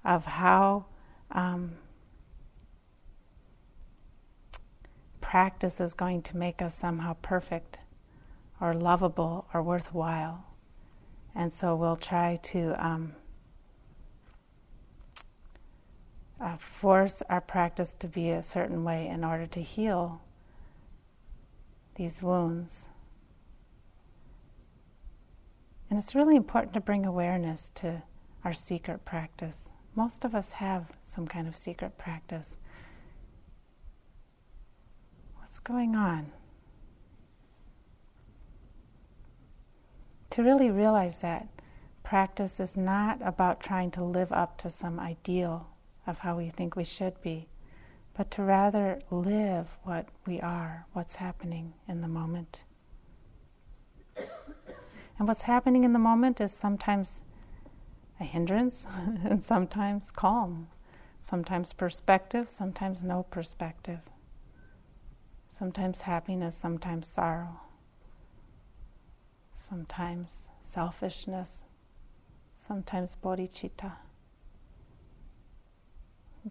of 0.05 0.25
how 0.25 0.87
um, 1.33 1.73
practice 5.21 5.81
is 5.81 5.95
going 5.95 6.23
to 6.23 6.37
make 6.37 6.61
us 6.61 6.75
somehow 6.75 7.15
perfect 7.23 7.79
or 8.61 8.75
lovable 8.75 9.47
or 9.55 9.63
worthwhile. 9.63 10.45
And 11.35 11.55
so 11.55 11.77
we'll 11.77 11.97
try 11.97 12.41
to 12.43 12.85
um, 12.85 13.13
uh, 16.41 16.57
force 16.57 17.23
our 17.29 17.41
practice 17.41 17.95
to 18.01 18.09
be 18.09 18.31
a 18.31 18.43
certain 18.43 18.83
way 18.83 19.07
in 19.07 19.25
order 19.25 19.47
to 19.47 19.61
heal 19.61 20.21
these 21.97 22.23
wounds. 22.23 22.87
And 25.89 25.99
it's 25.99 26.15
really 26.15 26.37
important 26.37 26.73
to 26.75 26.81
bring 26.81 27.05
awareness 27.05 27.71
to 27.77 28.03
our 28.45 28.55
secret 28.55 29.05
practice. 29.05 29.69
Most 29.95 30.25
of 30.25 30.35
us 30.35 30.53
have 30.53 30.87
some 31.03 31.27
kind 31.27 31.49
of 31.49 31.57
secret 31.57 31.99
practice. 31.99 32.57
What's 35.39 35.59
going 35.59 35.97
on? 35.97 36.31
To 40.31 40.43
really 40.43 40.71
realize 40.71 41.21
that 41.21 41.49
practice 42.05 42.61
is 42.61 42.77
not 42.77 43.19
about 43.23 43.61
trying 43.61 43.91
to 43.93 44.05
live 44.05 44.33
up 44.33 44.59
to 44.59 44.71
some 44.71 45.01
ideal 45.01 45.69
of 46.07 46.19
how 46.19 46.37
we 46.37 46.51
think 46.51 46.77
we 46.77 46.85
should 46.85 47.21
be, 47.21 47.49
but 48.17 48.31
to 48.33 48.43
rather 48.43 49.01
live 49.11 49.67
what 49.83 50.09
we 50.27 50.41
are, 50.41 50.87
what's 50.93 51.17
happening 51.17 51.75
in 51.89 52.01
the 52.01 52.09
moment. 52.09 52.65
And 55.19 55.29
what's 55.29 55.43
happening 55.43 55.85
in 55.85 55.93
the 55.93 55.99
moment 55.99 56.41
is 56.41 56.53
sometimes 56.53 57.21
a 58.21 58.25
hindrance 58.25 58.87
and 59.25 59.43
sometimes 59.43 60.11
calm, 60.11 60.69
sometimes 61.21 61.73
perspective, 61.73 62.49
sometimes 62.49 63.03
no 63.03 63.23
perspective, 63.25 64.01
sometimes 65.57 66.03
happiness, 66.03 66.55
sometimes 66.57 67.09
sorrow, 67.09 67.61
sometimes 69.55 70.49
selfishness, 70.63 71.63
sometimes 72.55 73.17
bodhicitta. 73.23 73.93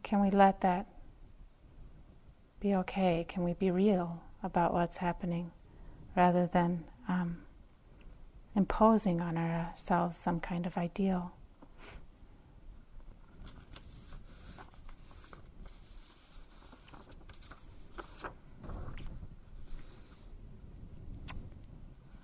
Can 0.03 0.21
we 0.21 0.29
let 0.29 0.61
that 0.61 0.85
be 2.59 2.75
okay? 2.75 3.25
Can 3.27 3.43
we 3.43 3.53
be 3.53 3.71
real 3.71 4.21
about 4.43 4.73
what's 4.73 4.97
happening 4.97 5.51
rather 6.15 6.45
than 6.47 6.83
um, 7.07 7.37
imposing 8.55 9.21
on 9.21 9.37
ourselves 9.37 10.17
some 10.17 10.39
kind 10.39 10.65
of 10.65 10.77
ideal? 10.77 11.31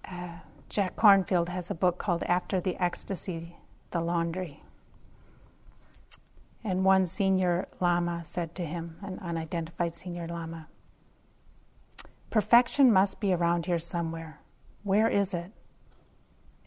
Uh, 0.07 0.37
Jack 0.75 0.97
Kornfield 0.97 1.47
has 1.47 1.71
a 1.71 1.73
book 1.73 1.97
called 1.97 2.23
After 2.23 2.59
the 2.59 2.75
Ecstasy, 2.83 3.55
The 3.91 4.01
Laundry. 4.01 4.61
And 6.65 6.83
one 6.83 7.05
senior 7.05 7.69
Lama 7.79 8.23
said 8.25 8.55
to 8.55 8.65
him, 8.65 8.97
an 9.01 9.17
unidentified 9.19 9.95
senior 9.95 10.27
Lama, 10.27 10.67
Perfection 12.29 12.91
must 12.91 13.21
be 13.21 13.31
around 13.31 13.67
here 13.67 13.79
somewhere. 13.79 14.41
Where 14.83 15.07
is 15.07 15.33
it? 15.33 15.53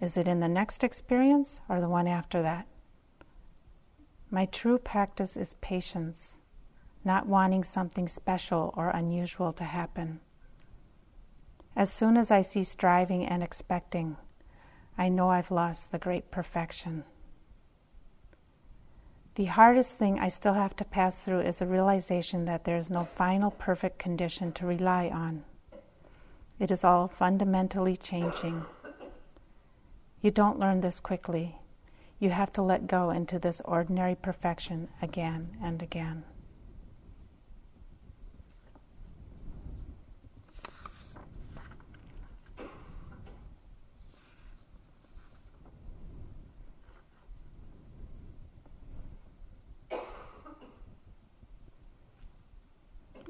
Is 0.00 0.16
it 0.16 0.26
in 0.26 0.40
the 0.40 0.48
next 0.48 0.82
experience 0.82 1.61
or 1.68 1.78
the 1.78 1.90
one 1.90 2.06
after 2.09 2.40
that? 2.40 2.66
My 4.30 4.46
true 4.46 4.78
practice 4.78 5.36
is 5.36 5.56
patience, 5.61 6.38
not 7.04 7.26
wanting 7.26 7.62
something 7.62 8.09
special 8.09 8.72
or 8.74 8.88
unusual 8.88 9.52
to 9.52 9.64
happen. 9.64 10.20
As 11.78 11.92
soon 11.92 12.16
as 12.16 12.32
I 12.32 12.42
see 12.42 12.64
striving 12.64 13.24
and 13.24 13.40
expecting, 13.40 14.16
I 14.98 15.08
know 15.08 15.30
I've 15.30 15.52
lost 15.52 15.92
the 15.92 15.98
great 16.00 16.28
perfection. 16.32 17.04
The 19.36 19.44
hardest 19.44 19.96
thing 19.96 20.18
I 20.18 20.26
still 20.26 20.54
have 20.54 20.74
to 20.74 20.84
pass 20.84 21.22
through 21.22 21.42
is 21.42 21.60
the 21.60 21.68
realization 21.68 22.46
that 22.46 22.64
there 22.64 22.76
is 22.76 22.90
no 22.90 23.04
final 23.04 23.52
perfect 23.52 24.00
condition 24.00 24.50
to 24.54 24.66
rely 24.66 25.08
on. 25.08 25.44
It 26.58 26.72
is 26.72 26.82
all 26.82 27.06
fundamentally 27.06 27.96
changing. 27.96 28.66
You 30.20 30.32
don't 30.32 30.58
learn 30.58 30.80
this 30.80 30.98
quickly. 30.98 31.60
You 32.18 32.30
have 32.30 32.52
to 32.54 32.62
let 32.62 32.88
go 32.88 33.10
into 33.10 33.38
this 33.38 33.62
ordinary 33.64 34.16
perfection 34.16 34.88
again 35.00 35.56
and 35.62 35.80
again. 35.80 36.24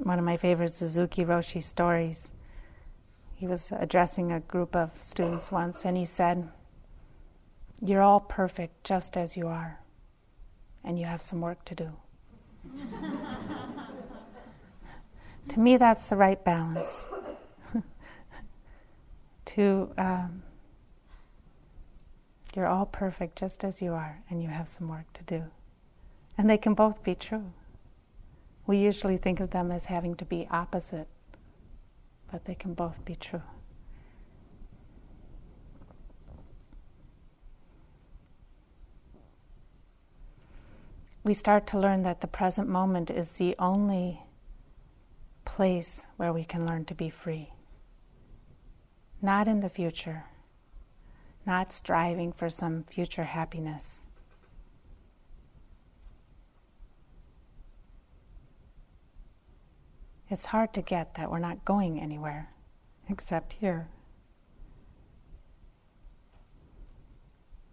One 0.09 0.19
of 0.19 0.25
my 0.25 0.39
favorite 0.39 0.75
Suzuki 0.75 1.23
Roshi 1.23 1.63
stories. 1.63 2.31
He 3.35 3.47
was 3.47 3.71
addressing 3.79 4.33
a 4.33 4.41
group 4.41 4.75
of 4.75 4.91
students 5.03 5.53
once, 5.53 5.85
and 5.85 5.99
he 5.99 6.07
said, 6.07 6.49
You're 7.83 8.01
all 8.01 8.21
perfect 8.21 8.83
just 8.85 9.19
as 9.19 9.37
you 9.37 9.49
are, 9.49 9.81
and 10.83 10.99
you 10.99 11.05
have 11.05 11.21
some 11.21 11.43
work 11.43 11.63
to 11.67 11.75
do. 11.75 11.91
to 15.49 15.61
me, 15.61 15.77
that's 15.77 16.09
the 16.09 16.17
right 16.17 16.43
balance. 16.43 17.05
to, 19.45 19.93
um, 19.99 20.43
you're 22.57 22.67
all 22.67 22.87
perfect 22.87 23.37
just 23.37 23.63
as 23.63 23.83
you 23.83 23.93
are, 23.93 24.23
and 24.31 24.43
you 24.43 24.49
have 24.49 24.69
some 24.69 24.89
work 24.89 25.13
to 25.13 25.23
do. 25.25 25.45
And 26.39 26.49
they 26.49 26.57
can 26.57 26.73
both 26.73 27.03
be 27.03 27.15
true. 27.15 27.53
We 28.69 28.77
usually 28.77 29.16
think 29.16 29.41
of 29.41 29.49
them 29.49 29.73
as 29.73 29.87
having 29.87 30.14
to 30.16 30.27
be 30.27 30.47
opposite, 30.51 31.09
but 32.31 32.45
they 32.45 32.55
can 32.55 32.75
both 32.75 33.03
be 33.03 33.14
true. 33.14 33.41
We 41.25 41.33
start 41.33 41.66
to 41.69 41.79
learn 41.79 42.03
that 42.03 42.21
the 42.21 42.27
present 42.27 42.69
moment 42.69 43.11
is 43.11 43.31
the 43.31 43.57
only 43.59 44.21
place 45.47 46.03
where 46.19 46.35
we 46.35 46.45
can 46.45 46.66
learn 46.66 46.85
to 46.85 46.95
be 46.95 47.09
free. 47.09 47.55
Not 49.23 49.49
in 49.49 49.61
the 49.61 49.71
future, 49.71 50.25
not 51.47 51.73
striving 51.73 52.33
for 52.33 52.51
some 52.51 52.85
future 52.85 53.25
happiness. 53.25 54.01
It's 60.31 60.47
hard 60.47 60.74
to 60.74 60.83
get 60.83 61.14
that 61.14 61.31
we're 61.31 61.39
not 61.39 61.64
going 61.64 62.01
anywhere 62.01 62.51
except 63.09 63.55
here. 63.55 63.89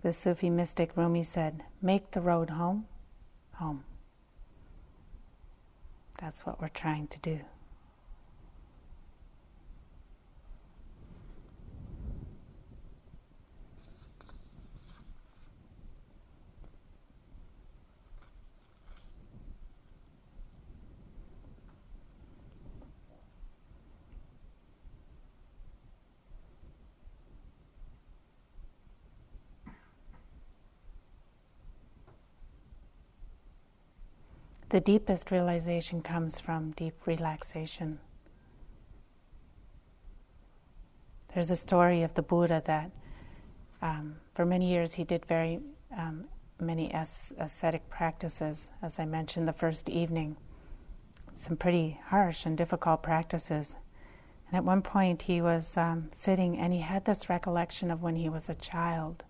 The 0.03 0.13
Sufi 0.13 0.49
mystic 0.49 0.95
Rumi 0.95 1.23
said, 1.23 1.63
Make 1.81 2.11
the 2.11 2.21
road 2.21 2.51
home, 2.51 2.85
home. 3.53 3.83
That's 6.19 6.45
what 6.45 6.61
we're 6.61 6.69
trying 6.69 7.07
to 7.07 7.19
do. 7.19 7.39
The 34.75 34.81
deepest 34.81 35.31
realization 35.31 36.01
comes 36.01 36.37
from 36.37 36.71
deep 36.71 36.95
relaxation. 37.05 37.97
There's 41.33 41.49
a 41.49 41.55
story 41.55 42.03
of 42.03 42.13
the 42.15 42.21
Buddha 42.21 42.61
that 42.65 42.91
um, 43.81 44.17
for 44.33 44.45
many 44.45 44.69
years 44.69 44.95
he 44.95 45.05
did 45.05 45.25
very 45.27 45.61
um, 45.97 46.25
many 46.59 46.91
ascetic 46.91 47.89
practices, 47.89 48.69
as 48.81 48.99
I 48.99 49.05
mentioned 49.05 49.47
the 49.47 49.53
first 49.53 49.87
evening, 49.87 50.35
some 51.35 51.55
pretty 51.55 51.97
harsh 52.07 52.45
and 52.45 52.57
difficult 52.57 53.01
practices. 53.01 53.75
And 54.49 54.57
at 54.57 54.65
one 54.65 54.81
point 54.81 55.21
he 55.21 55.41
was 55.41 55.77
um, 55.77 56.09
sitting 56.13 56.57
and 56.57 56.73
he 56.73 56.81
had 56.81 57.05
this 57.05 57.29
recollection 57.29 57.91
of 57.91 58.03
when 58.03 58.17
he 58.17 58.27
was 58.27 58.49
a 58.49 58.55
child. 58.55 59.23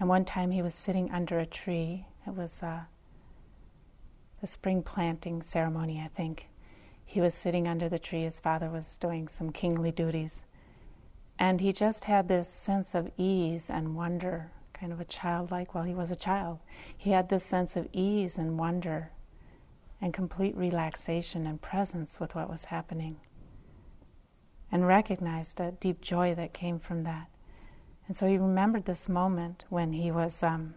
And 0.00 0.08
one 0.08 0.24
time 0.24 0.52
he 0.52 0.62
was 0.62 0.74
sitting 0.74 1.10
under 1.10 1.38
a 1.38 1.44
tree. 1.44 2.06
It 2.26 2.34
was 2.34 2.62
uh, 2.62 2.84
the 4.44 4.48
spring 4.48 4.82
planting 4.82 5.40
ceremony, 5.40 5.98
I 6.04 6.08
think. 6.08 6.48
He 7.06 7.18
was 7.18 7.32
sitting 7.32 7.66
under 7.66 7.88
the 7.88 7.98
tree. 7.98 8.24
His 8.24 8.40
father 8.40 8.68
was 8.68 8.98
doing 8.98 9.26
some 9.26 9.50
kingly 9.50 9.90
duties. 9.90 10.42
And 11.38 11.62
he 11.62 11.72
just 11.72 12.04
had 12.04 12.28
this 12.28 12.46
sense 12.46 12.94
of 12.94 13.10
ease 13.16 13.70
and 13.70 13.96
wonder, 13.96 14.52
kind 14.74 14.92
of 14.92 15.00
a 15.00 15.06
childlike, 15.06 15.74
well, 15.74 15.84
he 15.84 15.94
was 15.94 16.10
a 16.10 16.14
child. 16.14 16.58
He 16.94 17.12
had 17.12 17.30
this 17.30 17.42
sense 17.42 17.74
of 17.74 17.88
ease 17.94 18.36
and 18.36 18.58
wonder 18.58 19.12
and 19.98 20.12
complete 20.12 20.54
relaxation 20.54 21.46
and 21.46 21.62
presence 21.62 22.20
with 22.20 22.34
what 22.34 22.50
was 22.50 22.66
happening. 22.66 23.16
And 24.70 24.86
recognized 24.86 25.58
a 25.58 25.70
deep 25.70 26.02
joy 26.02 26.34
that 26.34 26.52
came 26.52 26.78
from 26.78 27.04
that. 27.04 27.28
And 28.08 28.14
so 28.14 28.26
he 28.26 28.36
remembered 28.36 28.84
this 28.84 29.08
moment 29.08 29.64
when 29.70 29.94
he 29.94 30.10
was, 30.10 30.42
um, 30.42 30.74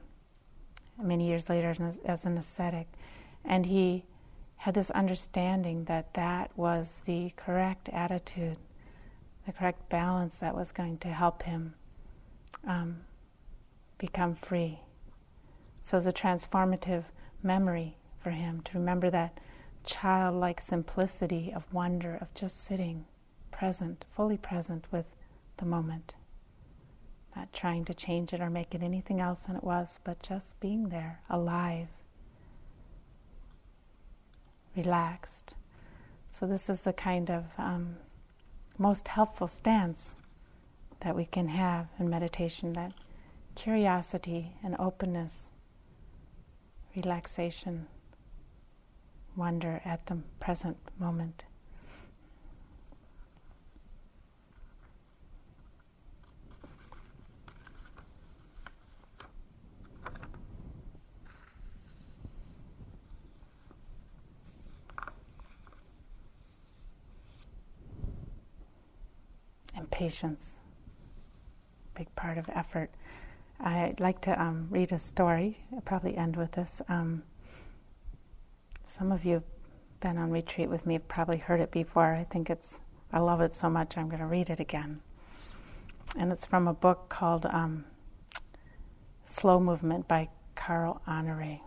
many 0.98 1.28
years 1.28 1.50
later, 1.50 1.76
as 2.06 2.26
an 2.26 2.38
ascetic, 2.38 2.88
and 3.48 3.66
he 3.66 4.04
had 4.58 4.74
this 4.74 4.92
understanding 4.92 5.86
that 5.86 6.14
that 6.14 6.52
was 6.58 7.02
the 7.06 7.32
correct 7.36 7.90
attitude, 7.90 8.58
the 9.46 9.54
correct 9.54 9.88
balance 9.90 10.38
that 10.38 10.56
was 10.56 10.72
going 10.72 10.98
to 10.98 11.08
help 11.08 11.44
him 11.44 11.74
um, 12.68 12.98
become 13.98 14.36
free. 14.36 14.80
So 15.84 15.98
it's 15.98 16.06
a 16.06 16.12
transformative 16.12 17.06
memory 17.42 17.96
for 18.22 18.32
him 18.32 18.62
to 18.66 18.78
remember 18.78 19.10
that 19.10 19.40
childlike 19.86 20.60
simplicity 20.60 21.54
of 21.56 21.74
wonder, 21.74 22.18
of 22.20 22.34
just 22.34 22.62
sitting 22.66 23.06
present, 23.52 24.06
fully 24.14 24.38
present 24.38 24.86
with 24.92 25.06
the 25.58 25.66
moment, 25.66 26.16
not 27.36 27.54
trying 27.54 27.86
to 27.86 27.94
change 27.94 28.34
it 28.34 28.42
or 28.42 28.50
make 28.50 28.76
it 28.76 28.84
anything 28.84 29.22
else 29.22 29.44
than 29.44 29.56
it 29.56 29.64
was, 29.64 30.00
but 30.04 30.22
just 30.22 30.60
being 30.60 30.90
there, 30.90 31.22
alive, 31.30 31.88
relaxed. 34.78 35.56
So, 36.32 36.46
this 36.46 36.70
is 36.70 36.82
the 36.82 36.94
kind 36.94 37.30
of 37.30 37.46
um, 37.58 37.98
most 38.78 39.08
helpful 39.08 39.48
stance 39.48 40.16
that 41.02 41.16
we 41.16 41.26
can 41.26 41.50
have 41.50 41.88
in 42.00 42.10
meditation 42.10 42.74
that 42.74 42.94
curiosity 43.56 44.54
and 44.64 44.76
openness, 44.78 45.48
relaxation, 46.96 47.88
wonder 49.36 49.82
at 49.84 50.06
the 50.06 50.18
present 50.40 50.78
moment. 51.00 51.44
and 69.78 69.87
patience, 69.98 70.52
big 71.96 72.16
part 72.16 72.38
of 72.38 72.48
effort. 72.54 72.92
I'd 73.60 74.00
like 74.00 74.22
to 74.22 74.40
um, 74.40 74.68
read 74.70 74.92
a 74.92 75.00
story. 75.00 75.58
I'll 75.74 75.82
probably 75.82 76.16
end 76.16 76.36
with 76.36 76.52
this. 76.52 76.84
Um, 76.88 77.24
some 78.84 79.12
of 79.12 79.26
you 79.26 79.34
have 79.34 79.44
been 80.00 80.20
on 80.20 80.30
retreat 80.30 80.70
with 80.70 80.86
me, 80.86 80.94
have 80.94 81.08
probably 81.08 81.38
heard 81.38 81.60
it 81.62 81.72
before. 81.72 82.14
I 82.14 82.26
think 82.26 82.52
it's, 82.52 82.80
I 83.12 83.18
love 83.18 83.42
it 83.42 83.56
so 83.56 83.72
much, 83.72 83.98
I'm 83.98 84.08
going 84.08 84.20
to 84.20 84.28
read 84.28 84.52
it 84.52 84.60
again. 84.60 85.02
And 86.16 86.32
it's 86.32 86.46
from 86.46 86.68
a 86.68 86.74
book 86.76 87.10
called 87.10 87.48
um, 87.48 87.86
Slow 89.26 89.60
Movement 89.60 90.08
by 90.08 90.30
Carl 90.54 91.02
Honore. 91.08 91.62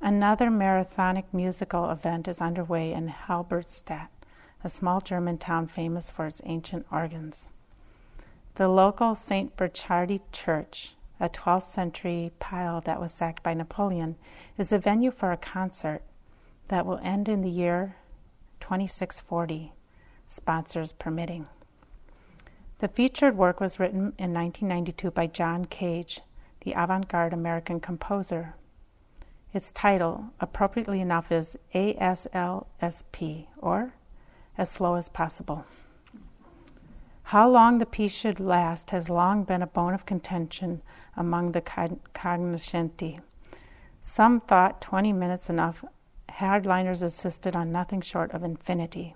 Another 0.00 0.50
marathonic 0.50 1.26
musical 1.32 1.88
event 1.90 2.26
is 2.26 2.40
underway 2.40 2.92
in 2.92 3.06
Halberstadt, 3.06 4.08
a 4.64 4.68
small 4.68 5.00
German 5.00 5.38
town 5.38 5.66
famous 5.66 6.10
for 6.10 6.26
its 6.26 6.40
ancient 6.44 6.86
organs. 6.90 7.48
The 8.54 8.68
local 8.68 9.14
St. 9.14 9.56
Burchardi 9.56 10.20
Church, 10.30 10.94
a 11.18 11.28
12th 11.28 11.64
century 11.64 12.32
pile 12.38 12.80
that 12.82 13.00
was 13.00 13.12
sacked 13.12 13.42
by 13.42 13.54
Napoleon, 13.54 14.16
is 14.58 14.72
a 14.72 14.78
venue 14.78 15.10
for 15.10 15.32
a 15.32 15.36
concert 15.36 16.02
that 16.68 16.84
will 16.84 16.98
end 17.02 17.28
in 17.28 17.42
the 17.42 17.50
year 17.50 17.96
2640, 18.60 19.72
sponsors 20.28 20.92
permitting. 20.92 21.46
The 22.78 22.88
featured 22.88 23.36
work 23.36 23.60
was 23.60 23.78
written 23.78 24.12
in 24.18 24.34
1992 24.34 25.10
by 25.10 25.28
John 25.28 25.64
Cage, 25.64 26.20
the 26.60 26.72
avant 26.72 27.08
garde 27.08 27.32
American 27.32 27.80
composer. 27.80 28.54
Its 29.52 29.70
title, 29.70 30.26
appropriately 30.40 31.00
enough, 31.00 31.30
is 31.30 31.56
ASLSP, 31.74 33.46
or 33.58 33.94
As 34.58 34.70
Slow 34.70 34.94
as 34.96 35.08
Possible. 35.08 35.64
How 37.24 37.48
long 37.48 37.78
the 37.78 37.86
piece 37.86 38.12
should 38.12 38.38
last 38.38 38.90
has 38.90 39.08
long 39.08 39.44
been 39.44 39.62
a 39.62 39.66
bone 39.66 39.94
of 39.94 40.04
contention 40.04 40.82
among 41.16 41.52
the 41.52 41.62
cognoscenti. 41.62 43.20
Some 44.02 44.40
thought 44.40 44.80
20 44.80 45.12
minutes 45.12 45.48
enough. 45.48 45.84
Hardliners 46.28 47.02
insisted 47.02 47.56
on 47.56 47.72
nothing 47.72 48.00
short 48.00 48.32
of 48.32 48.42
infinity. 48.42 49.14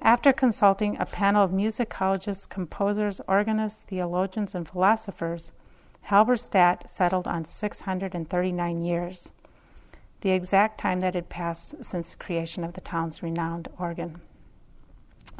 After 0.00 0.32
consulting 0.32 0.96
a 0.98 1.04
panel 1.04 1.44
of 1.44 1.50
musicologists, 1.50 2.48
composers, 2.48 3.20
organists, 3.28 3.82
theologians, 3.82 4.54
and 4.54 4.66
philosophers, 4.66 5.52
Halberstadt 6.02 6.90
settled 6.90 7.26
on 7.26 7.44
639 7.44 8.82
years, 8.82 9.32
the 10.20 10.30
exact 10.30 10.78
time 10.78 11.00
that 11.00 11.14
had 11.14 11.28
passed 11.28 11.82
since 11.82 12.10
the 12.10 12.16
creation 12.16 12.64
of 12.64 12.74
the 12.74 12.80
town's 12.80 13.22
renowned 13.22 13.68
organ. 13.78 14.20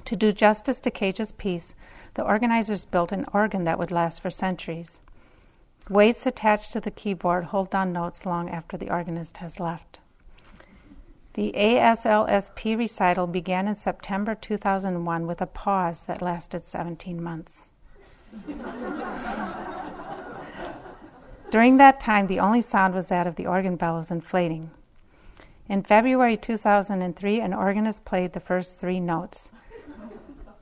To 0.07 0.17
do 0.17 0.33
justice 0.33 0.81
to 0.81 0.91
Cage's 0.91 1.33
piece, 1.33 1.75
the 2.15 2.25
organizers 2.25 2.85
built 2.85 3.13
an 3.13 3.27
organ 3.33 3.65
that 3.65 3.79
would 3.79 3.91
last 3.91 4.21
for 4.21 4.31
centuries. 4.31 5.01
Weights 5.89 6.27
attached 6.27 6.73
to 6.73 6.81
the 6.81 6.91
keyboard 6.91 7.45
hold 7.45 7.71
down 7.71 7.93
notes 7.93 8.25
long 8.25 8.49
after 8.49 8.77
the 8.77 8.91
organist 8.91 9.39
has 9.39 9.61
left. 9.61 10.01
The 11.35 11.53
ASLSP 11.57 12.77
recital 12.77 13.27
began 13.27 13.69
in 13.69 13.77
September 13.77 14.35
2001 14.35 15.27
with 15.27 15.41
a 15.41 15.47
pause 15.47 16.07
that 16.07 16.23
lasted 16.23 16.65
17 16.65 17.23
months. 17.23 17.71
During 21.51 21.79
that 21.79 22.01
time, 22.01 22.27
the 22.27 22.39
only 22.39 22.61
sound 22.61 22.95
was 22.95 23.09
that 23.09 23.27
of 23.27 23.37
the 23.37 23.47
organ 23.47 23.77
bellows 23.77 24.11
inflating. 24.11 24.71
In 25.69 25.83
February 25.83 26.37
2003, 26.37 27.41
an 27.41 27.55
organist 27.55 28.05
played 28.05 28.33
the 28.33 28.41
first 28.41 28.79
three 28.79 29.01
notes 29.01 29.51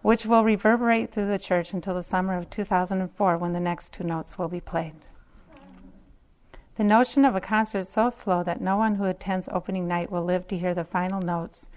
which 0.02 0.24
will 0.24 0.44
reverberate 0.44 1.10
through 1.10 1.26
the 1.26 1.38
church 1.38 1.72
until 1.72 1.94
the 1.94 2.02
summer 2.02 2.36
of 2.36 2.48
2004 2.48 3.36
when 3.36 3.52
the 3.52 3.60
next 3.60 3.92
two 3.92 4.04
notes 4.04 4.38
will 4.38 4.48
be 4.48 4.60
played. 4.60 4.94
The 6.76 6.84
notion 6.84 7.24
of 7.24 7.34
a 7.34 7.40
concert 7.40 7.86
so 7.86 8.08
slow 8.08 8.42
that 8.44 8.60
no 8.60 8.76
one 8.76 8.94
who 8.94 9.04
attends 9.04 9.48
opening 9.50 9.88
night 9.88 10.10
will 10.10 10.24
live 10.24 10.46
to 10.48 10.56
hear 10.56 10.74
the 10.74 10.84
final 10.84 11.20
notes 11.20 11.68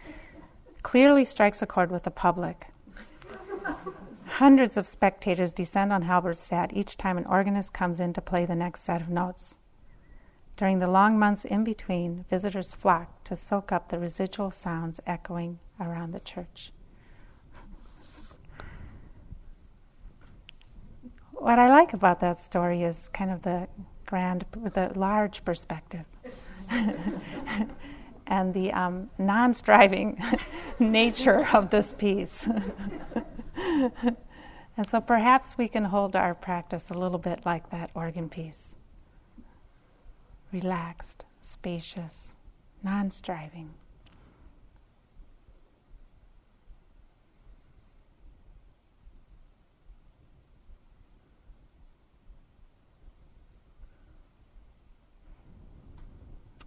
clearly 0.84 1.26
strikes 1.26 1.62
a 1.62 1.66
chord 1.66 1.92
with 1.92 2.04
the 2.04 2.12
public. 2.12 2.68
Hundreds 4.36 4.78
of 4.78 4.88
spectators 4.88 5.52
descend 5.52 5.92
on 5.92 6.04
Halberstadt 6.04 6.72
each 6.74 6.98
time 6.98 7.18
an 7.18 7.26
organist 7.26 7.74
comes 7.74 8.00
in 8.00 8.14
to 8.14 8.22
play 8.22 8.46
the 8.46 8.56
next 8.56 8.82
set 8.82 9.02
of 9.02 9.10
notes. 9.10 9.58
During 10.56 10.80
the 10.80 10.90
long 10.90 11.20
months 11.20 11.44
in 11.44 11.64
between, 11.64 12.26
visitors 12.30 12.74
flock 12.74 13.24
to 13.26 13.36
soak 13.36 13.72
up 13.72 13.90
the 13.90 14.00
residual 14.00 14.50
sounds 14.50 15.00
echoing 15.06 15.60
around 15.80 16.12
the 16.12 16.20
church. 16.20 16.72
what 21.42 21.58
I 21.58 21.68
like 21.70 21.94
about 21.94 22.20
that 22.20 22.40
story 22.40 22.84
is 22.84 23.10
kind 23.10 23.32
of 23.32 23.42
the 23.42 23.68
grand, 24.06 24.46
the 24.54 24.92
large 24.96 25.44
perspective. 25.44 26.06
and 28.28 28.54
the 28.54 28.72
um, 28.72 29.10
non 29.18 29.54
striving 29.54 30.22
nature 30.80 31.48
of 31.52 31.72
this 31.72 31.94
piece. 31.94 32.48
and 34.78 34.90
so 34.90 35.00
perhaps 35.00 35.58
we 35.58 35.68
can 35.68 35.86
hold 35.86 36.16
our 36.16 36.34
practice 36.34 36.90
a 36.90 36.94
little 36.94 37.20
bit 37.20 37.46
like 37.46 37.70
that 37.70 37.92
organ 37.94 38.30
piece 38.30 38.76
relaxed, 40.52 41.24
spacious, 41.42 42.34
non 42.84 43.10
striving. 43.10 43.70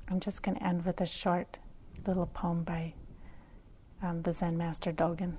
I'm 0.08 0.20
just 0.20 0.42
going 0.42 0.56
to 0.56 0.62
end 0.62 0.84
with 0.84 1.00
a 1.00 1.06
short 1.06 1.58
little 2.06 2.26
poem 2.26 2.62
by 2.62 2.92
um, 4.02 4.22
the 4.22 4.32
Zen 4.32 4.56
master 4.56 4.92
Dogen. 4.92 5.34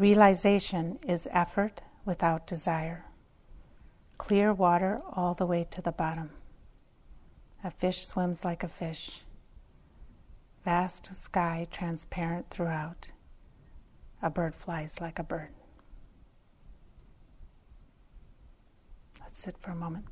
Realization 0.00 0.98
is 1.06 1.28
effort 1.30 1.82
without 2.06 2.46
desire. 2.46 3.04
Clear 4.16 4.50
water 4.50 5.02
all 5.12 5.34
the 5.34 5.44
way 5.44 5.66
to 5.72 5.82
the 5.82 5.92
bottom. 5.92 6.30
A 7.62 7.70
fish 7.70 8.06
swims 8.06 8.42
like 8.42 8.64
a 8.64 8.68
fish. 8.68 9.20
Vast 10.64 11.14
sky 11.14 11.66
transparent 11.70 12.48
throughout. 12.48 13.08
A 14.22 14.30
bird 14.30 14.54
flies 14.54 15.02
like 15.02 15.18
a 15.18 15.22
bird. 15.22 15.50
Let's 19.20 19.42
sit 19.42 19.58
for 19.58 19.72
a 19.72 19.76
moment. 19.76 20.06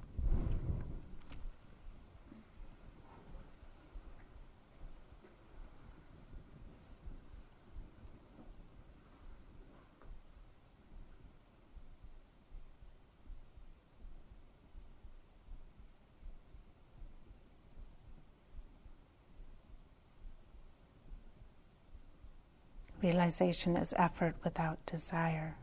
Realization 23.29 23.77
is 23.77 23.93
effort 23.99 24.37
without 24.43 24.87
desire. 24.87 25.59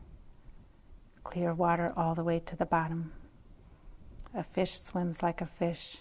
Clear 1.24 1.52
water 1.52 1.92
all 1.96 2.14
the 2.14 2.22
way 2.22 2.38
to 2.38 2.54
the 2.54 2.64
bottom. 2.64 3.12
A 4.32 4.44
fish 4.44 4.78
swims 4.78 5.20
like 5.20 5.40
a 5.40 5.46
fish. 5.46 5.98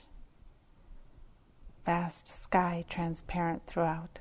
Vast 1.84 2.28
sky 2.28 2.86
transparent 2.88 3.66
throughout. 3.66 4.20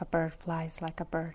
A 0.00 0.04
bird 0.04 0.34
flies 0.34 0.80
like 0.80 1.00
a 1.00 1.04
bird. 1.04 1.34